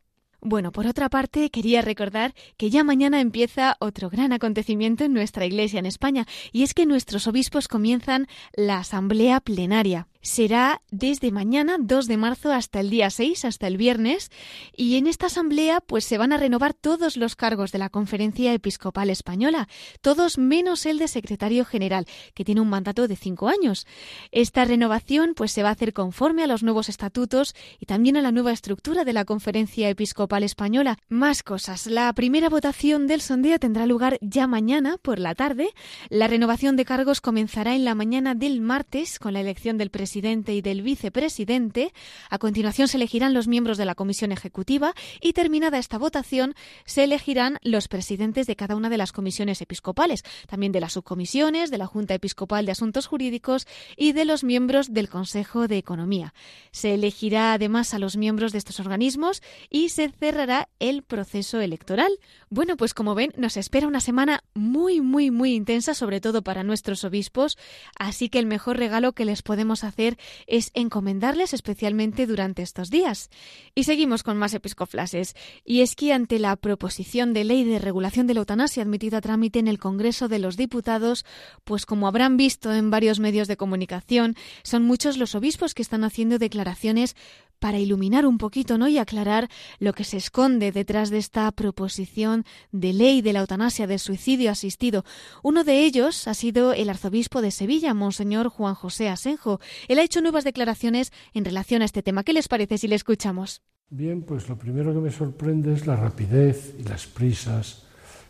Bueno, 0.40 0.70
por 0.70 0.86
otra 0.86 1.08
parte, 1.08 1.50
quería 1.50 1.82
recordar 1.82 2.32
que 2.56 2.70
ya 2.70 2.84
mañana 2.84 3.20
empieza 3.20 3.76
otro 3.80 4.08
gran 4.08 4.32
acontecimiento 4.32 5.04
en 5.04 5.12
nuestra 5.12 5.46
Iglesia 5.46 5.80
en 5.80 5.86
España, 5.86 6.26
y 6.52 6.62
es 6.62 6.74
que 6.74 6.86
nuestros 6.86 7.26
obispos 7.26 7.66
comienzan 7.66 8.28
la 8.54 8.78
Asamblea 8.78 9.40
Plenaria 9.40 10.06
será 10.20 10.82
desde 10.90 11.30
mañana 11.30 11.76
2 11.78 12.06
de 12.06 12.16
marzo 12.16 12.52
hasta 12.52 12.80
el 12.80 12.90
día 12.90 13.10
6, 13.10 13.44
hasta 13.44 13.66
el 13.66 13.76
viernes, 13.76 14.30
y 14.76 14.96
en 14.96 15.06
esta 15.06 15.26
asamblea 15.26 15.80
pues 15.80 16.04
se 16.04 16.18
van 16.18 16.32
a 16.32 16.36
renovar 16.36 16.74
todos 16.74 17.16
los 17.16 17.36
cargos 17.36 17.72
de 17.72 17.78
la 17.78 17.88
Conferencia 17.88 18.52
Episcopal 18.52 19.10
Española, 19.10 19.68
todos 20.00 20.38
menos 20.38 20.86
el 20.86 20.98
de 20.98 21.08
secretario 21.08 21.64
general, 21.64 22.06
que 22.34 22.44
tiene 22.44 22.60
un 22.60 22.68
mandato 22.68 23.06
de 23.08 23.16
cinco 23.16 23.48
años. 23.48 23.86
Esta 24.32 24.64
renovación 24.64 25.34
pues 25.34 25.52
se 25.52 25.62
va 25.62 25.68
a 25.68 25.72
hacer 25.72 25.92
conforme 25.92 26.42
a 26.42 26.46
los 26.46 26.62
nuevos 26.62 26.88
estatutos 26.88 27.54
y 27.78 27.86
también 27.86 28.16
a 28.16 28.22
la 28.22 28.32
nueva 28.32 28.52
estructura 28.52 29.04
de 29.04 29.12
la 29.12 29.24
Conferencia 29.24 29.88
Episcopal 29.88 30.42
Española. 30.42 30.98
Más 31.08 31.42
cosas. 31.42 31.86
La 31.86 32.12
primera 32.12 32.48
votación 32.48 33.06
del 33.06 33.20
sondeo 33.20 33.58
tendrá 33.58 33.86
lugar 33.86 34.18
ya 34.20 34.46
mañana 34.46 34.98
por 35.00 35.18
la 35.18 35.34
tarde. 35.34 35.70
La 36.08 36.26
renovación 36.26 36.76
de 36.76 36.84
cargos 36.84 37.20
comenzará 37.20 37.74
en 37.74 37.84
la 37.84 37.94
mañana 37.94 38.34
del 38.34 38.60
martes 38.60 39.18
con 39.18 39.32
la 39.32 39.40
elección 39.40 39.78
del 39.78 39.90
presidente 39.90 40.07
presidente 40.08 40.54
y 40.54 40.62
del 40.62 40.80
vicepresidente. 40.80 41.92
A 42.30 42.38
continuación 42.38 42.88
se 42.88 42.96
elegirán 42.96 43.34
los 43.34 43.46
miembros 43.46 43.76
de 43.76 43.84
la 43.84 43.94
comisión 43.94 44.32
ejecutiva 44.32 44.94
y 45.20 45.34
terminada 45.34 45.76
esta 45.76 45.98
votación 45.98 46.54
se 46.86 47.04
elegirán 47.04 47.58
los 47.62 47.88
presidentes 47.88 48.46
de 48.46 48.56
cada 48.56 48.74
una 48.74 48.88
de 48.88 48.96
las 48.96 49.12
comisiones 49.12 49.60
episcopales, 49.60 50.22
también 50.46 50.72
de 50.72 50.80
las 50.80 50.94
subcomisiones, 50.94 51.70
de 51.70 51.76
la 51.76 51.86
Junta 51.86 52.14
Episcopal 52.14 52.64
de 52.64 52.72
Asuntos 52.72 53.06
Jurídicos 53.06 53.66
y 53.98 54.12
de 54.12 54.24
los 54.24 54.44
miembros 54.44 54.94
del 54.94 55.10
Consejo 55.10 55.68
de 55.68 55.76
Economía. 55.76 56.32
Se 56.70 56.94
elegirá 56.94 57.52
además 57.52 57.92
a 57.92 57.98
los 57.98 58.16
miembros 58.16 58.52
de 58.52 58.58
estos 58.58 58.80
organismos 58.80 59.42
y 59.68 59.90
se 59.90 60.08
cerrará 60.08 60.70
el 60.78 61.02
proceso 61.02 61.60
electoral. 61.60 62.12
Bueno, 62.50 62.78
pues 62.78 62.94
como 62.94 63.14
ven, 63.14 63.32
nos 63.36 63.58
espera 63.58 63.86
una 63.86 64.00
semana 64.00 64.42
muy, 64.54 65.02
muy, 65.02 65.30
muy 65.30 65.54
intensa, 65.54 65.92
sobre 65.92 66.20
todo 66.20 66.40
para 66.40 66.64
nuestros 66.64 67.04
obispos, 67.04 67.58
así 67.98 68.30
que 68.30 68.38
el 68.38 68.46
mejor 68.46 68.78
regalo 68.78 69.12
que 69.12 69.26
les 69.26 69.42
podemos 69.42 69.84
hacer 69.84 70.16
es 70.46 70.70
encomendarles 70.72 71.52
especialmente 71.52 72.26
durante 72.26 72.62
estos 72.62 72.88
días. 72.88 73.28
Y 73.74 73.84
seguimos 73.84 74.22
con 74.22 74.38
más 74.38 74.54
episcoflases. 74.54 75.34
Y 75.64 75.82
es 75.82 75.94
que 75.94 76.14
ante 76.14 76.38
la 76.38 76.56
proposición 76.56 77.34
de 77.34 77.44
ley 77.44 77.64
de 77.64 77.78
regulación 77.78 78.26
de 78.26 78.34
la 78.34 78.40
eutanasia 78.40 78.82
admitida 78.82 79.18
a 79.18 79.20
trámite 79.20 79.58
en 79.58 79.68
el 79.68 79.78
Congreso 79.78 80.28
de 80.28 80.38
los 80.38 80.56
Diputados, 80.56 81.26
pues 81.64 81.84
como 81.84 82.08
habrán 82.08 82.38
visto 82.38 82.72
en 82.72 82.90
varios 82.90 83.20
medios 83.20 83.48
de 83.48 83.58
comunicación, 83.58 84.36
son 84.62 84.84
muchos 84.84 85.18
los 85.18 85.34
obispos 85.34 85.74
que 85.74 85.82
están 85.82 86.02
haciendo 86.02 86.38
declaraciones 86.38 87.14
para 87.58 87.78
iluminar 87.78 88.26
un 88.26 88.38
poquito, 88.38 88.78
¿no? 88.78 88.88
y 88.88 88.98
aclarar 88.98 89.48
lo 89.78 89.92
que 89.92 90.04
se 90.04 90.16
esconde 90.16 90.72
detrás 90.72 91.10
de 91.10 91.18
esta 91.18 91.50
proposición 91.52 92.44
de 92.72 92.92
ley 92.92 93.22
de 93.22 93.32
la 93.32 93.40
eutanasia 93.40 93.86
del 93.86 93.98
suicidio 93.98 94.50
asistido. 94.50 95.04
Uno 95.42 95.64
de 95.64 95.84
ellos 95.84 96.28
ha 96.28 96.34
sido 96.34 96.72
el 96.72 96.90
arzobispo 96.90 97.42
de 97.42 97.50
Sevilla, 97.50 97.94
Monseñor 97.94 98.48
Juan 98.48 98.74
José 98.74 99.08
Asenjo. 99.08 99.60
Él 99.88 99.98
ha 99.98 100.02
hecho 100.02 100.20
nuevas 100.20 100.44
declaraciones 100.44 101.12
en 101.34 101.44
relación 101.44 101.82
a 101.82 101.84
este 101.84 102.02
tema. 102.02 102.24
¿Qué 102.24 102.32
les 102.32 102.48
parece 102.48 102.78
si 102.78 102.88
le 102.88 102.96
escuchamos? 102.96 103.62
Bien, 103.90 104.22
pues 104.22 104.48
lo 104.48 104.58
primero 104.58 104.92
que 104.92 105.00
me 105.00 105.10
sorprende 105.10 105.72
es 105.72 105.86
la 105.86 105.96
rapidez 105.96 106.74
y 106.78 106.82
las 106.84 107.06
prisas 107.06 107.84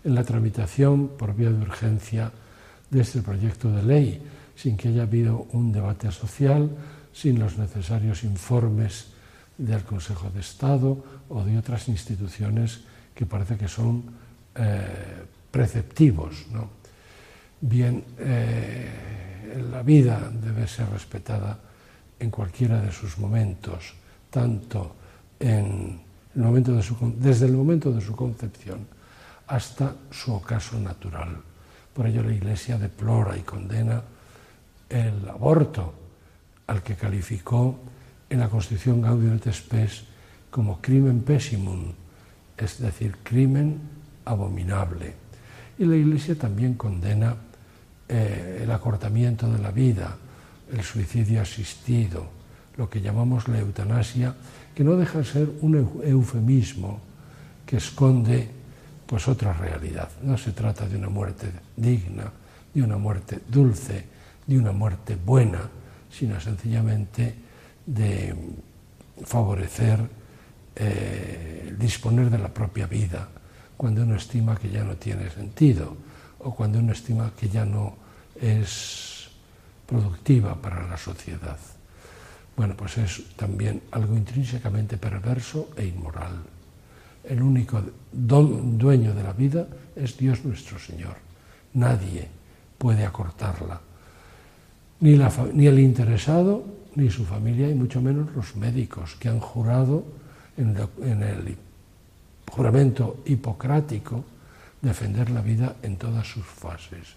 en 0.05 0.15
la 0.15 0.25
tramitación 0.25 1.09
por 1.19 1.35
vía 1.35 1.51
de 1.51 1.61
urgencia 1.61 2.33
de 2.91 3.01
este 3.01 3.23
proyecto 3.23 3.71
de 3.71 3.83
ley, 3.83 4.23
sin 4.55 4.77
que 4.77 4.89
haya 4.89 5.03
habido 5.03 5.47
un 5.53 5.73
debate 5.73 6.11
social, 6.13 6.71
sin 7.13 7.39
los 7.39 7.59
necesarios 7.59 8.23
informes 8.23 9.18
del 9.59 9.83
Consejo 9.83 10.31
de 10.31 10.41
Estado 10.41 10.97
o 11.29 11.43
de 11.43 11.59
otras 11.59 11.89
instituciones 11.89 12.81
que 13.15 13.27
parece 13.27 13.59
que 13.59 13.67
son 13.67 14.05
eh, 14.55 15.27
preceptivos. 15.51 16.47
Bien, 17.61 18.05
eh, 18.19 19.67
la 19.71 19.83
vida 19.83 20.31
debe 20.31 20.67
ser 20.69 20.89
respetada 20.91 21.59
en 22.19 22.31
cualquiera 22.31 22.81
de 22.81 22.93
sus 22.93 23.19
momentos, 23.19 23.95
tanto 24.31 24.95
en 25.41 26.01
el 26.35 26.43
momento 26.43 26.79
desde 27.19 27.47
el 27.47 27.53
momento 27.53 27.93
de 27.93 28.01
su 28.01 28.15
concepción 28.15 28.87
hasta 29.49 29.95
su 30.11 30.35
ocaso 30.35 30.79
natural. 30.79 31.43
Por 31.93 32.07
ello 32.07 32.23
la 32.23 32.33
Iglesia 32.33 32.79
deplora 32.79 33.37
y 33.37 33.43
condena 33.43 34.03
el 34.89 35.29
aborto, 35.29 35.95
al 36.69 36.83
que 36.83 36.95
calificó 36.95 37.81
en 38.31 38.41
la 38.41 38.49
Constitución 38.49 39.01
Gaudium 39.01 39.35
et 39.37 39.53
Spes 39.53 40.05
como 40.51 40.81
crimen 40.81 41.23
pessimum, 41.23 41.93
es 42.57 42.79
decir, 42.79 43.17
crimen 43.23 43.79
abominable. 44.25 45.15
Y 45.79 45.85
la 45.85 45.97
Iglesia 45.97 46.37
también 46.37 46.75
condena 46.75 47.37
eh, 48.09 48.61
el 48.63 48.71
acortamiento 48.71 49.51
de 49.51 49.59
la 49.59 49.71
vida, 49.71 50.17
el 50.73 50.83
suicidio 50.83 51.41
asistido, 51.41 52.29
lo 52.77 52.89
que 52.89 53.01
llamamos 53.01 53.49
la 53.49 53.59
eutanasia, 53.59 54.35
que 54.75 54.85
no 54.85 54.97
deja 54.97 55.19
de 55.19 55.25
ser 55.25 55.51
un 55.61 56.01
eufemismo 56.05 57.01
que 57.67 57.77
esconde 57.77 58.49
pues 59.07 59.27
otra 59.27 59.53
realidad. 59.53 60.11
No 60.23 60.37
se 60.37 60.53
trata 60.53 60.87
de 60.87 60.97
una 60.97 61.09
muerte 61.09 61.51
digna, 61.77 62.31
de 62.75 62.83
una 62.83 62.99
muerte 62.99 63.41
dulce, 63.49 64.05
de 64.47 64.59
una 64.59 64.73
muerte 64.73 65.17
buena, 65.17 65.69
sino 66.11 66.41
sencillamente 66.41 67.48
de 67.89 68.37
favorecer 69.25 69.99
eh, 70.77 71.75
disponer 71.79 72.29
de 72.29 72.39
la 72.39 72.53
propia 72.53 72.87
vida 72.87 73.29
cuando 73.77 74.03
uno 74.03 74.17
estima 74.17 74.57
que 74.57 74.69
ya 74.69 74.85
no 74.85 74.97
tiene 74.97 75.31
sentido 75.31 75.97
o 76.41 76.55
cuando 76.55 76.79
uno 76.79 76.93
estima 76.93 77.33
que 77.33 77.49
ya 77.49 77.65
no 77.65 77.97
es 78.41 79.31
productiva 79.87 80.55
para 80.55 80.87
la 80.87 80.99
sociedad. 80.99 81.57
Bueno, 82.57 82.77
pues 82.77 82.99
es 82.99 83.23
también 83.37 83.83
algo 83.93 84.17
intrínsecamente 84.17 84.99
perverso 84.99 85.71
e 85.77 85.87
inmoral. 85.87 86.43
El 87.25 87.43
único 87.43 87.81
dueño 88.13 89.15
de 89.15 89.23
la 89.23 89.33
vida 89.33 89.67
es 89.97 90.17
Dios 90.19 90.45
nuestro 90.45 90.79
Señor. 90.79 91.17
Nadie 91.75 92.29
puede 92.77 93.07
acortarla. 93.07 93.81
Ni, 95.01 95.19
ni 95.55 95.67
el 95.67 95.79
interesado 95.79 96.65
ni 96.99 97.11
su 97.11 97.25
familia 97.25 97.71
y 97.71 97.75
mucho 97.75 98.03
menos 98.03 98.35
los 98.35 98.57
médicos 98.57 99.15
que 99.21 99.29
han 99.29 99.39
jurado 99.39 100.05
en, 100.57 100.77
el 101.23 101.57
juramento 102.51 103.23
hipocrático 103.25 104.25
defender 104.83 105.31
la 105.31 105.41
vida 105.41 105.77
en 105.83 105.97
todas 105.97 106.27
sus 106.27 106.45
fases. 106.45 107.15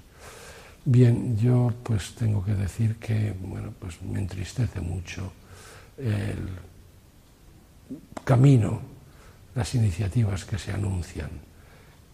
Bien, 0.86 1.36
yo 1.36 1.74
pues 1.82 2.14
tengo 2.14 2.46
que 2.46 2.54
decir 2.54 2.98
que 2.98 3.34
bueno, 3.42 3.74
pues 3.80 4.00
me 4.04 4.20
entristece 4.20 4.82
mucho 4.82 5.34
el 5.98 6.50
camino, 8.24 8.82
las 9.56 9.74
iniciativas 9.74 10.46
que 10.46 10.60
se 10.60 10.72
anuncian, 10.72 11.32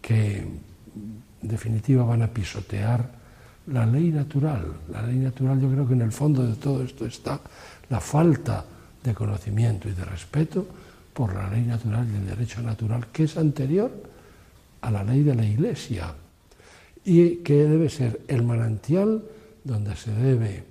que 0.01 0.37
en 0.37 1.13
definitiva 1.41 2.05
van 2.05 2.21
a 2.21 2.27
pisotear 2.27 3.11
la 3.67 3.85
ley 3.85 4.11
natural. 4.11 4.65
La 4.91 5.01
ley 5.01 5.17
natural 5.17 5.59
yo 5.59 5.69
creo 5.69 5.87
que 5.87 5.93
en 5.93 6.01
el 6.01 6.11
fondo 6.11 6.45
de 6.45 6.55
todo 6.55 6.83
esto 6.83 7.05
está 7.05 7.39
la 7.89 7.99
falta 7.99 8.65
de 9.03 9.13
conocimiento 9.13 9.89
y 9.89 9.93
de 9.93 10.05
respeto 10.05 10.65
por 11.13 11.33
la 11.33 11.49
ley 11.49 11.63
natural 11.63 12.07
y 12.11 12.15
el 12.15 12.27
derecho 12.27 12.61
natural, 12.61 13.07
que 13.11 13.23
es 13.23 13.37
anterior 13.37 13.91
a 14.81 14.91
la 14.91 15.03
ley 15.03 15.23
de 15.23 15.35
la 15.35 15.45
Iglesia 15.45 16.13
y 17.03 17.37
que 17.37 17.63
debe 17.63 17.89
ser 17.89 18.21
el 18.27 18.43
manantial 18.43 19.23
donde 19.63 19.95
se 19.95 20.11
debe 20.11 20.63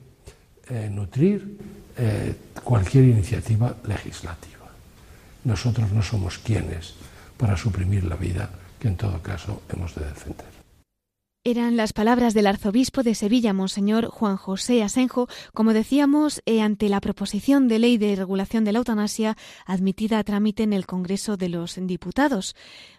eh, 0.69 0.89
nutrir 0.91 1.59
eh, 1.97 2.35
cualquier 2.63 3.05
iniciativa 3.05 3.75
legislativa. 3.87 4.67
Nosotros 5.45 5.91
no 5.93 6.03
somos 6.03 6.39
quienes 6.39 6.95
para 7.37 7.57
suprimir 7.57 8.05
la 8.05 8.17
vida 8.17 8.51
que 8.79 8.89
en 8.89 8.97
todo 8.97 9.21
caso 9.23 9.63
hemos 9.69 9.95
de 9.95 10.05
defender. 10.05 10.56
Eran 11.49 11.77
las 11.77 11.93
palabras 11.93 12.35
del 12.35 12.49
arzobispo 12.49 13.05
de 13.05 13.15
Sevilla, 13.15 13.53
Monseñor 13.53 14.09
Juan 14.09 14.37
José 14.37 14.83
Asenjo, 14.83 15.29
como 15.55 15.75
decíamos, 15.75 16.43
eh, 16.45 16.61
ante 16.61 16.89
la 16.89 17.01
proposición 17.01 17.69
de 17.69 17.79
ley 17.79 17.99
de 17.99 18.17
regulación 18.17 18.65
de 18.65 18.73
la 18.73 18.79
eutanasia 18.79 19.37
admitida 19.65 20.19
a 20.19 20.25
trámite 20.25 20.65
en 20.65 20.73
el 20.73 20.87
Congreso 20.87 21.37
de 21.37 21.49
los 21.49 21.79
Diputados. 21.81 22.57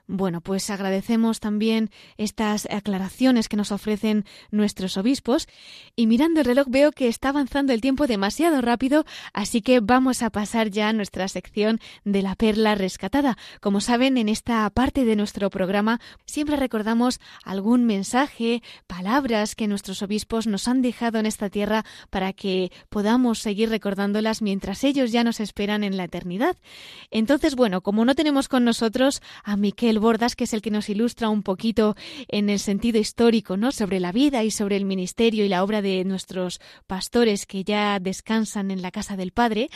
Bueno, 0.09 0.39
pues 0.39 0.69
agradecemos 0.69 1.41
también 1.41 1.89
estas 2.15 2.65
aclaraciones 2.71 3.49
que 3.49 3.57
nos 3.57 3.73
ofrecen 3.73 4.23
nuestros 4.51 4.95
obispos 4.95 5.49
y 5.97 6.07
mirando 6.07 6.39
el 6.39 6.45
reloj 6.45 6.67
veo 6.69 6.93
que 6.93 7.09
está 7.09 7.29
avanzando 7.29 7.73
el 7.73 7.81
tiempo 7.81 8.07
demasiado 8.07 8.61
rápido, 8.61 9.03
así 9.33 9.61
que 9.61 9.81
vamos 9.81 10.23
a 10.23 10.29
pasar 10.29 10.69
ya 10.69 10.87
a 10.87 10.93
nuestra 10.93 11.27
sección 11.27 11.81
de 12.05 12.21
la 12.21 12.35
perla 12.35 12.75
rescatada. 12.75 13.37
Como 13.59 13.81
saben, 13.81 14.17
en 14.17 14.29
esta 14.29 14.69
parte 14.69 15.03
de 15.03 15.17
nuestro 15.17 15.49
programa 15.49 15.99
siempre 16.25 16.55
recordamos 16.55 17.19
algún 17.43 17.83
mensaje, 17.83 18.63
palabras 18.87 19.55
que 19.55 19.67
nuestros 19.67 20.01
obispos 20.01 20.47
nos 20.47 20.69
han 20.69 20.81
dejado 20.81 21.19
en 21.19 21.25
esta 21.25 21.49
tierra 21.49 21.83
para 22.09 22.31
que 22.31 22.71
podamos 22.87 23.39
seguir 23.39 23.69
recordándolas 23.69 24.41
mientras 24.41 24.85
ellos 24.85 25.11
ya 25.11 25.25
nos 25.25 25.41
esperan 25.41 25.83
en 25.83 25.97
la 25.97 26.05
eternidad. 26.05 26.55
Entonces, 27.11 27.55
bueno, 27.55 27.81
como 27.81 28.05
no 28.05 28.15
tenemos 28.15 28.47
con 28.47 28.63
nosotros 28.63 29.21
a 29.43 29.57
Miquel 29.57 29.96
Bordas, 29.99 30.35
que 30.35 30.45
es 30.45 30.53
el 30.53 30.61
que 30.61 30.71
nos 30.71 30.89
ilustra 30.89 31.29
un 31.29 31.43
poquito 31.43 31.95
en 32.27 32.49
el 32.49 32.59
sentido 32.59 32.99
histórico, 32.99 33.57
¿no? 33.57 33.71
Sobre 33.71 33.99
la 33.99 34.11
vida 34.11 34.43
y 34.43 34.51
sobre 34.51 34.75
el 34.75 34.85
ministerio 34.85 35.45
y 35.45 35.49
la 35.49 35.63
obra 35.63 35.81
de 35.81 36.03
nuestros 36.05 36.59
pastores 36.85 37.45
que 37.45 37.63
ya 37.63 37.99
descansan 37.99 38.71
en 38.71 38.81
la 38.81 38.91
casa 38.91 39.15
del 39.17 39.31
Padre, 39.31 39.69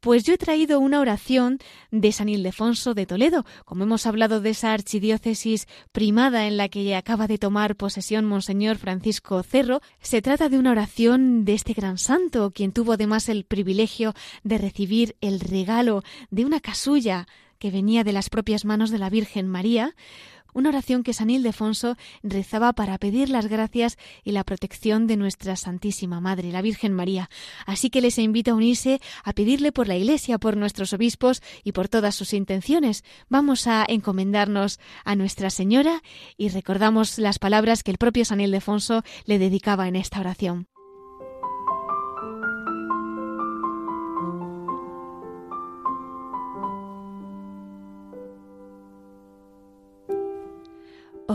pues 0.00 0.24
yo 0.24 0.34
he 0.34 0.38
traído 0.38 0.80
una 0.80 1.00
oración 1.00 1.58
de 1.90 2.12
San 2.12 2.28
Ildefonso 2.28 2.94
de 2.94 3.06
Toledo. 3.06 3.44
Como 3.64 3.84
hemos 3.84 4.06
hablado 4.06 4.40
de 4.40 4.50
esa 4.50 4.72
archidiócesis 4.72 5.66
primada 5.92 6.46
en 6.46 6.56
la 6.56 6.68
que 6.68 6.94
acaba 6.94 7.26
de 7.26 7.38
tomar 7.38 7.76
posesión 7.76 8.24
Monseñor 8.24 8.76
Francisco 8.76 9.42
Cerro, 9.42 9.80
se 10.00 10.22
trata 10.22 10.48
de 10.48 10.58
una 10.58 10.72
oración 10.72 11.44
de 11.44 11.54
este 11.54 11.72
gran 11.72 11.98
santo, 11.98 12.50
quien 12.50 12.72
tuvo 12.72 12.92
además 12.92 13.28
el 13.28 13.44
privilegio 13.44 14.14
de 14.42 14.58
recibir 14.58 15.16
el 15.20 15.40
regalo 15.40 16.02
de 16.30 16.44
una 16.44 16.60
casulla 16.60 17.26
que 17.64 17.70
venía 17.70 18.04
de 18.04 18.12
las 18.12 18.28
propias 18.28 18.66
manos 18.66 18.90
de 18.90 18.98
la 18.98 19.08
Virgen 19.08 19.48
María, 19.48 19.96
una 20.52 20.68
oración 20.68 21.02
que 21.02 21.14
San 21.14 21.30
Ildefonso 21.30 21.96
rezaba 22.22 22.74
para 22.74 22.98
pedir 22.98 23.30
las 23.30 23.46
gracias 23.46 23.96
y 24.22 24.32
la 24.32 24.44
protección 24.44 25.06
de 25.06 25.16
nuestra 25.16 25.56
Santísima 25.56 26.20
Madre, 26.20 26.52
la 26.52 26.60
Virgen 26.60 26.92
María. 26.92 27.30
Así 27.64 27.88
que 27.88 28.02
les 28.02 28.18
invito 28.18 28.50
a 28.50 28.54
unirse 28.54 29.00
a 29.24 29.32
pedirle 29.32 29.72
por 29.72 29.88
la 29.88 29.96
Iglesia, 29.96 30.36
por 30.36 30.58
nuestros 30.58 30.92
obispos 30.92 31.40
y 31.62 31.72
por 31.72 31.88
todas 31.88 32.14
sus 32.14 32.34
intenciones. 32.34 33.02
Vamos 33.30 33.66
a 33.66 33.86
encomendarnos 33.88 34.78
a 35.06 35.16
Nuestra 35.16 35.48
Señora 35.48 36.02
y 36.36 36.50
recordamos 36.50 37.18
las 37.18 37.38
palabras 37.38 37.82
que 37.82 37.92
el 37.92 37.96
propio 37.96 38.26
San 38.26 38.42
Ildefonso 38.42 39.04
le 39.24 39.38
dedicaba 39.38 39.88
en 39.88 39.96
esta 39.96 40.20
oración. 40.20 40.68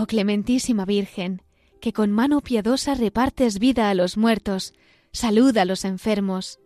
Oh 0.01 0.07
clementísima 0.07 0.85
Virgen, 0.85 1.41
que 1.81 1.91
con 1.91 2.09
mano 2.09 2.39
piadosa 2.39 2.95
repartes 2.95 3.59
vida 3.59 3.89
a 3.89 3.93
los 3.93 4.15
muertos, 4.15 4.73
salud 5.11 5.57
a 5.57 5.65
los 5.65 5.83
enfermos, 5.83 6.61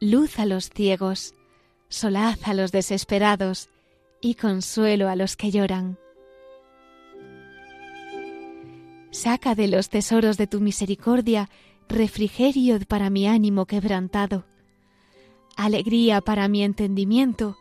luz 0.00 0.40
a 0.40 0.44
los 0.44 0.70
ciegos, 0.70 1.34
solaz 1.88 2.48
a 2.48 2.52
los 2.52 2.72
desesperados 2.72 3.70
y 4.20 4.34
consuelo 4.34 5.08
a 5.08 5.14
los 5.14 5.36
que 5.36 5.52
lloran. 5.52 5.98
Saca 9.12 9.54
de 9.54 9.68
los 9.68 9.88
tesoros 9.88 10.36
de 10.36 10.48
tu 10.48 10.60
misericordia 10.60 11.50
refrigerio 11.88 12.80
para 12.88 13.08
mi 13.08 13.28
ánimo 13.28 13.66
quebrantado, 13.66 14.46
alegría 15.54 16.20
para 16.22 16.48
mi 16.48 16.64
entendimiento 16.64 17.56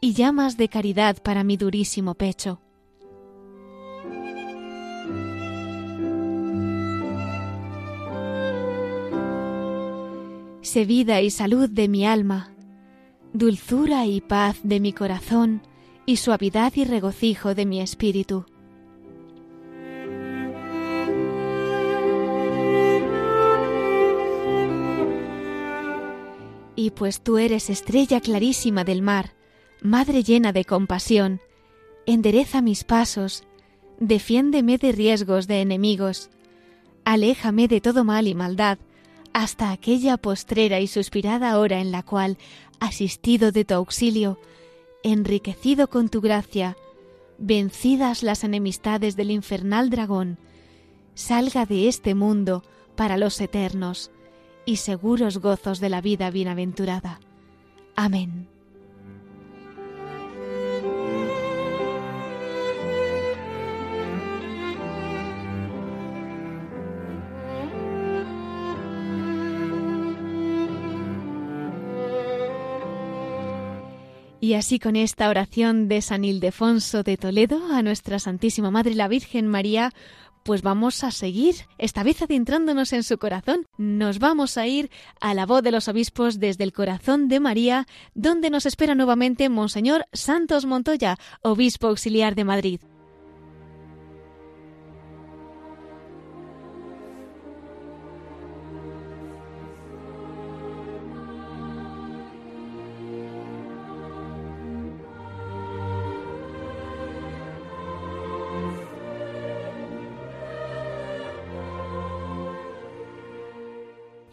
y 0.00 0.14
llamas 0.14 0.56
de 0.56 0.70
caridad 0.70 1.22
para 1.22 1.44
mi 1.44 1.58
durísimo 1.58 2.14
pecho 2.14 2.63
vida 10.82 11.20
y 11.20 11.30
salud 11.30 11.68
de 11.70 11.86
mi 11.86 12.04
alma, 12.04 12.52
dulzura 13.32 14.06
y 14.06 14.20
paz 14.20 14.58
de 14.64 14.80
mi 14.80 14.92
corazón, 14.92 15.62
y 16.06 16.16
suavidad 16.16 16.72
y 16.74 16.84
regocijo 16.84 17.54
de 17.54 17.64
mi 17.64 17.80
espíritu. 17.80 18.44
Y 26.76 26.90
pues 26.90 27.20
tú 27.20 27.38
eres 27.38 27.70
estrella 27.70 28.20
clarísima 28.20 28.82
del 28.84 29.00
mar, 29.00 29.34
madre 29.80 30.24
llena 30.24 30.52
de 30.52 30.64
compasión, 30.64 31.40
endereza 32.04 32.60
mis 32.62 32.84
pasos, 32.84 33.44
defiéndeme 34.00 34.76
de 34.78 34.92
riesgos 34.92 35.46
de 35.46 35.60
enemigos, 35.60 36.30
aléjame 37.04 37.68
de 37.68 37.80
todo 37.80 38.04
mal 38.04 38.26
y 38.26 38.34
maldad, 38.34 38.78
hasta 39.34 39.72
aquella 39.72 40.16
postrera 40.16 40.80
y 40.80 40.86
suspirada 40.86 41.58
hora 41.58 41.80
en 41.80 41.90
la 41.90 42.04
cual, 42.04 42.38
asistido 42.78 43.50
de 43.50 43.64
tu 43.64 43.74
auxilio, 43.74 44.38
enriquecido 45.02 45.90
con 45.90 46.08
tu 46.08 46.20
gracia, 46.20 46.76
vencidas 47.36 48.22
las 48.22 48.44
enemistades 48.44 49.16
del 49.16 49.32
infernal 49.32 49.90
dragón, 49.90 50.38
salga 51.14 51.66
de 51.66 51.88
este 51.88 52.14
mundo 52.14 52.62
para 52.94 53.18
los 53.18 53.40
eternos 53.40 54.12
y 54.64 54.76
seguros 54.76 55.38
gozos 55.38 55.80
de 55.80 55.88
la 55.88 56.00
vida 56.00 56.30
bienaventurada. 56.30 57.18
Amén. 57.96 58.53
Y 74.44 74.52
así 74.52 74.78
con 74.78 74.94
esta 74.94 75.30
oración 75.30 75.88
de 75.88 76.02
San 76.02 76.22
Ildefonso 76.22 77.02
de 77.02 77.16
Toledo 77.16 77.72
a 77.72 77.82
nuestra 77.82 78.18
Santísima 78.18 78.70
Madre 78.70 78.94
la 78.94 79.08
Virgen 79.08 79.48
María, 79.48 79.90
pues 80.42 80.60
vamos 80.60 81.02
a 81.02 81.12
seguir, 81.12 81.54
esta 81.78 82.02
vez 82.02 82.20
adentrándonos 82.20 82.92
en 82.92 83.04
su 83.04 83.16
corazón. 83.16 83.66
Nos 83.78 84.18
vamos 84.18 84.58
a 84.58 84.66
ir 84.66 84.90
a 85.18 85.32
la 85.32 85.46
voz 85.46 85.62
de 85.62 85.70
los 85.70 85.88
obispos 85.88 86.40
desde 86.40 86.62
el 86.62 86.74
corazón 86.74 87.28
de 87.28 87.40
María, 87.40 87.86
donde 88.14 88.50
nos 88.50 88.66
espera 88.66 88.94
nuevamente 88.94 89.48
Monseñor 89.48 90.04
Santos 90.12 90.66
Montoya, 90.66 91.16
obispo 91.40 91.86
auxiliar 91.86 92.34
de 92.34 92.44
Madrid. 92.44 92.80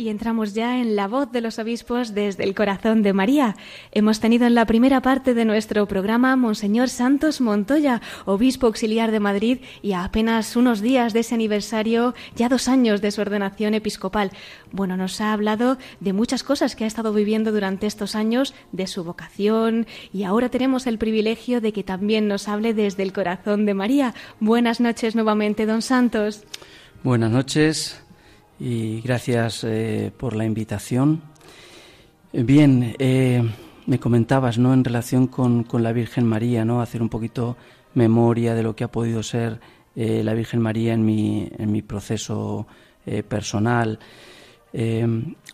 Y 0.01 0.09
entramos 0.09 0.55
ya 0.55 0.79
en 0.79 0.95
la 0.95 1.07
voz 1.07 1.31
de 1.31 1.41
los 1.41 1.59
obispos 1.59 2.15
desde 2.15 2.43
el 2.43 2.55
corazón 2.55 3.03
de 3.03 3.13
María. 3.13 3.55
Hemos 3.91 4.19
tenido 4.19 4.47
en 4.47 4.55
la 4.55 4.65
primera 4.65 5.03
parte 5.03 5.35
de 5.35 5.45
nuestro 5.45 5.85
programa 5.85 6.35
Monseñor 6.35 6.89
Santos 6.89 7.39
Montoya, 7.39 8.01
obispo 8.25 8.65
auxiliar 8.65 9.11
de 9.11 9.19
Madrid, 9.19 9.59
y 9.83 9.91
a 9.91 10.03
apenas 10.03 10.55
unos 10.55 10.81
días 10.81 11.13
de 11.13 11.19
ese 11.19 11.35
aniversario, 11.35 12.15
ya 12.35 12.49
dos 12.49 12.67
años 12.67 12.99
de 13.01 13.11
su 13.11 13.21
ordenación 13.21 13.75
episcopal. 13.75 14.31
Bueno, 14.71 14.97
nos 14.97 15.21
ha 15.21 15.33
hablado 15.33 15.77
de 15.99 16.13
muchas 16.13 16.41
cosas 16.41 16.75
que 16.75 16.85
ha 16.85 16.87
estado 16.87 17.13
viviendo 17.13 17.51
durante 17.51 17.85
estos 17.85 18.15
años, 18.15 18.55
de 18.71 18.87
su 18.87 19.03
vocación, 19.03 19.85
y 20.11 20.23
ahora 20.23 20.49
tenemos 20.49 20.87
el 20.87 20.97
privilegio 20.97 21.61
de 21.61 21.73
que 21.73 21.83
también 21.83 22.27
nos 22.27 22.47
hable 22.47 22.73
desde 22.73 23.03
el 23.03 23.13
corazón 23.13 23.67
de 23.67 23.75
María. 23.75 24.15
Buenas 24.39 24.79
noches 24.79 25.13
nuevamente, 25.13 25.67
don 25.67 25.83
Santos. 25.83 26.43
Buenas 27.03 27.29
noches 27.29 28.01
y 28.61 29.01
gracias 29.01 29.63
eh, 29.63 30.11
por 30.15 30.35
la 30.35 30.45
invitación. 30.45 31.23
Bien, 32.31 32.95
eh, 32.99 33.41
me 33.87 33.99
comentabas, 33.99 34.59
¿no? 34.59 34.71
En 34.71 34.83
relación 34.83 35.25
con, 35.25 35.65
la 35.79 35.91
Virgen 35.91 36.27
María, 36.27 36.63
¿no? 36.63 36.79
Hacer 36.79 37.01
un 37.01 37.09
poquito 37.09 37.57
memoria 37.95 38.53
de 38.53 38.61
lo 38.61 38.75
que 38.75 38.83
ha 38.83 38.91
podido 38.91 39.23
ser 39.23 39.59
eh, 39.95 40.21
la 40.23 40.35
Virgen 40.35 40.61
María 40.61 40.93
en 40.93 41.03
mi, 41.03 41.49
en 41.57 41.71
mi 41.71 41.81
proceso 41.81 42.67
personal. 43.27 43.97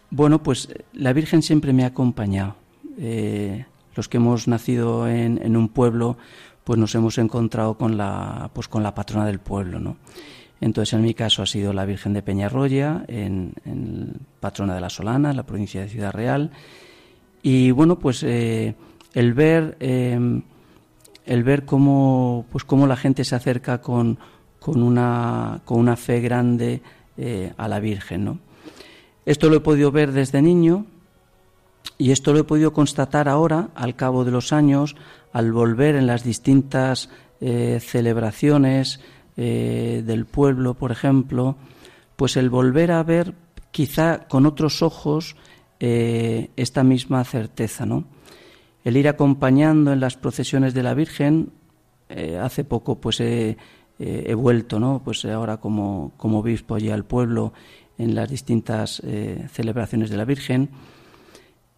bueno, 0.09 0.43
pues 0.43 0.67
la 0.91 1.13
Virgen 1.13 1.41
siempre 1.41 1.71
me 1.71 1.85
ha 1.85 1.87
acompañado. 1.87 2.57
los 3.95 4.09
que 4.09 4.17
hemos 4.17 4.49
nacido 4.49 5.07
en, 5.07 5.39
en, 5.41 5.55
un 5.55 5.69
pueblo, 5.69 6.17
pues 6.65 6.77
nos 6.77 6.93
hemos 6.93 7.17
encontrado 7.17 7.77
con 7.77 7.95
la, 7.95 8.51
pues 8.53 8.67
con 8.67 8.83
la 8.83 8.93
patrona 8.93 9.25
del 9.25 9.39
pueblo, 9.39 9.79
¿no? 9.79 9.95
Entonces, 10.59 10.93
en 10.93 11.01
mi 11.01 11.13
caso 11.13 11.43
ha 11.43 11.45
sido 11.45 11.73
la 11.73 11.85
Virgen 11.85 12.13
de 12.13 12.23
Peñarroya, 12.23 13.05
en, 13.07 13.53
patrona 14.39 14.75
de 14.75 14.81
la 14.81 14.89
Solana, 14.89 15.31
en 15.31 15.37
la 15.37 15.45
provincia 15.45 15.81
de 15.81 15.89
Ciudad 15.89 16.11
Real. 16.11 16.51
Y 17.43 17.71
bueno, 17.71 17.99
pues 17.99 18.23
eh, 18.23 18.75
el 19.13 19.33
ver 19.33 19.77
em, 19.79 20.41
el 21.27 21.43
ver 21.43 21.65
cómo, 21.65 22.45
pues 22.51 22.63
cómo 22.63 22.87
la 22.87 22.95
gente 22.95 23.23
se 23.23 23.35
acerca 23.35 23.81
con, 23.81 24.17
con, 24.59 24.81
una, 24.81 25.61
con 25.65 25.77
una 25.79 25.95
fe 25.97 26.21
grande 26.21 26.81
eh, 27.17 27.53
a 27.57 27.67
la 27.67 27.79
Virgen. 27.79 28.25
¿no? 28.25 28.39
Esto 29.25 29.49
lo 29.49 29.57
he 29.57 29.59
podido 29.59 29.91
ver 29.91 30.13
desde 30.13 30.41
niño 30.41 30.85
y 31.97 32.11
esto 32.11 32.33
lo 32.33 32.39
he 32.39 32.43
podido 32.43 32.73
constatar 32.73 33.27
ahora, 33.27 33.69
al 33.75 33.95
cabo 33.95 34.23
de 34.23 34.31
los 34.31 34.53
años, 34.53 34.95
al 35.33 35.51
volver 35.51 35.95
en 35.95 36.07
las 36.07 36.23
distintas 36.23 37.09
eh, 37.41 37.79
celebraciones 37.81 39.01
eh, 39.37 40.03
del 40.05 40.25
pueblo, 40.25 40.73
por 40.73 40.91
ejemplo, 40.91 41.55
pues 42.15 42.35
el 42.35 42.49
volver 42.49 42.91
a 42.91 43.03
ver 43.03 43.33
quizá 43.71 44.27
con 44.27 44.45
otros 44.45 44.81
ojos 44.81 45.35
esta 45.79 46.83
misma 46.83 47.23
certeza, 47.23 47.85
¿no? 47.85 48.05
el 48.87 48.95
ir 48.95 49.09
acompañando 49.09 49.91
en 49.91 49.99
las 49.99 50.15
procesiones 50.15 50.73
de 50.73 50.81
la 50.81 50.93
Virgen. 50.93 51.49
Eh, 52.07 52.39
hace 52.41 52.63
poco 52.63 53.01
pues 53.01 53.19
he, 53.19 53.57
vuelto, 54.33 54.79
¿no? 54.79 55.01
Pues 55.03 55.25
ahora 55.25 55.57
como, 55.57 56.13
como 56.15 56.39
obispo 56.39 56.75
allí 56.75 56.89
al 56.89 57.03
pueblo 57.03 57.51
en 57.97 58.15
las 58.15 58.29
distintas 58.29 59.01
eh, 59.03 59.45
celebraciones 59.51 60.09
de 60.09 60.15
la 60.15 60.23
Virgen. 60.23 60.69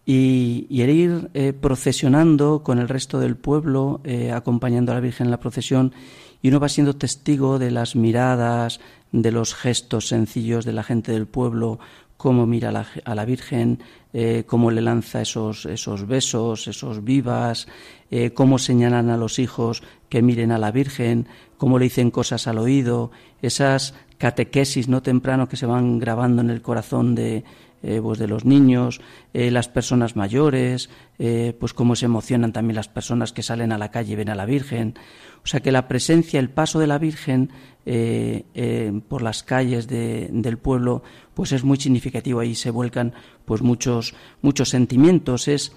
Y, 0.06 0.68
el 0.70 0.90
ir 0.92 1.30
eh, 1.34 1.52
procesionando 1.54 2.62
con 2.62 2.78
el 2.78 2.88
resto 2.88 3.20
del 3.20 3.36
pueblo, 3.36 4.02
acompañando 4.32 4.92
a 4.92 4.96
la 4.96 5.02
Virgen 5.02 5.26
en 5.26 5.32
la 5.32 5.40
procesión, 5.40 5.94
y 6.42 6.50
uno 6.50 6.60
va 6.60 6.70
siendo 6.70 6.96
testigo 6.96 7.60
de 7.60 7.72
las 7.72 7.96
miradas, 7.96 8.80
de 9.12 9.32
los 9.32 9.56
gestos 9.56 10.08
sencillos 10.08 10.66
de 10.66 10.74
la 10.74 10.84
gente 10.84 11.12
del 11.12 11.28
pueblo, 11.28 11.80
cómo 12.18 12.46
mira 12.46 12.70
a 12.70 13.16
la, 13.16 13.26
Virgen, 13.26 13.80
eh, 14.12 14.44
cómo 14.46 14.72
le 14.72 14.82
lanza 14.82 15.22
esos, 15.22 15.66
esos 15.66 16.06
besos, 16.06 16.68
esos 16.68 17.04
vivas, 17.04 17.68
eh, 18.12 18.32
cómo 18.32 18.60
señalan 18.60 19.10
a 19.10 19.16
los 19.16 19.40
hijos 19.40 19.84
que 20.10 20.22
miren 20.22 20.52
a 20.52 20.58
la 20.58 20.72
Virgen, 20.72 21.28
cómo 21.58 21.80
le 21.80 21.86
dicen 21.86 22.12
cosas 22.12 22.48
al 22.48 22.58
oído, 22.58 23.12
esas 23.42 23.94
catequesis 24.18 24.90
no 24.90 25.02
temprano 25.02 25.48
que 25.48 25.56
se 25.56 25.66
van 25.66 25.98
grabando 25.98 26.42
en 26.42 26.50
el 26.50 26.62
corazón 26.62 27.16
de, 27.16 27.46
eh, 27.84 28.00
pues 28.02 28.20
de 28.20 28.28
los 28.28 28.46
niños, 28.46 29.02
las 29.34 29.70
personas 29.70 30.16
mayores, 30.16 30.90
pues 31.18 31.74
cómo 31.74 31.96
se 31.96 32.06
emocionan 32.06 32.52
también 32.52 32.76
las 32.76 32.88
personas 32.88 33.32
que 33.32 33.44
salen 33.44 33.72
a 33.72 33.78
la 33.78 33.92
calle 33.92 34.14
y 34.14 34.16
ven 34.16 34.30
a 34.30 34.36
la 34.36 34.46
Virgen. 34.46 34.96
O 35.44 35.48
sea 35.48 35.60
que 35.62 35.72
la 35.72 35.88
presencia, 35.88 36.40
el 36.40 36.50
paso 36.50 36.80
de 36.80 36.88
la 36.88 36.98
Virgen 36.98 37.52
eh, 37.86 38.46
eh, 38.54 39.02
por 39.08 39.22
las 39.22 39.42
calles 39.44 39.88
del 39.88 40.58
pueblo, 40.58 41.02
pues 41.34 41.52
es 41.54 41.64
muy 41.64 41.78
significativo. 41.78 42.40
Ahí 42.40 42.56
se 42.56 42.72
vuelcan 42.72 43.14
pues 43.46 43.62
muchos, 43.62 44.14
muchos 44.42 44.70
sentimientos. 44.70 45.48
Es, 45.48 45.74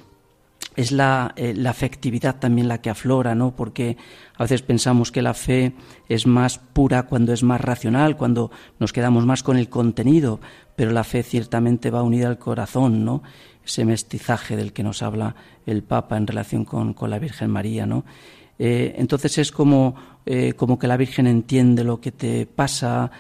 es 0.77 0.93
la, 0.93 1.33
eh, 1.37 1.55
la, 1.57 1.71
afectividad 1.71 2.37
también 2.39 2.69
la 2.69 2.81
que 2.81 2.91
aflora, 2.91 3.35
¿no? 3.35 3.55
Porque 3.55 3.97
a 4.37 4.45
veces 4.45 4.63
pensamos 4.63 5.13
que 5.13 5.23
la 5.23 5.35
fe 5.35 5.73
es 6.09 6.27
más 6.27 6.59
pura 6.59 7.05
cuando 7.05 7.33
es 7.33 7.43
más 7.43 7.61
racional, 7.61 8.17
cuando 8.17 8.51
nos 8.79 8.93
quedamos 8.93 9.27
más 9.27 9.43
con 9.43 9.57
el 9.57 9.69
contenido, 9.69 10.41
pero 10.77 10.91
la 10.91 11.05
fe 11.05 11.23
ciertamente 11.23 11.91
va 11.91 12.03
unida 12.03 12.29
al 12.29 12.39
corazón, 12.39 13.05
¿no? 13.05 13.23
Ese 13.65 13.85
mestizaje 13.85 14.57
del 14.57 14.73
que 14.73 14.83
nos 14.83 15.03
habla 15.03 15.37
el 15.67 15.83
Papa 15.83 16.17
en 16.17 16.27
relación 16.27 16.65
con, 16.65 16.95
con 16.95 17.11
la 17.11 17.19
Virgen 17.19 17.51
María, 17.51 17.87
¿no? 17.87 18.05
Eh, 18.59 18.95
entonces 18.99 19.39
es 19.39 19.51
como, 19.51 19.95
eh, 20.25 20.55
como 20.55 20.79
que 20.79 20.87
la 20.87 20.97
Virgen 20.97 21.27
entiende 21.27 21.85
lo 21.85 22.01
que 22.01 22.13
te 22.13 22.47
pasa, 22.47 23.11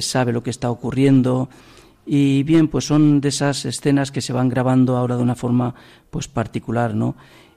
sabe 0.00 0.32
lo 0.32 0.42
que 0.42 0.50
está 0.50 0.70
ocurriendo. 0.70 1.48
Y 2.06 2.42
bien, 2.42 2.68
pues 2.68 2.86
son 2.86 3.20
de 3.20 3.28
esas 3.28 3.64
escenas 3.64 4.10
que 4.10 4.20
se 4.20 4.32
van 4.32 4.48
grabando 4.48 4.96
ahora 4.96 5.16
de 5.16 5.22
una 5.22 5.34
forma 5.34 5.74
pues 6.10 6.28
particular, 6.28 6.94
¿no? 6.94 7.14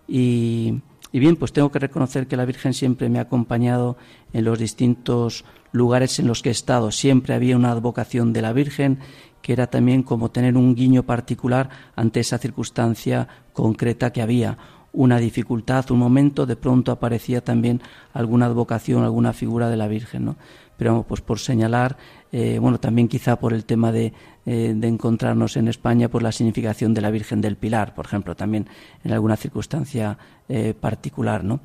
Y, 0.08 0.82
y 1.12 1.20
bien, 1.20 1.36
pues 1.36 1.54
tengo 1.54 1.72
que 1.72 1.80
reconocer 1.80 2.28
que 2.28 2.38
la 2.38 2.46
Virgen 2.46 2.74
siempre 2.74 3.10
me 3.10 3.20
ha 3.20 3.24
acompañado 3.24 3.98
en 4.34 4.46
los 4.46 4.60
distintos 4.60 5.46
lugares 5.72 6.20
en 6.20 6.28
los 6.28 6.42
que 6.42 6.50
he 6.50 6.52
estado. 6.52 6.92
Siempre 6.92 7.34
había 7.34 7.56
una 7.56 7.72
advocación 7.72 8.34
de 8.34 8.42
la 8.42 8.54
Virgen 8.54 9.00
que 9.44 9.54
era 9.54 9.68
también 9.68 10.02
como 10.02 10.32
tener 10.32 10.58
un 10.58 10.74
guiño 10.74 11.04
particular 11.04 11.70
ante 11.96 12.22
esa 12.22 12.40
circunstancia 12.40 13.28
concreta 13.52 14.12
que 14.12 14.22
había 14.22 14.58
una 14.94 15.18
dificultad, 15.18 15.92
un 15.92 16.00
momento, 16.00 16.46
de 16.46 16.56
pronto 16.56 16.92
aparecía 16.92 17.44
también 17.44 17.82
alguna 18.14 18.46
advocación, 18.46 19.04
alguna 19.04 19.34
figura 19.34 19.70
de 19.70 19.78
la 19.78 19.88
Virgen, 19.88 20.26
¿no? 20.26 20.38
Pero 20.78 21.06
pues 21.08 21.22
por 21.22 21.40
señalar, 21.40 21.98
eh, 22.32 22.58
bueno, 22.60 22.80
también 22.80 23.08
quizá 23.08 23.38
por 23.38 23.54
el 23.54 23.66
tema 23.66 23.92
de, 23.92 24.14
eh, 24.46 24.74
de, 24.76 24.88
encontrarnos 24.88 25.58
en 25.58 25.68
España, 25.68 26.10
por 26.10 26.24
la 26.24 26.32
significación 26.32 26.94
de 26.94 27.02
la 27.02 27.12
Virgen 27.12 27.42
del 27.42 27.56
Pilar, 27.56 27.94
por 27.94 28.06
ejemplo, 28.06 28.36
también 28.36 28.68
en 29.04 29.12
alguna 29.12 29.36
circunstancia 29.36 30.18
eh, 30.50 30.74
particular, 30.80 31.44
¿no? 31.44 31.62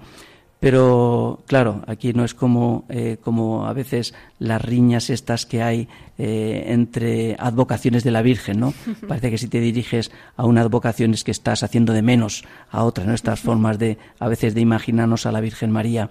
Pero 0.60 1.44
claro, 1.46 1.82
aquí 1.86 2.12
no 2.12 2.24
es 2.24 2.34
como, 2.34 2.84
eh, 2.88 3.18
como 3.22 3.66
a 3.66 3.72
veces 3.72 4.12
las 4.40 4.60
riñas 4.60 5.08
estas 5.08 5.46
que 5.46 5.62
hay 5.62 5.88
eh, 6.18 6.64
entre 6.68 7.36
advocaciones 7.38 8.02
de 8.02 8.10
la 8.10 8.22
Virgen, 8.22 8.58
¿no? 8.58 8.74
Parece 9.08 9.30
que 9.30 9.38
si 9.38 9.46
te 9.46 9.60
diriges 9.60 10.10
a 10.36 10.46
una 10.46 10.62
advocación 10.62 11.14
es 11.14 11.22
que 11.22 11.30
estás 11.30 11.62
haciendo 11.62 11.92
de 11.92 12.02
menos 12.02 12.44
a 12.70 12.82
otra, 12.82 13.04
¿no? 13.04 13.14
Estas 13.14 13.38
formas 13.38 13.78
de, 13.78 13.98
a 14.18 14.26
veces, 14.26 14.54
de 14.54 14.60
imaginarnos 14.60 15.26
a 15.26 15.32
la 15.32 15.40
Virgen 15.40 15.70
María. 15.70 16.10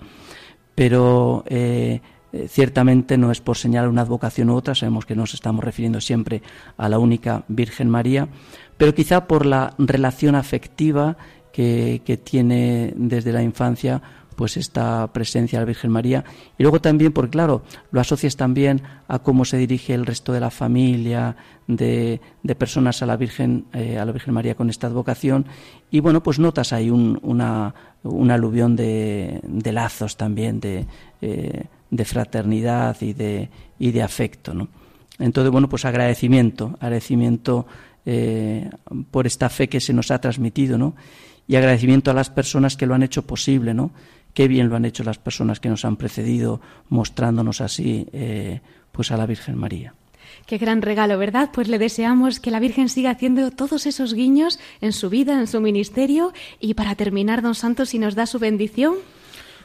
Pero 0.75 1.43
eh, 1.47 2.01
ciertamente 2.47 3.17
no 3.17 3.31
es 3.31 3.41
por 3.41 3.57
señalar 3.57 3.89
una 3.89 4.01
advocación 4.01 4.49
u 4.49 4.55
otra, 4.55 4.75
sabemos 4.75 5.05
que 5.05 5.15
nos 5.15 5.33
estamos 5.33 5.63
refiriendo 5.63 6.01
siempre 6.01 6.41
a 6.77 6.89
la 6.89 6.99
única 6.99 7.43
Virgen 7.47 7.89
María, 7.89 8.27
pero 8.77 8.93
quizá 8.93 9.27
por 9.27 9.45
la 9.45 9.73
relación 9.77 10.35
afectiva 10.35 11.17
que, 11.51 12.01
que 12.05 12.17
tiene 12.17 12.93
desde 12.95 13.33
la 13.33 13.41
infancia 13.41 14.01
pues 14.37 14.55
esta 14.55 15.11
presencia 15.11 15.57
de 15.57 15.63
la 15.63 15.65
Virgen 15.65 15.91
María. 15.91 16.23
Y 16.59 16.63
luego 16.63 16.79
también 16.79 17.11
porque 17.11 17.31
claro 17.31 17.63
lo 17.91 17.99
asocias 17.99 18.37
también 18.37 18.83
a 19.07 19.19
cómo 19.19 19.43
se 19.45 19.57
dirige 19.57 19.95
el 19.95 20.05
resto 20.05 20.31
de 20.31 20.39
la 20.39 20.51
familia 20.51 21.35
de, 21.65 22.21
de 22.43 22.55
personas 22.55 23.01
a 23.01 23.07
la 23.07 23.17
Virgen 23.17 23.65
eh, 23.73 23.97
a 23.97 24.05
la 24.05 24.11
Virgen 24.11 24.35
María 24.35 24.53
con 24.53 24.69
esta 24.69 24.85
advocación. 24.85 25.47
Y 25.89 26.01
bueno 26.01 26.21
pues 26.21 26.37
notas 26.37 26.71
ahí 26.71 26.91
un, 26.91 27.19
una, 27.23 27.73
un 28.03 28.29
aluvión 28.29 28.75
de, 28.75 29.41
de, 29.43 29.71
lazos 29.71 30.17
también 30.17 30.59
de, 30.59 30.85
eh, 31.21 31.63
de 31.89 32.05
fraternidad 32.05 32.97
y 33.01 33.13
de 33.13 33.49
y 33.79 33.91
de 33.91 34.01
afecto 34.01 34.53
¿no? 34.53 34.67
entonces 35.19 35.51
bueno 35.51 35.69
pues 35.69 35.85
agradecimiento 35.85 36.77
agradecimiento 36.79 37.65
eh, 38.05 38.69
por 39.11 39.27
esta 39.27 39.49
fe 39.49 39.67
que 39.67 39.81
se 39.81 39.93
nos 39.93 40.11
ha 40.11 40.19
transmitido 40.19 40.77
¿no? 40.77 40.95
y 41.47 41.55
agradecimiento 41.55 42.11
a 42.11 42.13
las 42.13 42.29
personas 42.29 42.75
que 42.75 42.85
lo 42.85 42.93
han 42.93 43.03
hecho 43.03 43.23
posible, 43.23 43.73
¿no? 43.73 43.91
Qué 44.33 44.47
bien 44.47 44.69
lo 44.69 44.75
han 44.75 44.85
hecho 44.85 45.03
las 45.03 45.17
personas 45.17 45.59
que 45.59 45.69
nos 45.69 45.85
han 45.85 45.95
precedido, 45.95 46.61
mostrándonos 46.89 47.61
así 47.61 48.07
eh, 48.11 48.59
pues 48.91 49.11
a 49.11 49.17
la 49.17 49.25
Virgen 49.25 49.57
María. 49.57 49.93
Qué 50.45 50.57
gran 50.57 50.81
regalo, 50.81 51.17
¿verdad? 51.17 51.49
Pues 51.53 51.69
le 51.69 51.79
deseamos 51.79 52.39
que 52.39 52.51
la 52.51 52.59
Virgen 52.59 52.89
siga 52.89 53.11
haciendo 53.11 53.49
todos 53.51 53.85
esos 53.85 54.13
guiños 54.13 54.59
en 54.81 54.93
su 54.93 55.09
vida, 55.09 55.39
en 55.39 55.47
su 55.47 55.61
ministerio. 55.61 56.33
Y 56.59 56.75
para 56.75 56.95
terminar, 56.95 57.41
don 57.41 57.55
Santos, 57.55 57.89
si 57.89 57.99
nos 57.99 58.13
da 58.13 58.25
su 58.25 58.37
bendición. 58.37 58.95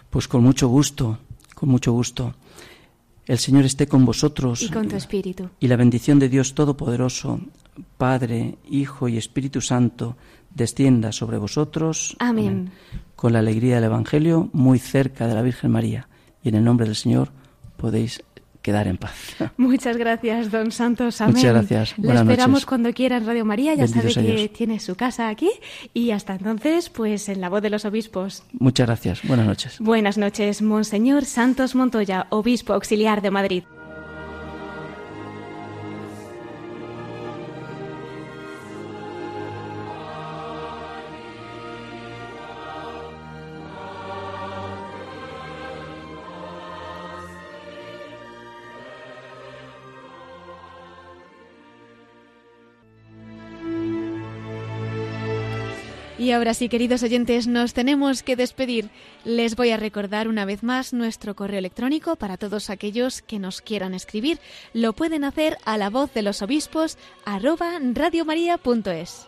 Pues 0.08 0.28
con 0.28 0.42
mucho 0.42 0.68
gusto, 0.68 1.18
con 1.62 1.68
mucho 1.68 1.92
gusto. 1.92 2.34
El 3.24 3.38
Señor 3.38 3.64
esté 3.64 3.86
con 3.86 4.04
vosotros. 4.04 4.62
Y 4.64 4.68
con 4.68 4.88
tu 4.88 4.96
espíritu. 4.96 5.48
Y 5.60 5.68
la 5.68 5.76
bendición 5.76 6.18
de 6.18 6.28
Dios 6.28 6.56
Todopoderoso, 6.56 7.38
Padre, 7.96 8.56
Hijo 8.68 9.06
y 9.06 9.16
Espíritu 9.16 9.60
Santo, 9.60 10.16
descienda 10.52 11.12
sobre 11.12 11.38
vosotros. 11.38 12.16
Amén. 12.18 12.72
Con 13.14 13.32
la 13.32 13.38
alegría 13.38 13.76
del 13.76 13.84
Evangelio, 13.84 14.50
muy 14.52 14.80
cerca 14.80 15.28
de 15.28 15.36
la 15.36 15.42
Virgen 15.42 15.70
María. 15.70 16.08
Y 16.42 16.48
en 16.48 16.56
el 16.56 16.64
nombre 16.64 16.84
del 16.84 16.96
Señor 16.96 17.30
podéis 17.76 18.24
quedar 18.62 18.86
en 18.86 18.96
paz. 18.96 19.12
Muchas 19.56 19.96
gracias, 19.96 20.50
don 20.50 20.72
Santos. 20.72 21.20
Amén. 21.20 21.36
Muchas 21.36 21.52
gracias. 21.52 21.98
Le 21.98 22.14
esperamos 22.14 22.64
cuando 22.64 22.92
quiera 22.92 23.16
en 23.16 23.26
Radio 23.26 23.44
María. 23.44 23.74
Ya 23.74 23.86
sabe 23.86 24.14
que 24.14 24.48
tiene 24.48 24.80
su 24.80 24.94
casa 24.94 25.28
aquí. 25.28 25.50
Y 25.92 26.12
hasta 26.12 26.34
entonces, 26.34 26.88
pues 26.88 27.28
en 27.28 27.40
la 27.40 27.48
voz 27.48 27.62
de 27.62 27.70
los 27.70 27.84
obispos. 27.84 28.44
Muchas 28.52 28.86
gracias. 28.86 29.20
Buenas 29.24 29.46
noches. 29.46 29.78
Buenas 29.80 30.18
noches, 30.18 30.62
Monseñor 30.62 31.24
Santos 31.24 31.74
Montoya, 31.74 32.26
obispo 32.30 32.72
auxiliar 32.72 33.20
de 33.22 33.30
Madrid. 33.30 33.64
Y 56.22 56.30
ahora 56.30 56.54
sí, 56.54 56.68
queridos 56.68 57.02
oyentes, 57.02 57.48
nos 57.48 57.74
tenemos 57.74 58.22
que 58.22 58.36
despedir. 58.36 58.90
Les 59.24 59.56
voy 59.56 59.70
a 59.70 59.76
recordar 59.76 60.28
una 60.28 60.44
vez 60.44 60.62
más 60.62 60.92
nuestro 60.92 61.34
correo 61.34 61.58
electrónico 61.58 62.14
para 62.14 62.36
todos 62.36 62.70
aquellos 62.70 63.22
que 63.22 63.40
nos 63.40 63.60
quieran 63.60 63.92
escribir. 63.92 64.38
Lo 64.72 64.92
pueden 64.92 65.24
hacer 65.24 65.58
a 65.64 65.76
la 65.78 65.90
voz 65.90 66.14
de 66.14 66.22
los 66.22 66.40
obispos 66.40 66.96
arroba 67.24 67.72
radiomaria.es. 67.80 69.26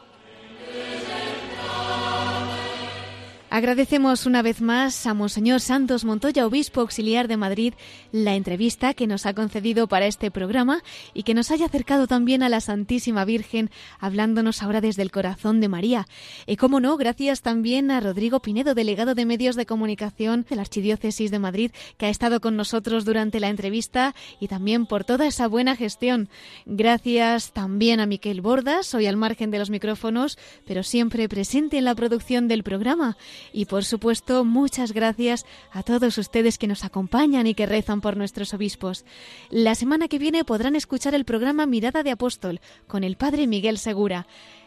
Agradecemos 3.54 4.26
una 4.26 4.42
vez 4.42 4.60
más 4.60 5.06
a 5.06 5.14
Monseñor 5.14 5.60
Santos 5.60 6.04
Montoya, 6.04 6.44
obispo 6.44 6.80
auxiliar 6.80 7.28
de 7.28 7.36
Madrid, 7.36 7.74
la 8.10 8.34
entrevista 8.34 8.94
que 8.94 9.06
nos 9.06 9.26
ha 9.26 9.32
concedido 9.32 9.86
para 9.86 10.08
este 10.08 10.32
programa 10.32 10.82
y 11.12 11.22
que 11.22 11.34
nos 11.34 11.52
haya 11.52 11.66
acercado 11.66 12.08
también 12.08 12.42
a 12.42 12.48
la 12.48 12.60
Santísima 12.60 13.24
Virgen, 13.24 13.70
hablándonos 14.00 14.60
ahora 14.60 14.80
desde 14.80 15.02
el 15.02 15.12
corazón 15.12 15.60
de 15.60 15.68
María. 15.68 16.08
Y 16.48 16.56
cómo 16.56 16.80
no, 16.80 16.96
gracias 16.96 17.42
también 17.42 17.92
a 17.92 18.00
Rodrigo 18.00 18.40
Pinedo, 18.40 18.74
delegado 18.74 19.14
de 19.14 19.24
Medios 19.24 19.54
de 19.54 19.66
Comunicación 19.66 20.44
de 20.50 20.56
la 20.56 20.62
Archidiócesis 20.62 21.30
de 21.30 21.38
Madrid, 21.38 21.70
que 21.96 22.06
ha 22.06 22.10
estado 22.10 22.40
con 22.40 22.56
nosotros 22.56 23.04
durante 23.04 23.38
la 23.38 23.50
entrevista 23.50 24.16
y 24.40 24.48
también 24.48 24.84
por 24.84 25.04
toda 25.04 25.28
esa 25.28 25.46
buena 25.46 25.76
gestión. 25.76 26.28
Gracias 26.66 27.52
también 27.52 28.00
a 28.00 28.06
Miquel 28.06 28.40
Bordas, 28.40 28.92
hoy 28.96 29.06
al 29.06 29.16
margen 29.16 29.52
de 29.52 29.60
los 29.60 29.70
micrófonos, 29.70 30.38
pero 30.66 30.82
siempre 30.82 31.28
presente 31.28 31.78
en 31.78 31.84
la 31.84 31.94
producción 31.94 32.48
del 32.48 32.64
programa. 32.64 33.16
Y 33.52 33.66
por 33.66 33.84
supuesto, 33.84 34.44
muchas 34.44 34.92
gracias 34.92 35.46
a 35.70 35.82
todos 35.82 36.18
ustedes 36.18 36.58
que 36.58 36.66
nos 36.66 36.84
acompañan 36.84 37.46
y 37.46 37.54
que 37.54 37.66
rezan 37.66 38.00
por 38.00 38.16
nuestros 38.16 38.54
obispos. 38.54 39.04
La 39.50 39.74
semana 39.74 40.08
que 40.08 40.18
viene 40.18 40.44
podrán 40.44 40.76
escuchar 40.76 41.14
el 41.14 41.24
programa 41.24 41.66
Mirada 41.66 42.02
de 42.02 42.10
Apóstol 42.10 42.60
con 42.86 43.04
el 43.04 43.16
Padre 43.16 43.46
Miguel 43.46 43.78
Segura. 43.78 44.26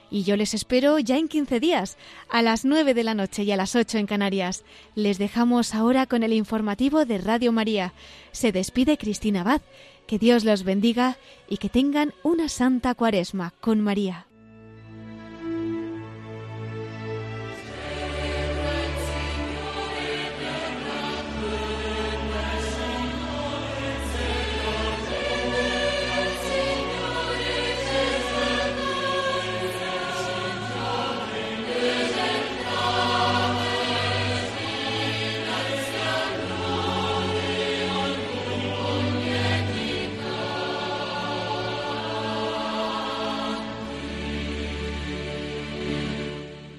Y 0.09 0.23
yo 0.23 0.37
les 0.37 0.53
espero 0.53 0.99
ya 0.99 1.17
en 1.17 1.27
15 1.27 1.59
días, 1.59 1.97
a 2.29 2.41
las 2.41 2.63
9 2.63 2.93
de 2.93 3.03
la 3.03 3.13
noche 3.13 3.43
y 3.43 3.51
a 3.51 3.57
las 3.57 3.75
8 3.75 3.97
en 3.97 4.05
Canarias. 4.05 4.63
Les 4.95 5.17
dejamos 5.17 5.75
ahora 5.75 6.05
con 6.05 6.23
el 6.23 6.31
informativo 6.31 7.05
de 7.05 7.17
Radio 7.17 7.51
María. 7.51 7.93
Se 8.31 8.51
despide 8.51 8.97
Cristina 8.97 9.41
Abad. 9.41 9.61
Que 10.07 10.17
Dios 10.17 10.45
los 10.45 10.63
bendiga 10.63 11.17
y 11.49 11.57
que 11.57 11.67
tengan 11.67 12.13
una 12.23 12.47
santa 12.47 12.95
cuaresma 12.95 13.53
con 13.59 13.81
María. 13.81 14.27